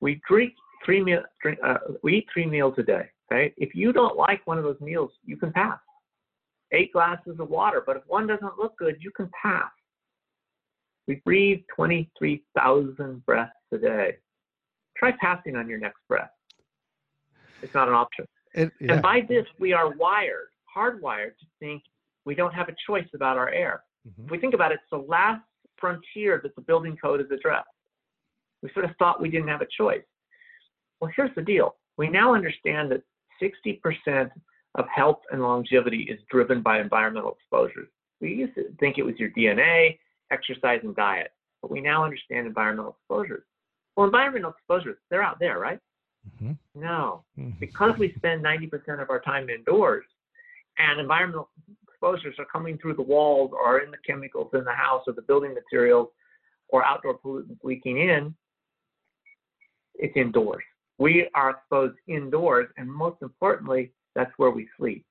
We 0.00 0.20
drink 0.28 0.52
three 0.84 1.02
meal, 1.02 1.22
drink, 1.42 1.58
uh, 1.64 1.78
we 2.02 2.18
eat 2.18 2.26
three 2.32 2.46
meals 2.46 2.74
a 2.78 2.82
day. 2.82 3.08
Okay, 3.30 3.52
if 3.56 3.74
you 3.74 3.92
don't 3.92 4.16
like 4.16 4.46
one 4.46 4.56
of 4.56 4.64
those 4.64 4.80
meals, 4.80 5.10
you 5.24 5.36
can 5.36 5.52
pass. 5.52 5.78
Eight 6.72 6.92
glasses 6.92 7.36
of 7.38 7.48
water, 7.48 7.82
but 7.84 7.96
if 7.96 8.02
one 8.06 8.26
doesn't 8.26 8.58
look 8.58 8.76
good, 8.78 8.96
you 9.00 9.10
can 9.16 9.28
pass. 9.42 9.70
We 11.08 11.16
breathe 11.24 11.60
23,000 11.74 13.24
breaths 13.24 13.52
a 13.72 13.78
day. 13.78 14.16
Try 14.96 15.12
passing 15.20 15.56
on 15.56 15.68
your 15.68 15.78
next 15.78 16.00
breath. 16.08 16.30
It's 17.62 17.74
not 17.74 17.88
an 17.88 17.94
option. 17.94 18.26
It, 18.54 18.72
yeah. 18.80 18.94
And 18.94 19.02
by 19.02 19.22
this, 19.28 19.46
we 19.58 19.72
are 19.72 19.94
wired, 19.96 20.48
hardwired 20.76 21.36
to 21.38 21.46
think 21.60 21.82
we 22.24 22.34
don't 22.34 22.54
have 22.54 22.68
a 22.68 22.74
choice 22.86 23.06
about 23.14 23.36
our 23.36 23.48
air. 23.50 23.82
Mm-hmm. 24.06 24.24
If 24.24 24.30
we 24.30 24.38
think 24.38 24.54
about 24.54 24.72
it, 24.72 24.80
it's 24.82 24.90
the 24.90 25.08
last 25.08 25.42
frontier 25.78 26.40
that 26.42 26.54
the 26.56 26.62
building 26.62 26.96
code 27.00 27.20
is 27.20 27.30
addressed. 27.30 27.68
We 28.66 28.72
sort 28.72 28.84
of 28.84 28.96
thought 28.96 29.22
we 29.22 29.30
didn't 29.30 29.46
have 29.46 29.60
a 29.60 29.66
choice. 29.78 30.02
Well, 31.00 31.12
here's 31.14 31.34
the 31.36 31.42
deal. 31.42 31.76
We 31.98 32.08
now 32.08 32.34
understand 32.34 32.90
that 32.90 33.02
60% 33.40 34.28
of 34.74 34.86
health 34.88 35.20
and 35.30 35.40
longevity 35.40 36.08
is 36.10 36.18
driven 36.28 36.62
by 36.62 36.80
environmental 36.80 37.36
exposures. 37.38 37.88
We 38.20 38.34
used 38.34 38.56
to 38.56 38.64
think 38.80 38.98
it 38.98 39.04
was 39.04 39.14
your 39.18 39.30
DNA, 39.30 39.98
exercise, 40.32 40.80
and 40.82 40.96
diet, 40.96 41.30
but 41.62 41.70
we 41.70 41.80
now 41.80 42.02
understand 42.04 42.48
environmental 42.48 42.96
exposures. 42.98 43.44
Well, 43.96 44.06
environmental 44.06 44.50
exposures, 44.50 44.98
they're 45.10 45.22
out 45.22 45.38
there, 45.38 45.60
right? 45.60 45.78
Mm-hmm. 46.42 46.52
No, 46.74 47.22
mm-hmm. 47.38 47.50
because 47.60 47.92
we 48.00 48.14
spend 48.16 48.44
90% 48.44 49.00
of 49.00 49.10
our 49.10 49.20
time 49.20 49.48
indoors 49.48 50.06
and 50.78 50.98
environmental 50.98 51.50
exposures 51.88 52.34
are 52.40 52.46
coming 52.46 52.78
through 52.78 52.94
the 52.94 53.02
walls 53.02 53.52
or 53.52 53.78
in 53.78 53.92
the 53.92 53.96
chemicals 54.04 54.50
in 54.54 54.64
the 54.64 54.72
house 54.72 55.04
or 55.06 55.12
the 55.12 55.22
building 55.22 55.54
materials 55.54 56.08
or 56.68 56.84
outdoor 56.84 57.16
pollutants 57.18 57.62
leaking 57.62 57.98
in, 57.98 58.34
it's 59.98 60.16
indoors. 60.16 60.64
We 60.98 61.28
are 61.34 61.50
exposed 61.50 61.96
indoors, 62.06 62.68
and 62.76 62.90
most 62.90 63.16
importantly, 63.22 63.92
that's 64.14 64.32
where 64.36 64.50
we 64.50 64.68
sleep. 64.78 65.04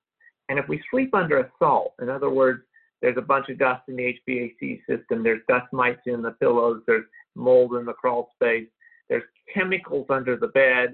And 0.50 0.60
if 0.60 0.68
we 0.68 0.82
sleep 0.92 1.14
under 1.14 1.40
assault, 1.40 1.94
in 2.02 2.10
other 2.10 2.30
words, 2.30 2.64
there's 3.02 3.18
a 3.18 3.22
bunch 3.22 3.50
of 3.50 3.60
dust 3.60 3.84
in 3.88 3.98
the 3.98 4.18
HVAC 4.28 4.82
system, 4.88 5.24
there's 5.24 5.42
dust 5.48 5.72
mites 5.72 6.02
in 6.06 6.22
the 6.22 6.32
pillows, 6.32 6.82
there's 6.88 7.06
mold 7.36 7.76
in 7.76 7.86
the 7.86 7.94
crawl 7.94 8.32
space, 8.36 8.68
There's 9.10 9.24
chemicals 9.54 10.08
under 10.10 10.38
the 10.38 10.48
bed. 10.48 10.94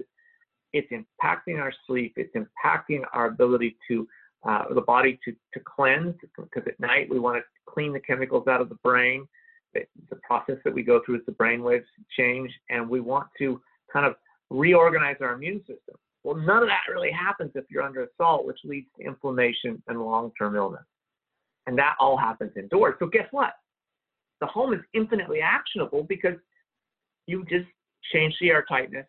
It's 0.72 0.90
impacting 0.90 1.58
our 1.58 1.72
sleep. 1.86 2.14
It's 2.16 2.34
impacting 2.34 3.02
our 3.12 3.26
ability 3.26 3.76
to 3.88 4.08
uh, 4.44 4.64
the 4.74 4.80
body 4.80 5.20
to, 5.24 5.32
to 5.54 5.60
cleanse 5.64 6.16
because 6.36 6.64
at 6.66 6.80
night 6.80 7.08
we 7.08 7.20
want 7.20 7.36
to 7.36 7.42
clean 7.72 7.92
the 7.92 8.00
chemicals 8.00 8.48
out 8.48 8.60
of 8.60 8.68
the 8.68 8.78
brain. 8.82 9.26
The, 9.72 9.82
the 10.10 10.16
process 10.16 10.56
that 10.64 10.74
we 10.74 10.82
go 10.82 11.00
through 11.04 11.16
is 11.16 11.26
the 11.26 11.32
brain 11.32 11.62
waves 11.62 11.86
change, 12.18 12.50
and 12.68 12.88
we 12.88 13.00
want 13.00 13.28
to 13.38 13.60
kind 13.92 14.06
of 14.06 14.14
reorganize 14.50 15.16
our 15.20 15.34
immune 15.34 15.60
system. 15.60 15.96
Well, 16.24 16.36
none 16.36 16.62
of 16.62 16.68
that 16.68 16.90
really 16.90 17.10
happens 17.10 17.50
if 17.54 17.64
you're 17.70 17.82
under 17.82 18.04
assault, 18.04 18.46
which 18.46 18.58
leads 18.64 18.86
to 18.98 19.06
inflammation 19.06 19.82
and 19.88 20.00
long-term 20.00 20.56
illness. 20.56 20.84
And 21.66 21.76
that 21.78 21.96
all 21.98 22.16
happens 22.16 22.52
indoors. 22.56 22.94
So 22.98 23.06
guess 23.06 23.26
what? 23.30 23.52
The 24.40 24.46
home 24.46 24.72
is 24.72 24.80
infinitely 24.94 25.40
actionable 25.40 26.04
because 26.04 26.36
you 27.26 27.44
just 27.48 27.66
change 28.12 28.34
the 28.40 28.50
air 28.50 28.64
tightness, 28.68 29.06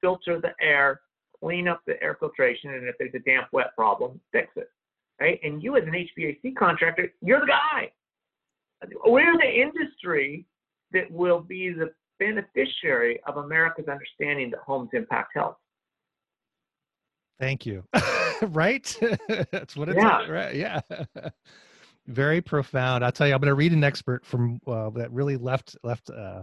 filter 0.00 0.40
the 0.40 0.52
air, 0.60 1.00
clean 1.40 1.68
up 1.68 1.80
the 1.86 2.02
air 2.02 2.16
filtration, 2.18 2.74
and 2.74 2.86
if 2.86 2.94
there's 2.98 3.14
a 3.14 3.18
damp 3.20 3.48
wet 3.52 3.74
problem, 3.76 4.20
fix 4.32 4.48
it. 4.56 4.68
Right? 5.20 5.38
And 5.42 5.62
you 5.62 5.76
as 5.76 5.84
an 5.84 5.92
HVAC 5.92 6.56
contractor, 6.56 7.12
you're 7.22 7.40
the 7.40 7.46
guy. 7.46 7.92
We're 9.06 9.36
the 9.38 9.62
industry 9.62 10.46
that 10.92 11.10
will 11.10 11.40
be 11.40 11.70
the 11.72 11.92
beneficiary 12.24 13.20
of 13.26 13.36
America's 13.36 13.86
understanding 13.88 14.50
that 14.50 14.60
homes 14.60 14.90
impact 14.92 15.32
health. 15.34 15.56
Thank 17.40 17.66
you. 17.66 17.84
right? 18.48 18.96
That's 19.50 19.76
what 19.76 19.88
it's 19.88 19.98
yeah. 19.98 20.18
Like, 20.18 20.28
right? 20.28 20.54
Yeah. 20.54 20.80
Very 22.06 22.40
profound. 22.40 23.04
I'll 23.04 23.12
tell 23.12 23.26
you, 23.26 23.34
I'm 23.34 23.40
going 23.40 23.48
to 23.48 23.54
read 23.54 23.72
an 23.72 23.82
expert 23.82 24.24
from 24.24 24.60
uh, 24.66 24.90
that 24.90 25.10
really 25.10 25.36
left 25.36 25.74
left 25.82 26.10
uh, 26.10 26.42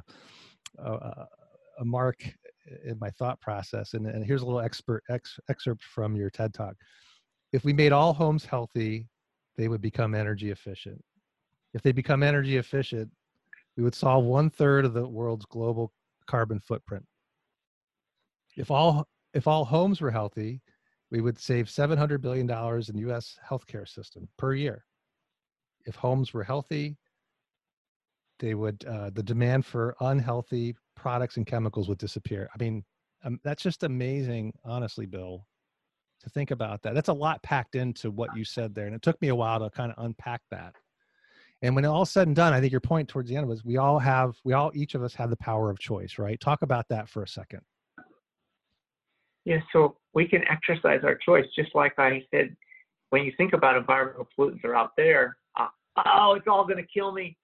uh, 0.83 1.25
a 1.79 1.85
mark 1.85 2.17
in 2.83 2.97
my 2.99 3.09
thought 3.11 3.39
process. 3.41 3.93
And, 3.93 4.07
and 4.07 4.25
here's 4.25 4.41
a 4.41 4.45
little 4.45 4.59
expert 4.59 5.03
ex, 5.09 5.39
excerpt 5.49 5.83
from 5.83 6.15
your 6.15 6.29
TED 6.29 6.53
talk. 6.53 6.75
If 7.53 7.63
we 7.63 7.73
made 7.73 7.91
all 7.91 8.13
homes 8.13 8.43
healthy, 8.43 9.07
they 9.55 9.67
would 9.67 9.81
become 9.81 10.15
energy 10.15 10.49
efficient. 10.49 11.03
If 11.73 11.83
they 11.83 11.91
become 11.91 12.23
energy 12.23 12.57
efficient, 12.57 13.11
we 13.81 13.85
would 13.85 13.95
solve 13.95 14.25
one 14.25 14.51
third 14.51 14.85
of 14.85 14.93
the 14.93 15.07
world's 15.07 15.45
global 15.45 15.91
carbon 16.27 16.59
footprint. 16.59 17.03
If 18.55 18.69
all 18.69 19.07
if 19.33 19.47
all 19.47 19.65
homes 19.65 20.01
were 20.01 20.11
healthy, 20.11 20.61
we 21.09 21.19
would 21.19 21.39
save 21.39 21.65
$700 21.65 22.21
billion 22.21 22.47
in 22.47 23.09
US 23.09 23.39
healthcare 23.49 23.89
system 23.89 24.29
per 24.37 24.53
year. 24.53 24.85
If 25.87 25.95
homes 25.95 26.31
were 26.31 26.43
healthy, 26.43 26.95
they 28.37 28.53
would, 28.53 28.85
uh, 28.85 29.09
the 29.15 29.23
demand 29.23 29.65
for 29.65 29.95
unhealthy 29.99 30.75
products 30.95 31.37
and 31.37 31.47
chemicals 31.47 31.89
would 31.89 31.97
disappear. 31.97 32.51
I 32.53 32.63
mean, 32.63 32.83
um, 33.23 33.39
that's 33.43 33.63
just 33.63 33.81
amazing, 33.81 34.53
honestly, 34.63 35.07
Bill, 35.07 35.47
to 36.19 36.29
think 36.29 36.51
about 36.51 36.83
that. 36.83 36.93
That's 36.93 37.09
a 37.09 37.13
lot 37.13 37.41
packed 37.41 37.73
into 37.73 38.11
what 38.11 38.29
you 38.37 38.45
said 38.45 38.75
there. 38.75 38.85
And 38.85 38.93
it 38.93 39.01
took 39.01 39.19
me 39.23 39.29
a 39.29 39.35
while 39.35 39.59
to 39.59 39.71
kind 39.71 39.91
of 39.91 40.05
unpack 40.05 40.41
that. 40.51 40.75
And 41.61 41.75
when 41.75 41.85
all 41.85 42.05
said 42.05 42.27
and 42.27 42.35
done, 42.35 42.53
I 42.53 42.59
think 42.59 42.71
your 42.71 42.81
point 42.81 43.07
towards 43.07 43.29
the 43.29 43.35
end 43.35 43.47
was 43.47 43.63
we 43.63 43.77
all 43.77 43.99
have, 43.99 44.35
we 44.43 44.53
all, 44.53 44.71
each 44.73 44.95
of 44.95 45.03
us 45.03 45.13
have 45.13 45.29
the 45.29 45.37
power 45.37 45.69
of 45.69 45.77
choice, 45.77 46.17
right? 46.17 46.39
Talk 46.39 46.63
about 46.63 46.87
that 46.89 47.07
for 47.07 47.21
a 47.21 47.27
second. 47.27 47.61
Yeah, 49.45 49.59
so 49.71 49.97
we 50.13 50.27
can 50.27 50.41
exercise 50.49 51.01
our 51.03 51.15
choice, 51.15 51.45
just 51.55 51.73
like 51.75 51.93
I 51.97 52.23
said. 52.31 52.55
When 53.09 53.23
you 53.23 53.33
think 53.37 53.53
about 53.53 53.75
environmental 53.75 54.27
pollutants 54.37 54.63
are 54.63 54.75
out 54.75 54.91
there, 54.97 55.37
uh, 55.59 55.67
oh, 56.05 56.33
it's 56.35 56.47
all 56.47 56.63
going 56.65 56.77
to 56.77 56.87
kill 56.91 57.11
me. 57.11 57.37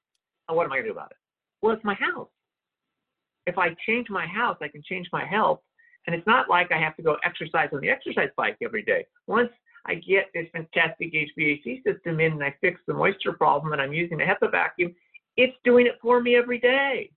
Oh, 0.50 0.56
what 0.56 0.66
am 0.66 0.72
I 0.72 0.78
going 0.78 0.86
to 0.86 0.90
do 0.90 0.94
about 0.94 1.12
it? 1.12 1.18
Well, 1.62 1.74
it's 1.74 1.84
my 1.84 1.96
house. 1.96 2.30
If 3.46 3.58
I 3.58 3.76
change 3.86 4.08
my 4.10 4.26
house, 4.26 4.58
I 4.62 4.68
can 4.68 4.82
change 4.84 5.08
my 5.12 5.26
health. 5.26 5.60
And 6.06 6.16
it's 6.16 6.26
not 6.26 6.50
like 6.50 6.72
I 6.72 6.80
have 6.80 6.96
to 6.98 7.04
go 7.04 7.18
exercise 7.26 7.70
on 7.74 7.82
the 7.82 7.90
exercise 7.90 8.30
bike 8.38 8.58
every 8.64 8.84
day. 8.84 9.06
Once 9.28 9.50
I 9.88 9.96
get 9.96 10.26
this 10.34 10.48
fantastic 10.52 11.14
HVAC 11.14 11.84
system 11.84 12.20
in 12.20 12.34
and 12.34 12.44
I 12.44 12.54
fix 12.60 12.80
the 12.88 12.94
moisture 12.94 13.34
problem 13.34 13.74
and 13.74 13.82
I'm 13.82 13.94
using 13.94 14.22
a 14.22 14.26
HEPA 14.26 14.52
vacuum, 14.52 14.94
it's 15.38 15.56
doing 15.64 15.88
it 15.88 15.98
for 16.02 16.22
me 16.22 16.36
every 16.36 16.60
day. 16.60 17.12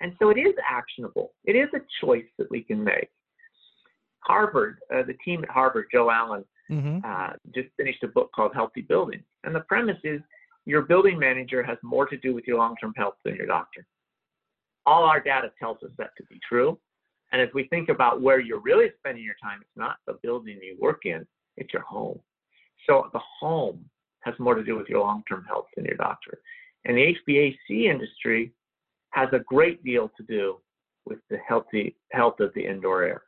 And 0.00 0.12
so 0.18 0.30
it 0.30 0.38
is 0.38 0.54
actionable. 0.68 1.32
It 1.44 1.56
is 1.56 1.68
a 1.74 1.80
choice 2.04 2.26
that 2.38 2.50
we 2.50 2.62
can 2.62 2.82
make. 2.82 3.10
Harvard, 4.20 4.78
uh, 4.94 5.02
the 5.02 5.16
team 5.24 5.42
at 5.42 5.50
Harvard, 5.50 5.86
Joe 5.92 6.10
Allen, 6.10 6.44
mm-hmm. 6.70 6.98
uh, 7.04 7.32
just 7.54 7.68
finished 7.76 8.02
a 8.02 8.08
book 8.08 8.30
called 8.34 8.52
Healthy 8.54 8.82
Buildings. 8.82 9.24
And 9.44 9.54
the 9.54 9.60
premise 9.60 9.98
is 10.04 10.20
your 10.64 10.82
building 10.82 11.18
manager 11.18 11.62
has 11.62 11.78
more 11.82 12.06
to 12.06 12.16
do 12.16 12.34
with 12.34 12.44
your 12.46 12.58
long 12.58 12.74
term 12.76 12.92
health 12.96 13.14
than 13.24 13.36
your 13.36 13.46
doctor. 13.46 13.86
All 14.84 15.04
our 15.04 15.20
data 15.20 15.52
tells 15.58 15.82
us 15.82 15.90
that 15.98 16.10
to 16.16 16.24
be 16.24 16.40
true. 16.46 16.78
And 17.32 17.40
as 17.40 17.48
we 17.54 17.64
think 17.68 17.88
about 17.88 18.20
where 18.20 18.40
you're 18.40 18.60
really 18.60 18.90
spending 18.98 19.24
your 19.24 19.34
time, 19.42 19.58
it's 19.60 19.76
not 19.76 19.96
the 20.06 20.18
building 20.22 20.58
you 20.62 20.76
work 20.80 21.06
in, 21.06 21.26
it's 21.56 21.72
your 21.72 21.82
home. 21.82 22.20
So 22.86 23.08
the 23.12 23.20
home 23.40 23.84
has 24.20 24.34
more 24.38 24.54
to 24.54 24.64
do 24.64 24.76
with 24.76 24.88
your 24.88 25.00
long 25.00 25.22
term 25.28 25.44
health 25.44 25.66
than 25.76 25.84
your 25.84 25.96
doctor. 25.96 26.38
And 26.84 26.96
the 26.96 27.16
HVAC 27.28 27.90
industry 27.90 28.52
has 29.10 29.28
a 29.32 29.40
great 29.40 29.82
deal 29.84 30.10
to 30.16 30.22
do 30.24 30.58
with 31.04 31.18
the 31.30 31.38
healthy 31.48 31.96
health 32.12 32.40
of 32.40 32.52
the 32.54 32.66
indoor 32.66 33.02
air. 33.04 33.22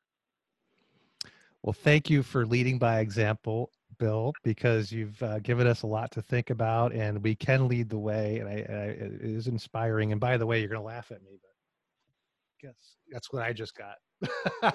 Well, 1.63 1.73
thank 1.73 2.09
you 2.09 2.23
for 2.23 2.47
leading 2.47 2.79
by 2.79 3.01
example, 3.01 3.71
Bill, 3.99 4.33
because 4.45 4.93
you've 4.93 5.21
uh, 5.23 5.41
given 5.41 5.67
us 5.67 5.83
a 5.83 5.87
lot 5.87 6.11
to 6.13 6.23
think 6.23 6.51
about, 6.51 6.93
and 6.93 7.23
we 7.23 7.35
can 7.35 7.69
lead 7.69 7.89
the 7.89 7.99
way. 7.99 8.39
And 8.39 8.49
I, 8.49 8.53
I, 8.53 8.85
it 8.91 9.21
is 9.23 9.49
inspiring. 9.49 10.13
And 10.13 10.21
by 10.21 10.37
the 10.37 10.47
way, 10.47 10.61
you're 10.61 10.69
going 10.69 10.81
to 10.81 10.87
laugh 10.87 11.11
at 11.11 11.23
me, 11.23 11.41
guess 12.61 12.97
that's 13.11 13.33
what 13.33 13.43
I 13.43 13.53
just 13.53 13.75
got. 13.77 13.97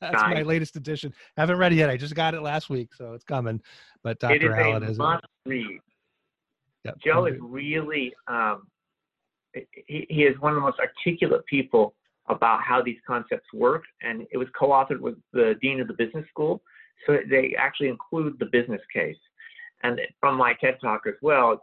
that's 0.00 0.22
my 0.22 0.42
latest 0.42 0.76
edition. 0.76 1.12
Haven't 1.36 1.58
read 1.58 1.72
it 1.72 1.76
yet. 1.76 1.90
I 1.90 1.96
just 1.96 2.14
got 2.14 2.34
it 2.34 2.42
last 2.42 2.70
week, 2.70 2.94
so 2.94 3.12
it's 3.12 3.24
coming. 3.24 3.60
But 4.02 4.18
Dr. 4.20 4.34
It 4.34 4.44
is 4.44 4.50
Allen 4.50 4.82
a 4.82 4.90
is 4.90 4.98
must 4.98 5.24
read. 5.46 5.80
Yep. 6.84 6.98
Joe 7.04 7.26
is 7.26 7.34
really 7.40 8.12
um, 8.28 8.66
he, 9.86 10.06
he 10.08 10.22
is 10.22 10.38
one 10.40 10.52
of 10.52 10.56
the 10.56 10.60
most 10.60 10.78
articulate 10.78 11.44
people 11.46 11.94
about 12.28 12.60
how 12.62 12.82
these 12.82 12.98
concepts 13.06 13.46
work, 13.52 13.84
and 14.02 14.26
it 14.32 14.38
was 14.38 14.48
co-authored 14.58 15.00
with 15.00 15.14
the 15.32 15.54
dean 15.60 15.80
of 15.80 15.88
the 15.88 15.94
business 15.94 16.24
school. 16.30 16.62
So 17.06 17.18
they 17.28 17.54
actually 17.58 17.88
include 17.88 18.38
the 18.38 18.46
business 18.46 18.80
case. 18.92 19.16
And 19.82 20.00
from 20.20 20.38
my 20.38 20.54
TED 20.60 20.78
talk 20.80 21.02
as 21.06 21.14
well, 21.20 21.60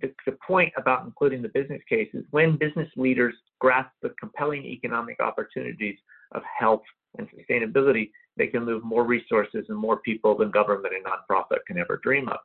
the, 0.00 0.12
the 0.26 0.36
point 0.46 0.72
about 0.76 1.04
including 1.04 1.42
the 1.42 1.48
business 1.48 1.80
case 1.88 2.08
is 2.14 2.24
when 2.30 2.56
business 2.56 2.88
leaders 2.96 3.34
grasp 3.60 3.90
the 4.02 4.10
compelling 4.20 4.64
economic 4.64 5.20
opportunities 5.20 5.96
of 6.32 6.42
health 6.58 6.82
and 7.18 7.28
sustainability, 7.30 8.10
they 8.36 8.46
can 8.46 8.64
move 8.64 8.84
more 8.84 9.04
resources 9.04 9.64
and 9.68 9.78
more 9.78 9.98
people 9.98 10.36
than 10.36 10.50
government 10.50 10.94
and 10.94 11.04
nonprofit 11.04 11.58
can 11.66 11.78
ever 11.78 12.00
dream 12.02 12.28
of. 12.28 12.38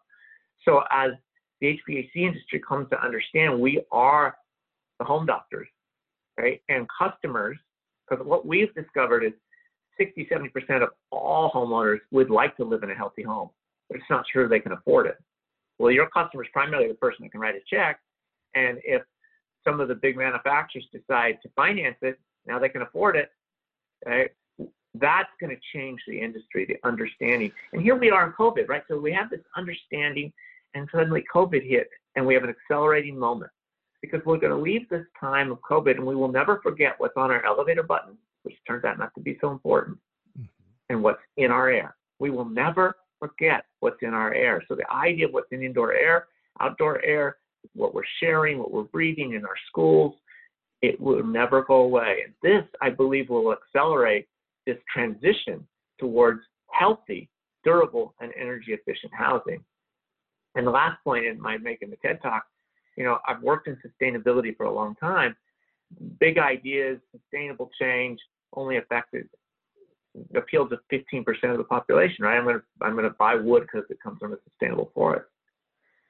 So 0.64 0.84
as 0.92 1.12
the 1.60 1.80
HVAC 1.90 2.16
industry 2.16 2.62
comes 2.68 2.90
to 2.90 3.04
understand 3.04 3.60
we 3.60 3.84
are 3.92 4.38
the 5.00 5.06
home 5.06 5.26
doctors 5.26 5.68
right? 6.38 6.62
And 6.70 6.88
customers, 6.98 7.58
because 8.10 8.26
what 8.26 8.46
we've 8.46 8.74
discovered 8.74 9.24
is 9.24 9.34
60, 9.98 10.28
70% 10.32 10.84
of 10.84 10.90
all 11.12 11.52
homeowners 11.52 12.00
would 12.12 12.30
like 12.30 12.56
to 12.58 12.64
live 12.64 12.84
in 12.84 12.92
a 12.92 12.96
healthy 12.96 13.24
home. 13.24 13.50
They're 13.90 14.00
just 14.00 14.10
not 14.10 14.26
sure 14.32 14.48
they 14.48 14.60
can 14.60 14.72
afford 14.72 15.08
it. 15.08 15.18
Well, 15.82 15.92
your 15.92 16.08
customer 16.10 16.44
is 16.44 16.50
primarily 16.54 16.88
the 16.90 16.94
person 16.94 17.24
that 17.24 17.32
can 17.32 17.42
write 17.42 17.56
a 17.56 17.62
check. 17.68 18.00
And 18.54 18.78
if 18.84 19.02
some 19.64 19.80
of 19.80 19.88
the 19.88 19.96
big 19.96 20.16
manufacturers 20.16 20.86
decide 20.94 21.40
to 21.42 21.50
finance 21.56 21.98
it, 22.04 22.20
now 22.46 22.60
they 22.60 22.70
can 22.70 22.84
afford 22.84 23.16
it, 23.16 23.30
right? 24.06 24.30
That's 24.94 25.30
going 25.40 25.56
to 25.56 25.62
change 25.74 26.00
the 26.08 26.22
industry, 26.22 26.66
the 26.66 26.78
understanding. 26.88 27.52
And 27.74 27.82
here 27.82 27.96
we 27.96 28.12
are 28.12 28.28
in 28.28 28.34
COVID, 28.34 28.68
right? 28.70 28.84
So 28.88 29.00
we 29.00 29.12
have 29.14 29.32
this 29.32 29.42
understanding, 29.58 30.32
and 30.76 30.88
suddenly 30.94 31.24
COVID 31.34 31.68
hit, 31.68 31.90
and 32.16 32.28
we 32.28 32.36
have 32.36 32.44
an 32.44 32.52
accelerating 32.52 33.18
moment 33.18 33.50
because 34.04 34.22
we're 34.24 34.38
going 34.38 34.54
to 34.54 34.62
leave 34.62 34.88
this 34.90 35.06
time 35.20 35.52
of 35.52 35.60
COVID 35.62 35.96
and 35.96 36.06
we 36.06 36.16
will 36.16 36.32
never 36.32 36.60
forget 36.62 36.94
what's 37.00 37.18
on 37.18 37.32
our 37.32 37.44
elevator 37.44 37.84
button, 37.84 38.18
which 38.44 38.56
turns 38.68 38.84
out 38.84 39.00
not 39.00 39.14
to 39.16 39.22
be 39.22 39.36
so 39.42 39.50
important, 39.50 39.98
mm-hmm. 40.38 40.46
and 40.90 41.02
what's 41.02 41.22
in 41.38 41.50
our 41.50 41.70
air. 41.70 41.96
We 42.20 42.30
will 42.30 42.46
never 42.46 42.96
forget 43.22 43.66
what's 43.80 44.02
in 44.02 44.14
our 44.14 44.34
air. 44.34 44.64
So 44.68 44.76
the 44.76 44.90
idea 44.92 45.28
of 45.28 45.34
what's 45.34 45.52
in 45.52 45.64
indoor 45.64 45.94
air, 45.94 46.28
outdoor 46.60 47.04
air, 47.04 47.38
what 47.74 47.94
we're 47.94 48.04
sharing, 48.20 48.58
what 48.58 48.72
we're 48.72 48.84
breathing 48.84 49.34
in 49.34 49.46
our 49.46 49.56
schools, 49.68 50.16
it 50.82 51.00
will 51.00 51.24
never 51.24 51.64
go 51.64 51.76
away. 51.76 52.24
And 52.26 52.34
this, 52.42 52.68
I 52.82 52.90
believe, 52.90 53.30
will 53.30 53.54
accelerate 53.54 54.28
this 54.66 54.78
transition 54.92 55.66
towards 56.00 56.42
healthy, 56.72 57.30
durable, 57.64 58.16
and 58.20 58.32
energy 58.36 58.74
efficient 58.74 59.14
housing. 59.14 59.64
And 60.56 60.66
the 60.66 60.72
last 60.72 60.98
point 61.04 61.26
in 61.26 61.40
my 61.40 61.58
making 61.58 61.92
the 61.92 61.98
TED 61.98 62.20
Talk 62.22 62.44
you 62.96 63.04
know, 63.04 63.20
I've 63.28 63.42
worked 63.42 63.68
in 63.68 63.78
sustainability 63.78 64.56
for 64.56 64.66
a 64.66 64.74
long 64.74 64.96
time. 64.96 65.36
Big 66.20 66.38
ideas, 66.38 67.00
sustainable 67.12 67.70
change 67.80 68.20
only 68.54 68.78
affected 68.78 69.28
appeal 70.36 70.68
to 70.70 70.78
15% 70.92 71.26
of 71.52 71.58
the 71.58 71.64
population, 71.64 72.26
right? 72.26 72.38
I'm 72.38 72.46
gonna 72.46 72.62
I'm 72.82 72.96
gonna 72.96 73.16
buy 73.18 73.36
wood 73.36 73.64
because 73.64 73.90
it 73.90 73.98
comes 74.02 74.20
from 74.20 74.34
a 74.34 74.38
sustainable 74.50 74.92
forest. 74.94 75.28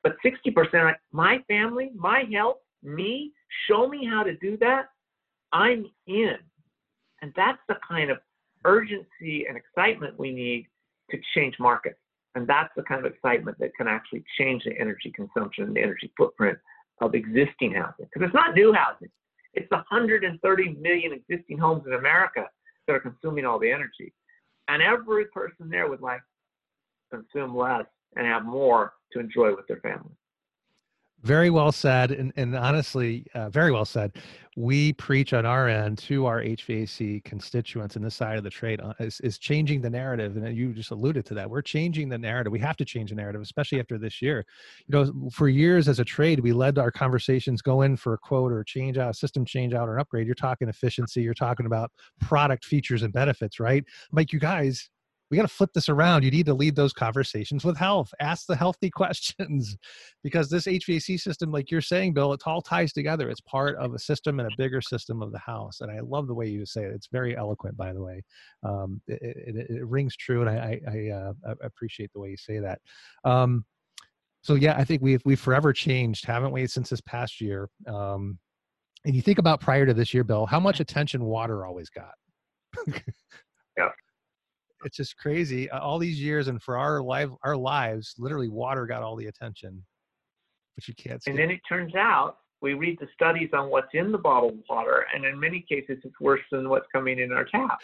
But 0.04 0.16
60%, 0.26 0.96
my 1.12 1.44
family, 1.48 1.92
my 1.96 2.24
health, 2.34 2.58
me, 2.82 3.32
show 3.68 3.88
me 3.88 4.06
how 4.06 4.24
to 4.24 4.36
do 4.38 4.58
that. 4.58 4.90
I'm 5.54 5.86
in. 6.08 6.38
And 7.22 7.32
that's 7.36 7.60
the 7.68 7.76
kind 7.88 8.10
of 8.10 8.18
urgency 8.66 9.46
and 9.48 9.56
excitement 9.56 10.18
we 10.18 10.32
need 10.32 10.68
to 11.12 11.20
change 11.36 11.56
markets. 11.60 12.00
And 12.34 12.48
that's 12.48 12.72
the 12.76 12.84
kind 12.84 13.06
of 13.06 13.12
excitement 13.12 13.58
that 13.60 13.76
can 13.76 13.88
actually 13.88 14.24
change 14.40 14.64
the 14.64 14.72
energy 14.80 15.12
consumption 15.16 15.66
and 15.66 15.76
the 15.76 15.82
energy 15.82 16.12
footprint 16.18 16.58
of 17.02 17.14
existing 17.14 17.74
housing. 17.74 18.08
Because 18.12 18.28
it's 18.28 18.34
not 18.34 18.56
new 18.56 18.74
housing, 18.74 19.10
it's 19.54 19.68
the 19.70 19.78
130 19.78 20.78
million 20.80 21.12
existing 21.12 21.58
homes 21.58 21.84
in 21.86 21.94
America 21.94 22.46
that 22.88 22.96
are 22.96 23.00
consuming 23.00 23.46
all 23.46 23.60
the 23.60 23.72
energy. 23.72 24.14
And 24.68 24.82
every 24.82 25.26
person 25.26 25.70
there 25.70 25.90
would 25.90 26.02
like 26.02 26.22
consume 27.12 27.56
less 27.56 27.86
and 28.16 28.26
have 28.26 28.46
more 28.46 28.94
to 29.14 29.20
enjoy 29.20 29.56
with 29.56 29.68
their 29.68 29.80
family. 29.82 30.16
Very 31.24 31.52
well 31.52 31.72
said, 31.72 32.12
and, 32.12 32.34
and 32.36 32.56
honestly, 32.56 33.28
uh, 33.36 33.50
very 33.50 33.72
well 33.72 33.86
said. 33.86 34.14
We 34.58 34.94
preach 34.94 35.34
on 35.34 35.46
our 35.46 35.70
end 35.70 36.00
to 36.00 36.26
our 36.26 36.42
HVAC 36.42 37.24
constituents 37.24 37.96
in 37.96 38.02
this 38.02 38.16
side 38.16 38.40
of 38.40 38.44
the 38.44 38.50
trade 38.50 38.82
uh, 38.82 38.94
is, 39.00 39.20
is 39.22 39.38
changing 39.38 39.82
the 39.82 39.90
narrative, 39.90 40.36
and 40.36 40.58
you 40.58 40.74
just 40.74 40.90
alluded 40.90 41.26
to 41.28 41.36
that. 41.36 41.48
We're 41.48 41.62
changing 41.62 42.10
the 42.10 42.18
narrative. 42.18 42.52
We 42.52 42.60
have 42.60 42.76
to 42.78 42.86
change 42.86 43.12
the 43.12 43.16
narrative, 43.16 43.42
especially 43.42 43.80
after 43.80 44.00
this 44.00 44.20
year. 44.20 44.44
You 44.88 44.94
know, 44.94 45.30
for 45.30 45.48
years 45.48 45.88
as 45.88 46.00
a 46.00 46.06
trade, 46.06 46.40
we 46.40 46.54
led 46.54 46.80
our 46.80 46.92
conversations 46.92 47.62
go 47.62 47.84
in 47.84 47.98
for 47.98 48.16
a 48.16 48.18
quote 48.18 48.52
or 48.52 48.64
change 48.64 48.98
out, 48.98 49.12
a 49.12 49.14
system 49.14 49.46
change 49.46 49.76
out 49.76 49.88
or 49.88 49.96
an 49.96 50.02
upgrade. 50.02 50.26
You're 50.26 50.34
talking 50.34 50.70
efficiency. 50.70 51.22
You're 51.22 51.36
talking 51.36 51.68
about 51.68 51.92
product 52.20 52.66
features 52.66 53.04
and 53.04 53.14
benefits, 53.14 53.60
right? 53.60 53.86
Like 54.12 54.34
you 54.34 54.40
guys, 54.40 54.90
we 55.32 55.38
got 55.38 55.44
to 55.44 55.48
flip 55.48 55.72
this 55.74 55.88
around. 55.88 56.24
You 56.24 56.30
need 56.30 56.46
to 56.48 56.54
lead 56.54 56.76
those 56.76 56.92
conversations 56.92 57.64
with 57.64 57.78
health. 57.78 58.14
Ask 58.20 58.48
the 58.48 58.56
healthy 58.56 58.90
questions 58.96 59.78
because 60.24 60.50
this 60.50 60.66
HVAC 60.66 61.20
system, 61.20 61.52
like 61.52 61.72
you're 61.72 61.80
saying, 61.80 62.14
Bill, 62.14 62.34
it 62.34 62.42
all 62.46 62.62
ties 62.62 62.92
together. 62.92 63.30
It's 63.30 63.40
part 63.40 63.78
of 63.78 63.94
a 63.94 64.00
system 64.00 64.42
and 64.42 64.52
a 64.52 64.56
bigger 64.58 64.82
system 64.82 65.22
of 65.22 65.32
the 65.32 65.40
house. 65.40 65.80
And 65.80 65.90
I 65.90 66.02
love 66.02 66.28
the 66.28 66.34
way 66.34 66.48
you 66.48 66.66
say 66.66 66.84
it. 66.84 66.92
It's 66.94 67.08
very 67.10 67.38
eloquent, 67.38 67.78
by 67.78 67.94
the 67.94 68.02
way. 68.02 68.22
Um, 68.64 69.02
it, 69.08 69.20
it, 69.22 69.56
it, 69.70 69.86
rings 69.86 70.18
true, 70.18 70.42
and 70.42 70.50
I, 70.50 70.82
I, 70.88 71.10
uh, 71.10 71.56
appreciate 71.62 72.12
the 72.14 72.20
way 72.20 72.32
you 72.32 72.38
say 72.38 72.60
that. 72.60 72.80
Um, 73.24 73.64
so 74.42 74.56
yeah, 74.56 74.76
I 74.76 74.84
think 74.84 75.02
we've 75.02 75.22
we've 75.24 75.40
forever 75.40 75.72
changed, 75.72 76.26
haven't 76.26 76.52
we, 76.52 76.68
since 76.68 76.90
this 76.90 77.02
past 77.02 77.40
year? 77.40 77.70
Um, 77.88 78.38
and 79.06 79.16
you 79.16 79.22
think 79.22 79.38
about 79.38 79.62
prior 79.62 79.86
to 79.86 79.94
this 79.94 80.14
year, 80.14 80.24
Bill, 80.24 80.46
how 80.46 80.60
much 80.60 80.80
attention 80.80 81.24
water 81.24 81.66
always 81.66 81.90
got. 81.90 82.14
yeah 83.78 83.90
it's 84.84 84.98
just 84.98 85.18
crazy. 85.18 85.70
Uh, 85.70 85.80
all 85.80 86.00
these 86.00 86.20
years, 86.20 86.48
and 86.48 86.62
for 86.62 86.78
our 86.78 87.02
life, 87.02 87.30
our 87.44 87.56
lives, 87.56 88.16
literally, 88.18 88.50
water 88.50 88.86
got 88.86 89.04
all 89.04 89.16
the 89.16 89.28
attention, 89.28 89.84
but 90.76 90.88
you 90.88 90.94
can't. 90.96 91.22
And 91.28 91.38
then 91.38 91.52
it 91.52 91.62
turns 91.68 91.96
out 91.96 92.38
we 92.62 92.74
read 92.74 92.98
the 93.00 93.08
studies 93.14 93.50
on 93.54 93.70
what's 93.70 93.90
in 93.94 94.12
the 94.12 94.18
bottled 94.18 94.60
water, 94.70 95.06
and 95.14 95.26
in 95.26 95.40
many 95.40 95.66
cases, 95.68 95.98
it's 96.04 96.20
worse 96.20 96.42
than 96.52 96.70
what's 96.70 96.86
coming 96.92 97.20
in 97.20 97.32
our 97.32 97.46
tap. 97.46 97.82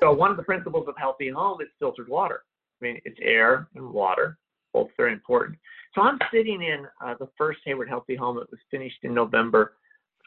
so 0.00 0.12
one 0.12 0.30
of 0.30 0.36
the 0.36 0.42
principles 0.52 0.86
of 0.88 0.94
healthy 0.96 1.30
home 1.30 1.60
is 1.60 1.68
filtered 1.78 2.08
water. 2.08 2.42
I 2.80 2.84
mean, 2.84 3.00
it's 3.04 3.18
air 3.22 3.68
and 3.74 3.90
water, 3.90 4.38
both 4.72 4.88
very 4.96 5.12
important. 5.12 5.58
So 5.94 6.02
I'm 6.02 6.18
sitting 6.32 6.62
in 6.62 6.86
uh, 7.04 7.14
the 7.18 7.28
first 7.38 7.60
Hayward 7.64 7.88
Healthy 7.88 8.16
Home. 8.16 8.38
It 8.38 8.48
was 8.50 8.60
finished 8.70 8.98
in 9.02 9.14
November 9.14 9.74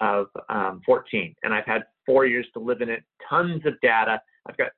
of 0.01 0.27
um, 0.49 0.81
14, 0.85 1.35
and 1.43 1.53
I've 1.53 1.65
had 1.65 1.83
four 2.05 2.25
years 2.25 2.45
to 2.53 2.59
live 2.59 2.81
in 2.81 2.89
it. 2.89 3.03
Tons 3.29 3.65
of 3.65 3.79
data. 3.81 4.21
I've 4.47 4.57
got 4.57 4.71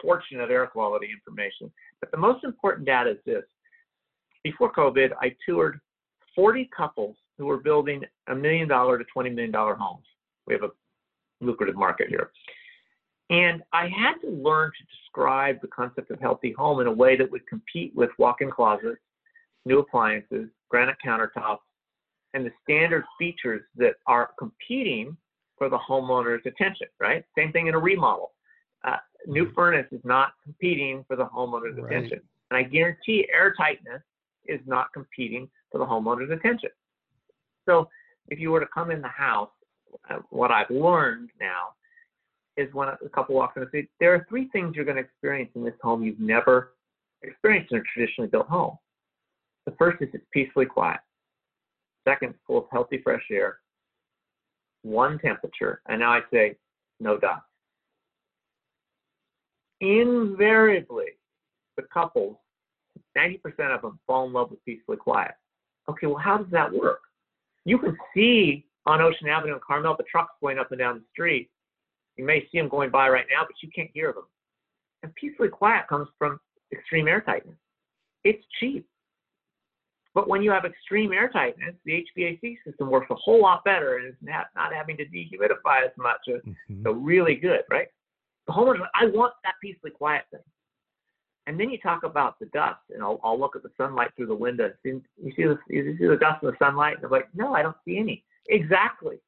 fortunate 0.00 0.50
air 0.50 0.66
quality 0.66 1.08
information. 1.12 1.70
But 2.00 2.10
the 2.10 2.16
most 2.16 2.44
important 2.44 2.86
data 2.86 3.10
is 3.10 3.18
this. 3.26 3.44
Before 4.42 4.72
COVID, 4.72 5.10
I 5.20 5.34
toured 5.46 5.80
40 6.34 6.70
couples 6.74 7.16
who 7.38 7.46
were 7.46 7.58
building 7.58 8.02
a 8.28 8.34
million 8.34 8.68
dollar 8.68 8.98
to 8.98 9.04
$20 9.16 9.34
million 9.34 9.52
homes. 9.52 10.06
We 10.46 10.54
have 10.54 10.62
a 10.62 10.70
lucrative 11.40 11.76
market 11.76 12.08
here. 12.08 12.30
And 13.30 13.62
I 13.72 13.84
had 13.84 14.14
to 14.22 14.28
learn 14.28 14.70
to 14.76 14.96
describe 14.96 15.60
the 15.60 15.68
concept 15.68 16.10
of 16.10 16.20
healthy 16.20 16.52
home 16.52 16.80
in 16.80 16.86
a 16.86 16.92
way 16.92 17.16
that 17.16 17.30
would 17.30 17.46
compete 17.46 17.94
with 17.94 18.10
walk-in 18.18 18.50
closets, 18.50 19.00
new 19.64 19.78
appliances, 19.78 20.48
granite 20.68 20.96
countertops, 21.04 21.58
and 22.34 22.44
the 22.44 22.50
standard 22.62 23.04
features 23.18 23.62
that 23.76 23.94
are 24.06 24.30
competing 24.38 25.16
for 25.56 25.68
the 25.68 25.78
homeowner's 25.78 26.44
attention, 26.46 26.88
right? 26.98 27.24
Same 27.36 27.52
thing 27.52 27.68
in 27.68 27.74
a 27.74 27.78
remodel. 27.78 28.32
Uh, 28.84 28.96
new 29.26 29.50
furnace 29.54 29.86
is 29.92 30.00
not 30.04 30.32
competing 30.42 31.04
for 31.06 31.16
the 31.16 31.24
homeowner's 31.24 31.76
right. 31.78 31.92
attention. 31.92 32.20
And 32.50 32.58
I 32.58 32.62
guarantee 32.62 33.26
air 33.34 33.54
tightness 33.56 34.02
is 34.46 34.60
not 34.66 34.92
competing 34.92 35.48
for 35.70 35.78
the 35.78 35.84
homeowner's 35.84 36.30
attention. 36.30 36.70
So 37.66 37.88
if 38.28 38.38
you 38.38 38.50
were 38.50 38.60
to 38.60 38.68
come 38.72 38.90
in 38.90 39.00
the 39.00 39.08
house, 39.08 39.50
uh, 40.08 40.18
what 40.30 40.50
I've 40.50 40.70
learned 40.70 41.30
now 41.40 41.74
is 42.56 42.72
when 42.74 42.88
a 42.88 43.08
couple 43.08 43.34
walks 43.34 43.56
in 43.56 43.62
and 43.62 43.70
say, 43.72 43.88
there 44.00 44.14
are 44.14 44.26
three 44.28 44.48
things 44.48 44.74
you're 44.74 44.84
going 44.84 44.96
to 44.96 45.02
experience 45.02 45.50
in 45.54 45.64
this 45.64 45.74
home 45.82 46.02
you've 46.02 46.20
never 46.20 46.74
experienced 47.22 47.72
in 47.72 47.78
a 47.78 47.82
traditionally 47.82 48.28
built 48.28 48.48
home. 48.48 48.76
The 49.66 49.72
first 49.78 50.02
is 50.02 50.08
it's 50.12 50.24
peacefully 50.32 50.66
quiet. 50.66 51.00
Second, 52.08 52.34
full 52.46 52.58
of 52.58 52.64
healthy 52.72 53.00
fresh 53.02 53.22
air. 53.30 53.58
One 54.82 55.18
temperature, 55.18 55.82
and 55.88 56.00
now 56.00 56.12
I 56.12 56.20
say 56.32 56.56
no 56.98 57.18
dust 57.18 57.42
invariably 59.80 61.06
the 61.76 61.82
couples, 61.92 62.36
90% 63.16 63.40
of 63.74 63.82
them 63.82 63.98
fall 64.06 64.26
in 64.26 64.32
love 64.32 64.50
with 64.50 64.64
peacefully 64.64 64.96
quiet. 64.96 65.32
Okay, 65.88 66.06
well, 66.06 66.18
how 66.18 66.38
does 66.38 66.50
that 66.50 66.72
work? 66.72 67.00
You 67.64 67.78
can 67.78 67.96
see 68.14 68.66
on 68.86 69.00
Ocean 69.00 69.28
Avenue 69.28 69.54
in 69.54 69.60
Carmel 69.66 69.96
the 69.96 70.04
trucks 70.10 70.32
going 70.40 70.58
up 70.58 70.70
and 70.70 70.78
down 70.78 70.96
the 70.96 71.04
street. 71.12 71.50
You 72.16 72.24
may 72.24 72.46
see 72.50 72.58
them 72.58 72.68
going 72.68 72.90
by 72.90 73.08
right 73.08 73.26
now, 73.30 73.44
but 73.46 73.56
you 73.62 73.70
can't 73.74 73.90
hear 73.92 74.12
them. 74.12 74.24
And 75.02 75.14
peacefully 75.14 75.48
quiet 75.48 75.88
comes 75.88 76.08
from 76.18 76.38
extreme 76.72 77.08
air 77.08 77.20
tightness. 77.20 77.56
It's 78.24 78.44
cheap. 78.58 78.86
But 80.14 80.28
when 80.28 80.42
you 80.42 80.50
have 80.50 80.64
extreme 80.64 81.12
air 81.12 81.28
tightness, 81.28 81.74
the 81.84 82.04
HVAC 82.18 82.56
system 82.66 82.90
works 82.90 83.06
a 83.10 83.14
whole 83.14 83.40
lot 83.40 83.64
better 83.64 83.96
and 83.96 84.06
it's 84.06 84.16
not, 84.20 84.46
not 84.56 84.74
having 84.74 84.96
to 84.96 85.04
dehumidify 85.04 85.84
as 85.84 85.92
much. 85.96 86.18
Mm-hmm. 86.28 86.82
So 86.82 86.92
really 86.92 87.36
good, 87.36 87.60
right? 87.70 87.86
The 88.50 88.56
homeowner's 88.56 88.80
like, 88.80 88.90
I 89.00 89.06
want 89.06 89.32
that 89.44 89.54
peacefully 89.62 89.92
quiet 89.92 90.24
thing. 90.32 90.40
And 91.46 91.58
then 91.58 91.70
you 91.70 91.78
talk 91.78 92.02
about 92.02 92.36
the 92.40 92.46
dust, 92.46 92.80
and 92.92 93.00
I'll, 93.00 93.20
I'll 93.22 93.38
look 93.38 93.54
at 93.54 93.62
the 93.62 93.70
sunlight 93.76 94.10
through 94.16 94.26
the 94.26 94.34
window. 94.34 94.72
You 94.82 95.02
see, 95.22 95.44
the, 95.44 95.56
you 95.68 95.96
see 95.96 96.06
the 96.08 96.16
dust 96.16 96.42
and 96.42 96.52
the 96.52 96.56
sunlight? 96.58 96.96
And 96.96 97.04
I'm 97.04 97.12
like, 97.12 97.28
no, 97.32 97.54
I 97.54 97.62
don't 97.62 97.76
see 97.84 97.98
any. 97.98 98.24
Exactly. 98.48 99.18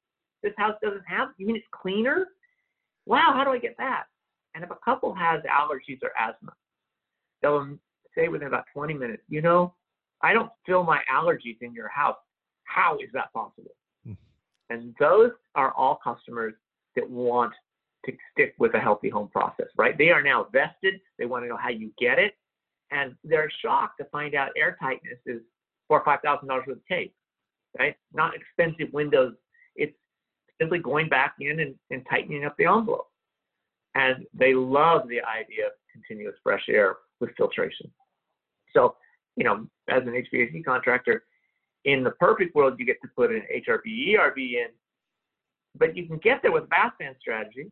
This 0.43 0.53
house 0.57 0.75
doesn't 0.83 1.05
have, 1.07 1.29
you 1.39 1.47
mean 1.47 1.55
it's 1.55 1.65
cleaner? 1.71 2.27
Wow, 3.07 3.33
how 3.33 3.45
do 3.45 3.51
I 3.51 3.59
get 3.59 3.77
that? 3.79 4.07
And 4.57 4.65
if 4.65 4.71
a 4.73 4.79
couple 4.85 5.15
has 5.15 5.41
allergies 5.43 6.01
or 6.03 6.11
asthma, 6.19 6.53
they'll 7.43 7.79
say 8.17 8.27
within 8.27 8.49
about 8.49 8.65
20 8.75 8.93
minutes, 8.93 9.23
you 9.29 9.41
know, 9.41 9.73
I 10.21 10.33
don't 10.33 10.51
feel 10.67 10.83
my 10.83 11.01
allergies 11.09 11.59
in 11.61 11.73
your 11.75 11.89
house. 11.89 12.19
How 12.65 12.97
is 12.97 13.11
that 13.13 13.33
possible? 13.33 13.77
Mm. 14.05 14.17
And 14.71 14.97
those 14.99 15.31
are 15.55 15.73
all 15.75 16.01
customers 16.03 16.55
that 16.97 17.09
want 17.09 17.53
to 18.05 18.13
stick 18.33 18.55
with 18.59 18.75
a 18.75 18.81
healthy 18.81 19.09
home 19.09 19.29
process, 19.29 19.69
right? 19.77 19.97
They 19.97 20.11
are 20.11 20.23
now 20.23 20.47
vested. 20.53 21.01
They 21.19 21.27
want 21.27 21.45
to 21.45 21.49
know 21.49 21.57
how 21.57 21.71
you 21.71 21.93
get 21.99 22.19
it. 22.19 22.35
And 22.91 23.15
they're 23.25 23.51
shocked 23.63 23.99
to 24.01 24.05
find 24.07 24.35
out 24.35 24.51
air 24.57 24.77
tightness 24.81 25.19
is 25.27 25.41
four 25.89 26.01
or 26.01 26.05
five 26.05 26.21
thousand 26.23 26.49
dollars 26.49 26.65
worth 26.67 26.79
of 26.79 26.87
tape, 26.87 27.15
right? 27.79 27.95
Not 28.13 28.33
expensive 28.35 28.93
windows. 28.93 29.35
It's 29.77 29.97
simply 30.61 30.79
going 30.79 31.09
back 31.09 31.35
in 31.41 31.61
and, 31.61 31.75
and 31.91 32.05
tightening 32.09 32.45
up 32.45 32.57
the 32.59 32.67
envelope. 32.67 33.09
And 33.95 34.25
they 34.35 34.55
love 34.55 35.09
the 35.09 35.21
idea 35.21 35.67
of 35.67 35.73
continuous 35.93 36.37
fresh 36.43 36.65
air 36.69 36.97
with 37.21 37.31
filtration. 37.37 37.91
So, 38.75 38.97
you 39.37 39.45
know, 39.45 39.67
as 39.89 40.03
an 40.03 40.25
HVAC 40.33 40.65
contractor, 40.65 41.25
in 41.85 42.05
the 42.05 42.13
perfect 42.13 42.55
world, 42.55 42.75
you 42.79 42.87
get 42.87 43.01
to 43.03 43.09
put 43.17 43.31
an 43.31 43.43
HRV, 43.55 44.15
ERV 44.15 44.37
in, 44.37 44.69
but 45.79 45.97
you 45.97 46.07
can 46.07 46.19
get 46.19 46.41
there 46.43 46.53
with 46.53 46.65
a 46.65 46.69
bath 46.69 46.93
fan 46.99 47.15
strategy 47.21 47.71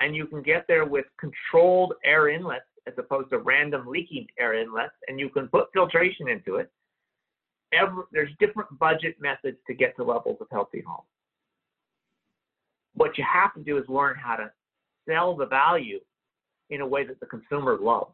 and 0.00 0.14
you 0.14 0.26
can 0.26 0.42
get 0.42 0.66
there 0.68 0.84
with 0.84 1.06
controlled 1.18 1.94
air 2.04 2.28
inlets 2.28 2.64
as 2.86 2.94
opposed 2.96 3.30
to 3.30 3.38
random 3.38 3.86
leaking 3.86 4.26
air 4.38 4.54
inlets, 4.54 4.94
and 5.08 5.20
you 5.20 5.28
can 5.28 5.48
put 5.48 5.66
filtration 5.72 6.28
into 6.28 6.56
it. 6.56 6.70
Every, 7.72 8.04
there's 8.12 8.30
different 8.40 8.78
budget 8.78 9.16
methods 9.20 9.58
to 9.66 9.74
get 9.74 9.94
to 9.96 10.04
levels 10.04 10.38
of 10.40 10.46
healthy 10.50 10.82
home. 10.86 11.04
What 12.94 13.18
you 13.18 13.24
have 13.30 13.52
to 13.54 13.60
do 13.60 13.76
is 13.76 13.84
learn 13.88 14.16
how 14.16 14.36
to 14.36 14.50
sell 15.06 15.36
the 15.36 15.46
value 15.46 16.00
in 16.70 16.80
a 16.80 16.86
way 16.86 17.06
that 17.06 17.20
the 17.20 17.26
consumer 17.26 17.76
loves. 17.80 18.12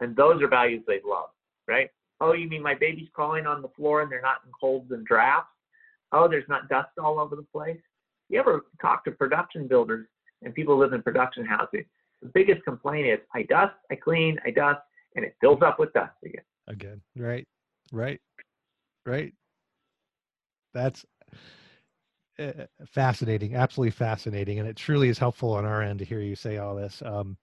And 0.00 0.16
those 0.16 0.42
are 0.42 0.48
values 0.48 0.82
they 0.86 1.00
love, 1.06 1.28
right? 1.68 1.90
Oh, 2.20 2.32
you 2.32 2.48
mean 2.48 2.62
my 2.62 2.74
baby's 2.74 3.08
crawling 3.12 3.46
on 3.46 3.62
the 3.62 3.68
floor 3.76 4.02
and 4.02 4.10
they're 4.10 4.22
not 4.22 4.38
in 4.44 4.52
colds 4.58 4.90
and 4.90 5.04
drafts? 5.04 5.50
Oh, 6.12 6.28
there's 6.28 6.48
not 6.48 6.68
dust 6.68 6.90
all 7.02 7.18
over 7.18 7.36
the 7.36 7.46
place? 7.52 7.80
You 8.28 8.40
ever 8.40 8.62
talk 8.80 9.04
to 9.04 9.10
production 9.10 9.68
builders 9.68 10.06
and 10.44 10.54
people 10.54 10.76
live 10.76 10.92
in 10.92 11.02
production 11.02 11.44
housing. 11.44 11.84
The 12.20 12.28
biggest 12.28 12.64
complaint 12.64 13.06
is 13.06 13.18
I 13.34 13.42
dust, 13.42 13.74
I 13.90 13.96
clean, 13.96 14.38
I 14.46 14.50
dust, 14.50 14.80
and 15.16 15.24
it 15.24 15.36
fills 15.40 15.62
up 15.62 15.78
with 15.78 15.92
dust 15.92 16.12
again. 16.24 16.44
Again, 16.68 17.00
right, 17.16 17.46
right, 17.92 18.20
right. 19.04 19.32
That's 20.74 21.04
uh, 22.38 22.66
fascinating, 22.86 23.56
absolutely 23.56 23.90
fascinating, 23.90 24.58
and 24.58 24.68
it 24.68 24.76
truly 24.76 25.08
is 25.08 25.18
helpful 25.18 25.52
on 25.52 25.64
our 25.64 25.82
end 25.82 25.98
to 25.98 26.04
hear 26.04 26.20
you 26.20 26.36
say 26.36 26.58
all 26.58 26.74
this. 26.74 27.02
Um, 27.04 27.36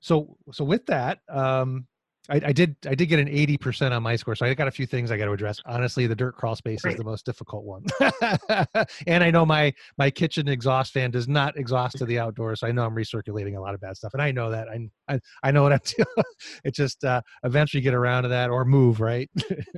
so, 0.00 0.36
so 0.52 0.64
with 0.64 0.86
that, 0.86 1.20
um, 1.28 1.86
I, 2.30 2.40
I, 2.46 2.52
did 2.52 2.74
I 2.86 2.94
did 2.94 3.06
get 3.06 3.18
an 3.18 3.28
80% 3.28 3.92
on 3.92 4.02
my 4.02 4.16
score, 4.16 4.34
so 4.34 4.46
I 4.46 4.54
got 4.54 4.66
a 4.66 4.70
few 4.70 4.86
things 4.86 5.10
I 5.10 5.18
got 5.18 5.26
to 5.26 5.32
address. 5.32 5.60
Honestly, 5.66 6.06
the 6.06 6.14
dirt 6.14 6.36
crawl 6.36 6.56
space 6.56 6.82
is 6.84 6.96
the 6.96 7.04
most 7.04 7.26
difficult 7.26 7.64
one, 7.64 7.84
and 9.06 9.22
I 9.22 9.30
know 9.30 9.44
my 9.44 9.74
my 9.98 10.10
kitchen 10.10 10.48
exhaust 10.48 10.92
fan 10.92 11.10
does 11.10 11.28
not 11.28 11.58
exhaust 11.58 11.98
to 11.98 12.06
the 12.06 12.18
outdoors, 12.18 12.60
so 12.60 12.66
I 12.66 12.72
know 12.72 12.82
I'm 12.84 12.94
recirculating 12.94 13.58
a 13.58 13.60
lot 13.60 13.74
of 13.74 13.80
bad 13.80 13.98
stuff, 13.98 14.14
and 14.14 14.22
I 14.22 14.32
know 14.32 14.50
that 14.50 14.68
I 14.68 14.88
I, 15.12 15.20
I 15.42 15.50
know 15.50 15.62
what 15.62 15.72
I'm 15.72 15.80
doing. 15.96 16.26
it 16.64 16.74
just 16.74 17.04
uh, 17.04 17.20
eventually 17.42 17.82
get 17.82 17.92
around 17.92 18.22
to 18.22 18.30
that 18.30 18.48
or 18.48 18.64
move 18.64 19.00
right, 19.00 19.30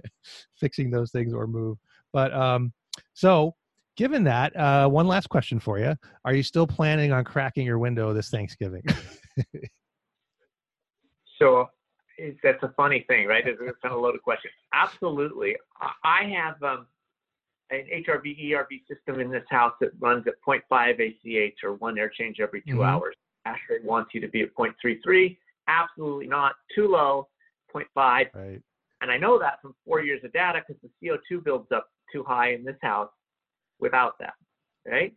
fixing 0.60 0.90
those 0.90 1.10
things 1.10 1.34
or 1.34 1.48
move. 1.48 1.78
But 2.12 2.32
um, 2.32 2.72
so 3.14 3.56
given 3.96 4.22
that, 4.24 4.54
uh, 4.56 4.88
one 4.88 5.08
last 5.08 5.28
question 5.28 5.58
for 5.58 5.80
you: 5.80 5.96
Are 6.24 6.32
you 6.32 6.44
still 6.44 6.68
planning 6.68 7.10
on 7.10 7.24
cracking 7.24 7.66
your 7.66 7.80
window 7.80 8.12
this 8.12 8.30
Thanksgiving? 8.30 8.84
so 11.40 11.66
it's, 12.18 12.38
that's 12.42 12.62
a 12.62 12.72
funny 12.76 13.04
thing, 13.08 13.26
right? 13.26 13.46
It's, 13.46 13.58
it's 13.60 13.78
kind 13.82 13.92
of 13.92 13.98
a 13.98 14.02
loaded 14.02 14.22
question. 14.22 14.50
Absolutely. 14.72 15.56
I 16.04 16.24
have 16.34 16.62
um, 16.62 16.86
an 17.70 17.84
HRV 18.06 18.52
ERV 18.52 18.82
system 18.88 19.20
in 19.20 19.30
this 19.30 19.44
house 19.50 19.72
that 19.80 19.90
runs 20.00 20.24
at 20.26 20.34
0.5 20.46 21.00
ACH 21.00 21.58
or 21.64 21.74
one 21.74 21.98
air 21.98 22.08
change 22.08 22.38
every 22.40 22.62
2 22.62 22.70
mm-hmm. 22.70 22.82
hours. 22.82 23.14
ASHRAE 23.46 23.84
wants 23.84 24.10
you 24.14 24.20
to 24.20 24.28
be 24.28 24.42
at 24.42 24.54
0.33. 24.54 25.36
Absolutely 25.68 26.26
not. 26.26 26.54
Too 26.74 26.88
low, 26.88 27.28
0.5. 27.74 27.86
Right. 27.96 28.62
And 29.02 29.10
I 29.10 29.18
know 29.18 29.38
that 29.38 29.60
from 29.60 29.74
four 29.84 30.00
years 30.00 30.22
of 30.24 30.32
data 30.32 30.62
because 30.66 30.80
the 30.82 31.08
CO2 31.08 31.44
builds 31.44 31.70
up 31.72 31.88
too 32.12 32.24
high 32.24 32.52
in 32.52 32.64
this 32.64 32.76
house 32.82 33.10
without 33.78 34.18
that, 34.20 34.34
right? 34.86 35.14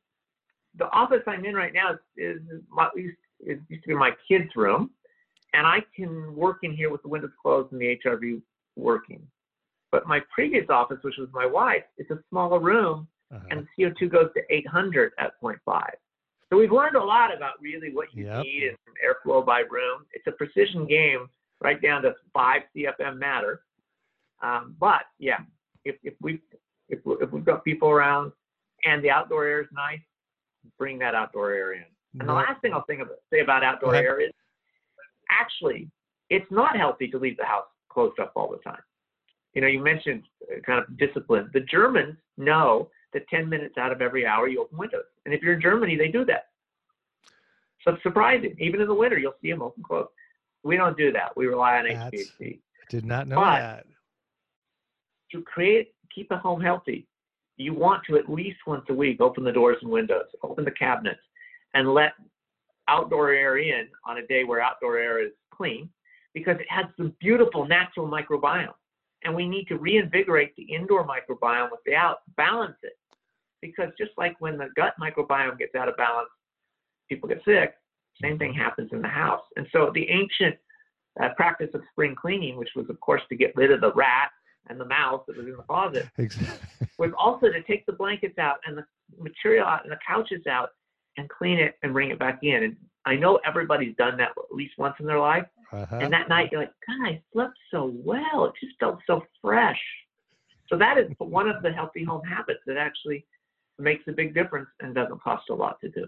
The 0.77 0.89
office 0.91 1.21
I'm 1.27 1.45
in 1.45 1.55
right 1.55 1.73
now 1.73 1.93
is, 1.93 1.99
is 2.17 2.61
my, 2.69 2.89
used, 2.95 3.17
it 3.39 3.59
used 3.69 3.83
to 3.83 3.87
be 3.89 3.95
my 3.95 4.11
kids' 4.27 4.49
room 4.55 4.91
and 5.53 5.65
I 5.65 5.79
can 5.95 6.35
work 6.35 6.59
in 6.63 6.73
here 6.73 6.91
with 6.91 7.01
the 7.01 7.07
windows 7.07 7.31
closed 7.41 7.71
and 7.71 7.81
the 7.81 7.97
HRV 8.05 8.41
working. 8.75 9.21
But 9.91 10.07
my 10.07 10.21
previous 10.33 10.65
office, 10.69 10.99
which 11.01 11.15
was 11.17 11.29
my 11.33 11.45
wife, 11.45 11.83
it's 11.97 12.11
a 12.11 12.19
smaller 12.29 12.59
room, 12.59 13.07
uh-huh. 13.33 13.45
and 13.49 13.67
CO2 13.77 14.11
goes 14.11 14.29
to 14.35 14.41
800 14.49 15.13
at 15.17 15.31
0.5. 15.41 15.57
So 16.49 16.57
we've 16.57 16.71
learned 16.71 16.95
a 16.95 17.03
lot 17.03 17.35
about 17.35 17.53
really 17.61 17.93
what 17.93 18.07
you 18.13 18.25
yep. 18.25 18.43
need 18.43 18.63
in 18.63 18.75
airflow 19.03 19.45
by 19.45 19.59
room. 19.59 20.05
It's 20.13 20.25
a 20.27 20.31
precision 20.31 20.87
game, 20.87 21.27
right 21.61 21.81
down 21.81 22.01
to 22.03 22.15
five 22.33 22.63
CFM 22.75 23.17
matter. 23.17 23.61
Um, 24.41 24.75
but 24.79 25.01
yeah, 25.19 25.39
if, 25.85 25.95
if 26.03 26.13
we 26.21 26.41
if, 26.89 26.99
if 27.05 27.31
we've 27.31 27.45
got 27.45 27.63
people 27.63 27.89
around 27.89 28.31
and 28.83 29.03
the 29.03 29.11
outdoor 29.11 29.45
air 29.45 29.61
is 29.61 29.67
nice, 29.71 29.99
bring 30.79 30.97
that 30.99 31.13
outdoor 31.13 31.53
air 31.53 31.73
in. 31.73 31.83
And 32.19 32.27
the 32.27 32.33
last 32.33 32.59
thing 32.61 32.73
I'll 32.73 32.85
think 32.85 33.01
of, 33.01 33.09
say 33.31 33.41
about 33.41 33.63
outdoor 33.63 33.93
air 33.93 34.19
is 34.19 34.31
actually, 35.29 35.89
it's 36.29 36.49
not 36.51 36.77
healthy 36.77 37.07
to 37.09 37.17
leave 37.17 37.37
the 37.37 37.45
house 37.45 37.65
closed 37.89 38.19
up 38.19 38.33
all 38.35 38.49
the 38.49 38.57
time. 38.57 38.81
You 39.53 39.61
know, 39.61 39.67
you 39.67 39.81
mentioned 39.81 40.23
uh, 40.51 40.61
kind 40.61 40.79
of 40.79 40.97
discipline. 40.97 41.49
The 41.53 41.61
Germans 41.61 42.17
know 42.37 42.89
that 43.13 43.27
10 43.29 43.49
minutes 43.49 43.75
out 43.77 43.91
of 43.91 44.01
every 44.01 44.25
hour 44.25 44.47
you 44.47 44.61
open 44.61 44.77
windows. 44.77 45.05
And 45.25 45.33
if 45.33 45.41
you're 45.41 45.53
in 45.53 45.61
Germany, 45.61 45.95
they 45.95 46.09
do 46.09 46.23
that. 46.25 46.45
So 47.83 47.93
it's 47.93 48.03
surprising. 48.03 48.55
Even 48.59 48.81
in 48.81 48.87
the 48.87 48.93
winter, 48.93 49.17
you'll 49.17 49.33
see 49.41 49.49
them 49.49 49.61
open 49.61 49.83
close. 49.83 50.07
We 50.63 50.75
don't 50.75 50.97
do 50.97 51.11
that. 51.13 51.35
We 51.35 51.47
rely 51.47 51.77
on 51.77 51.87
That's, 51.87 52.15
HVAC. 52.15 52.59
Did 52.89 53.05
not 53.05 53.27
know 53.27 53.37
but 53.37 53.59
that. 53.59 53.85
To 55.31 55.41
create, 55.43 55.93
keep 56.13 56.29
a 56.31 56.37
home 56.37 56.61
healthy, 56.61 57.07
you 57.57 57.73
want 57.73 58.03
to 58.07 58.17
at 58.17 58.29
least 58.29 58.57
once 58.67 58.85
a 58.89 58.93
week 58.93 59.21
open 59.21 59.43
the 59.43 59.51
doors 59.51 59.77
and 59.81 59.91
windows, 59.91 60.25
open 60.43 60.65
the 60.65 60.71
cabinets, 60.71 61.19
and 61.73 61.93
let 61.93 62.13
outdoor 62.89 63.31
air 63.31 63.57
in 63.57 63.87
on 64.05 64.17
a 64.17 64.27
day 64.27 64.43
where 64.43 64.61
outdoor 64.61 64.97
air 64.97 65.23
is 65.23 65.31
clean 65.53 65.89
because 66.33 66.57
it 66.59 66.67
has 66.69 66.85
some 66.97 67.13
beautiful 67.19 67.65
natural 67.65 68.07
microbiome. 68.07 68.73
And 69.23 69.35
we 69.35 69.47
need 69.47 69.65
to 69.65 69.77
reinvigorate 69.77 70.55
the 70.55 70.63
indoor 70.63 71.05
microbiome 71.05 71.71
with 71.71 71.81
the 71.85 71.95
out, 71.95 72.19
balance 72.37 72.77
it. 72.83 72.93
Because 73.61 73.89
just 73.97 74.11
like 74.17 74.35
when 74.39 74.57
the 74.57 74.69
gut 74.75 74.93
microbiome 75.01 75.57
gets 75.57 75.75
out 75.75 75.89
of 75.89 75.97
balance, 75.97 76.29
people 77.09 77.27
get 77.27 77.41
sick, 77.43 77.73
same 78.21 78.37
thing 78.39 78.53
happens 78.53 78.89
in 78.93 79.01
the 79.01 79.07
house. 79.07 79.43
And 79.57 79.67
so 79.73 79.91
the 79.93 80.09
ancient 80.09 80.55
uh, 81.21 81.29
practice 81.35 81.69
of 81.73 81.81
spring 81.91 82.15
cleaning, 82.15 82.57
which 82.57 82.69
was, 82.75 82.89
of 82.89 82.99
course, 83.01 83.21
to 83.29 83.35
get 83.35 83.53
rid 83.55 83.71
of 83.71 83.81
the 83.81 83.91
rat 83.93 84.29
and 84.69 84.79
the 84.79 84.85
mouse 84.85 85.21
that 85.27 85.35
was 85.35 85.47
in 85.47 85.57
the 85.57 85.63
closet, 85.63 86.07
exactly. 86.17 86.87
was 86.97 87.11
also 87.17 87.47
to 87.47 87.61
take 87.63 87.85
the 87.85 87.93
blankets 87.93 88.37
out 88.37 88.57
and 88.65 88.77
the 88.77 88.85
material 89.17 89.65
out 89.65 89.83
and 89.83 89.91
the 89.91 89.99
couches 90.07 90.45
out 90.47 90.69
and 91.17 91.29
clean 91.29 91.59
it 91.59 91.75
and 91.83 91.93
bring 91.93 92.11
it 92.11 92.19
back 92.19 92.39
in. 92.43 92.63
And 92.63 92.77
I 93.05 93.15
know 93.15 93.39
everybody's 93.45 93.95
done 93.95 94.17
that 94.17 94.31
at 94.31 94.55
least 94.55 94.73
once 94.77 94.95
in 94.99 95.05
their 95.05 95.19
life. 95.19 95.45
Uh-huh. 95.71 95.99
And 96.01 96.11
that 96.13 96.29
night 96.29 96.49
you're 96.51 96.61
like, 96.61 96.73
God, 96.87 97.07
I 97.07 97.21
slept 97.33 97.57
so 97.71 97.93
well. 98.03 98.45
It 98.45 98.53
just 98.61 98.79
felt 98.79 98.99
so 99.05 99.23
fresh. 99.41 99.79
So 100.67 100.77
that 100.77 100.97
is 100.97 101.07
one 101.17 101.49
of 101.49 101.61
the 101.63 101.71
healthy 101.71 102.03
home 102.03 102.23
habits 102.23 102.59
that 102.67 102.77
actually 102.77 103.25
makes 103.79 104.03
a 104.07 104.11
big 104.11 104.33
difference 104.33 104.67
and 104.81 104.93
doesn't 104.93 105.21
cost 105.21 105.49
a 105.49 105.53
lot 105.53 105.79
to 105.81 105.89
do. 105.89 106.05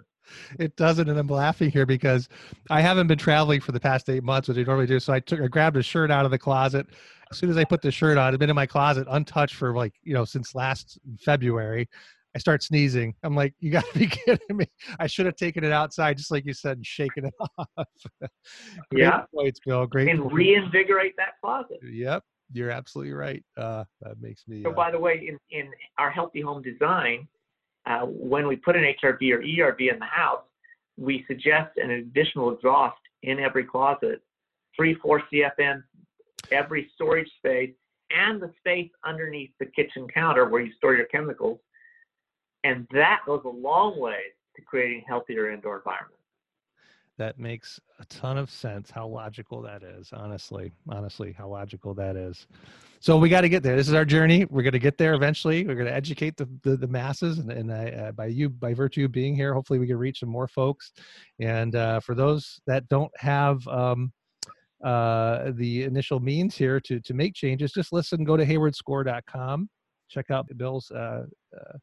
It 0.60 0.76
doesn't, 0.76 1.10
and 1.10 1.18
I'm 1.18 1.28
laughing 1.28 1.72
here 1.72 1.86
because 1.86 2.30
I 2.70 2.82
haven't 2.82 3.08
been 3.08 3.18
traveling 3.18 3.60
for 3.60 3.72
the 3.72 3.80
past 3.80 4.10
eight 4.10 4.24
months, 4.24 4.47
which 4.47 4.58
I 4.58 4.64
normally 4.64 4.86
do. 4.86 4.99
So 4.99 5.14
I 5.14 5.20
took, 5.20 5.41
I 5.41 5.47
grabbed 5.47 5.78
a 5.78 5.84
shirt 5.84 6.12
out 6.12 6.26
of 6.26 6.32
the 6.32 6.38
closet. 6.38 6.88
As 7.32 7.38
soon 7.38 7.49
as 7.49 7.58
I 7.58 7.64
put 7.64 7.82
the 7.82 7.91
shirt 7.91 8.18
on, 8.18 8.34
it's 8.34 8.39
been 8.39 8.49
in 8.49 8.56
my 8.56 8.66
closet 8.66 9.08
untouched 9.10 9.56
for 9.56 9.74
like 9.74 9.93
you 10.04 10.14
know 10.14 10.26
since 10.26 10.54
last 10.54 10.99
February. 11.20 11.89
I 12.36 12.40
start 12.40 12.64
sneezing. 12.64 13.14
I'm 13.24 13.36
like, 13.36 13.54
you 13.60 13.72
got 13.72 13.86
to 13.86 14.00
be 14.00 14.08
kidding 14.08 14.58
me. 14.58 14.68
I 15.00 15.08
should 15.08 15.26
have 15.26 15.36
taken 15.36 15.64
it 15.64 15.72
outside, 15.72 16.18
just 16.18 16.32
like 16.32 16.46
you 16.46 16.54
said, 16.54 16.78
and 16.78 16.86
shaken 16.86 17.26
it 17.26 17.34
off. 17.58 17.88
yeah. 18.94 19.24
points, 19.36 19.60
Bill. 19.66 19.86
Great. 19.86 20.10
And 20.10 20.32
reinvigorate 20.32 21.16
that 21.18 21.34
closet. 21.42 21.80
Yep. 21.84 22.24
You're 22.54 22.72
absolutely 22.72 23.14
right. 23.14 23.44
Uh, 23.58 23.86
that 24.02 24.22
makes 24.22 24.44
me. 24.48 24.64
So, 24.64 24.72
uh, 24.72 24.74
by 24.74 24.92
the 24.92 25.00
way, 25.00 25.26
in, 25.28 25.38
in 25.58 25.72
our 25.98 26.12
healthy 26.12 26.42
home 26.42 26.62
design, 26.62 27.28
uh, 27.86 28.02
when 28.02 28.46
we 28.48 28.58
put 28.58 28.76
an 28.76 28.84
HRV 28.84 29.32
or 29.32 29.42
ERV 29.42 29.94
in 29.94 30.00
the 30.00 30.06
house, 30.06 30.44
we 30.98 31.24
suggest 31.28 31.78
an 31.78 31.92
additional 31.92 32.54
exhaust 32.54 32.98
in 33.24 33.40
every 33.40 33.64
closet, 33.64 34.22
three, 34.76 34.96
four 34.96 35.24
CFM, 35.32 35.82
every 36.52 36.92
storage 36.94 37.30
space, 37.38 37.72
and 38.12 38.42
the 38.42 38.52
space 38.60 38.92
underneath 39.06 39.52
the 39.60 39.66
kitchen 39.68 40.08
counter 40.14 40.50
where 40.50 40.62
you 40.62 40.74
store 40.74 40.96
your 40.96 41.06
chemicals 41.06 41.60
and 42.64 42.88
that 42.91 43.22
goes 43.26 43.41
a 43.45 43.49
long 43.49 43.99
way 43.99 44.20
to 44.55 44.62
creating 44.62 45.03
healthier 45.07 45.51
indoor 45.51 45.78
environments. 45.78 46.18
That 47.18 47.38
makes 47.38 47.80
a 47.99 48.05
ton 48.05 48.38
of 48.38 48.49
sense. 48.49 48.89
How 48.89 49.05
logical 49.05 49.62
that 49.62 49.84
is, 49.84 50.12
honestly. 50.12 50.72
Honestly, 50.89 51.36
how 51.38 51.49
logical 51.49 51.93
that 51.93 52.16
is. 52.16 52.47
So 52.99 53.18
we 53.18 53.30
got 53.30 53.41
to 53.41 53.49
get 53.49 53.62
there. 53.64 53.76
This 53.76 53.88
is 53.88 53.93
our 53.93 54.05
journey. 54.05 54.45
We're 54.45 54.64
going 54.64 54.74
to 54.74 54.80
get 54.80 54.97
there 54.97 55.14
eventually. 55.14 55.66
We're 55.66 55.76
going 55.76 55.88
to 55.88 55.93
educate 55.93 56.38
the 56.38 56.49
the, 56.64 56.78
the 56.78 56.88
masses, 56.88 57.38
and, 57.39 57.51
and 57.51 57.72
uh, 57.72 58.12
by 58.14 58.28
you, 58.28 58.49
by 58.49 58.74
virtue 58.74 59.05
of 59.05 59.12
being 59.12 59.36
here, 59.36 59.53
hopefully 59.53 59.78
we 59.78 59.88
can 59.88 59.97
reach 59.97 60.22
some 60.22 60.30
more 60.30 60.47
folks. 60.47 60.93
And 61.39 61.76
uh, 61.76 61.99
for 61.99 62.16
those 62.16 62.59
that 62.66 62.88
don't 62.89 63.12
have 63.18 63.68
um, 63.68 64.12
uh, 64.84 65.51
the 65.53 65.84
initial 65.84 66.20
means 66.20 66.55
here 66.55 66.80
to 66.80 66.99
to 67.01 67.14
make 67.14 67.36
changes, 67.36 67.72
just 67.72 67.93
listen. 67.93 68.24
Go 68.24 68.38
to 68.38 68.45
haywardscore.com. 68.45 69.70
Check 70.09 70.32
out 70.32 70.47
Bill's 70.57 70.89
uh, 70.91 71.26
uh 71.55 71.78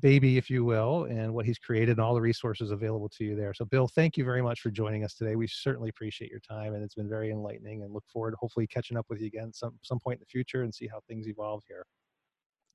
baby, 0.00 0.38
if 0.38 0.48
you 0.48 0.64
will, 0.64 1.04
and 1.04 1.32
what 1.32 1.44
he's 1.44 1.58
created 1.58 1.90
and 1.90 2.00
all 2.00 2.14
the 2.14 2.20
resources 2.20 2.70
available 2.70 3.08
to 3.10 3.24
you 3.24 3.36
there. 3.36 3.52
So, 3.54 3.64
Bill, 3.64 3.88
thank 3.88 4.16
you 4.16 4.24
very 4.24 4.42
much 4.42 4.60
for 4.60 4.70
joining 4.70 5.04
us 5.04 5.14
today. 5.14 5.36
We 5.36 5.46
certainly 5.46 5.90
appreciate 5.90 6.30
your 6.30 6.40
time, 6.40 6.74
and 6.74 6.82
it's 6.82 6.94
been 6.94 7.08
very 7.08 7.30
enlightening. 7.30 7.82
And 7.82 7.92
look 7.92 8.04
forward 8.12 8.32
to 8.32 8.36
hopefully 8.40 8.66
catching 8.66 8.96
up 8.96 9.06
with 9.08 9.20
you 9.20 9.26
again 9.26 9.52
some 9.52 9.78
some 9.82 9.98
point 9.98 10.16
in 10.16 10.20
the 10.20 10.26
future 10.26 10.62
and 10.62 10.74
see 10.74 10.86
how 10.86 11.00
things 11.08 11.28
evolve 11.28 11.62
here. 11.68 11.84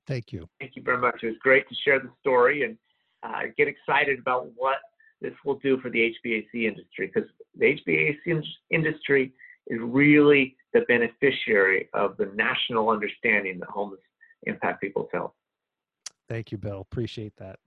Thank 0.06 0.32
you. 0.32 0.48
Thank 0.60 0.76
you 0.76 0.82
very 0.82 0.98
much. 0.98 1.16
It 1.22 1.26
was 1.26 1.36
great 1.42 1.68
to 1.68 1.74
share 1.84 2.00
the 2.00 2.10
story 2.20 2.64
and 2.64 2.78
uh, 3.22 3.50
get 3.56 3.68
excited 3.68 4.18
about 4.18 4.48
what 4.54 4.78
this 5.20 5.34
will 5.44 5.58
do 5.58 5.78
for 5.80 5.90
the 5.90 6.14
HVAC 6.24 6.64
industry 6.66 7.10
because 7.12 7.28
the 7.58 7.78
HVAC 7.86 8.42
industry 8.70 9.32
is 9.66 9.78
really 9.82 10.56
the 10.72 10.80
beneficiary 10.82 11.88
of 11.92 12.16
the 12.16 12.30
national 12.34 12.88
understanding 12.88 13.58
that 13.58 13.68
homes 13.68 13.98
impact 14.44 14.80
people's 14.80 15.08
health. 15.12 15.32
Thank 16.28 16.52
you, 16.52 16.58
Bill. 16.58 16.80
Appreciate 16.80 17.36
that. 17.38 17.58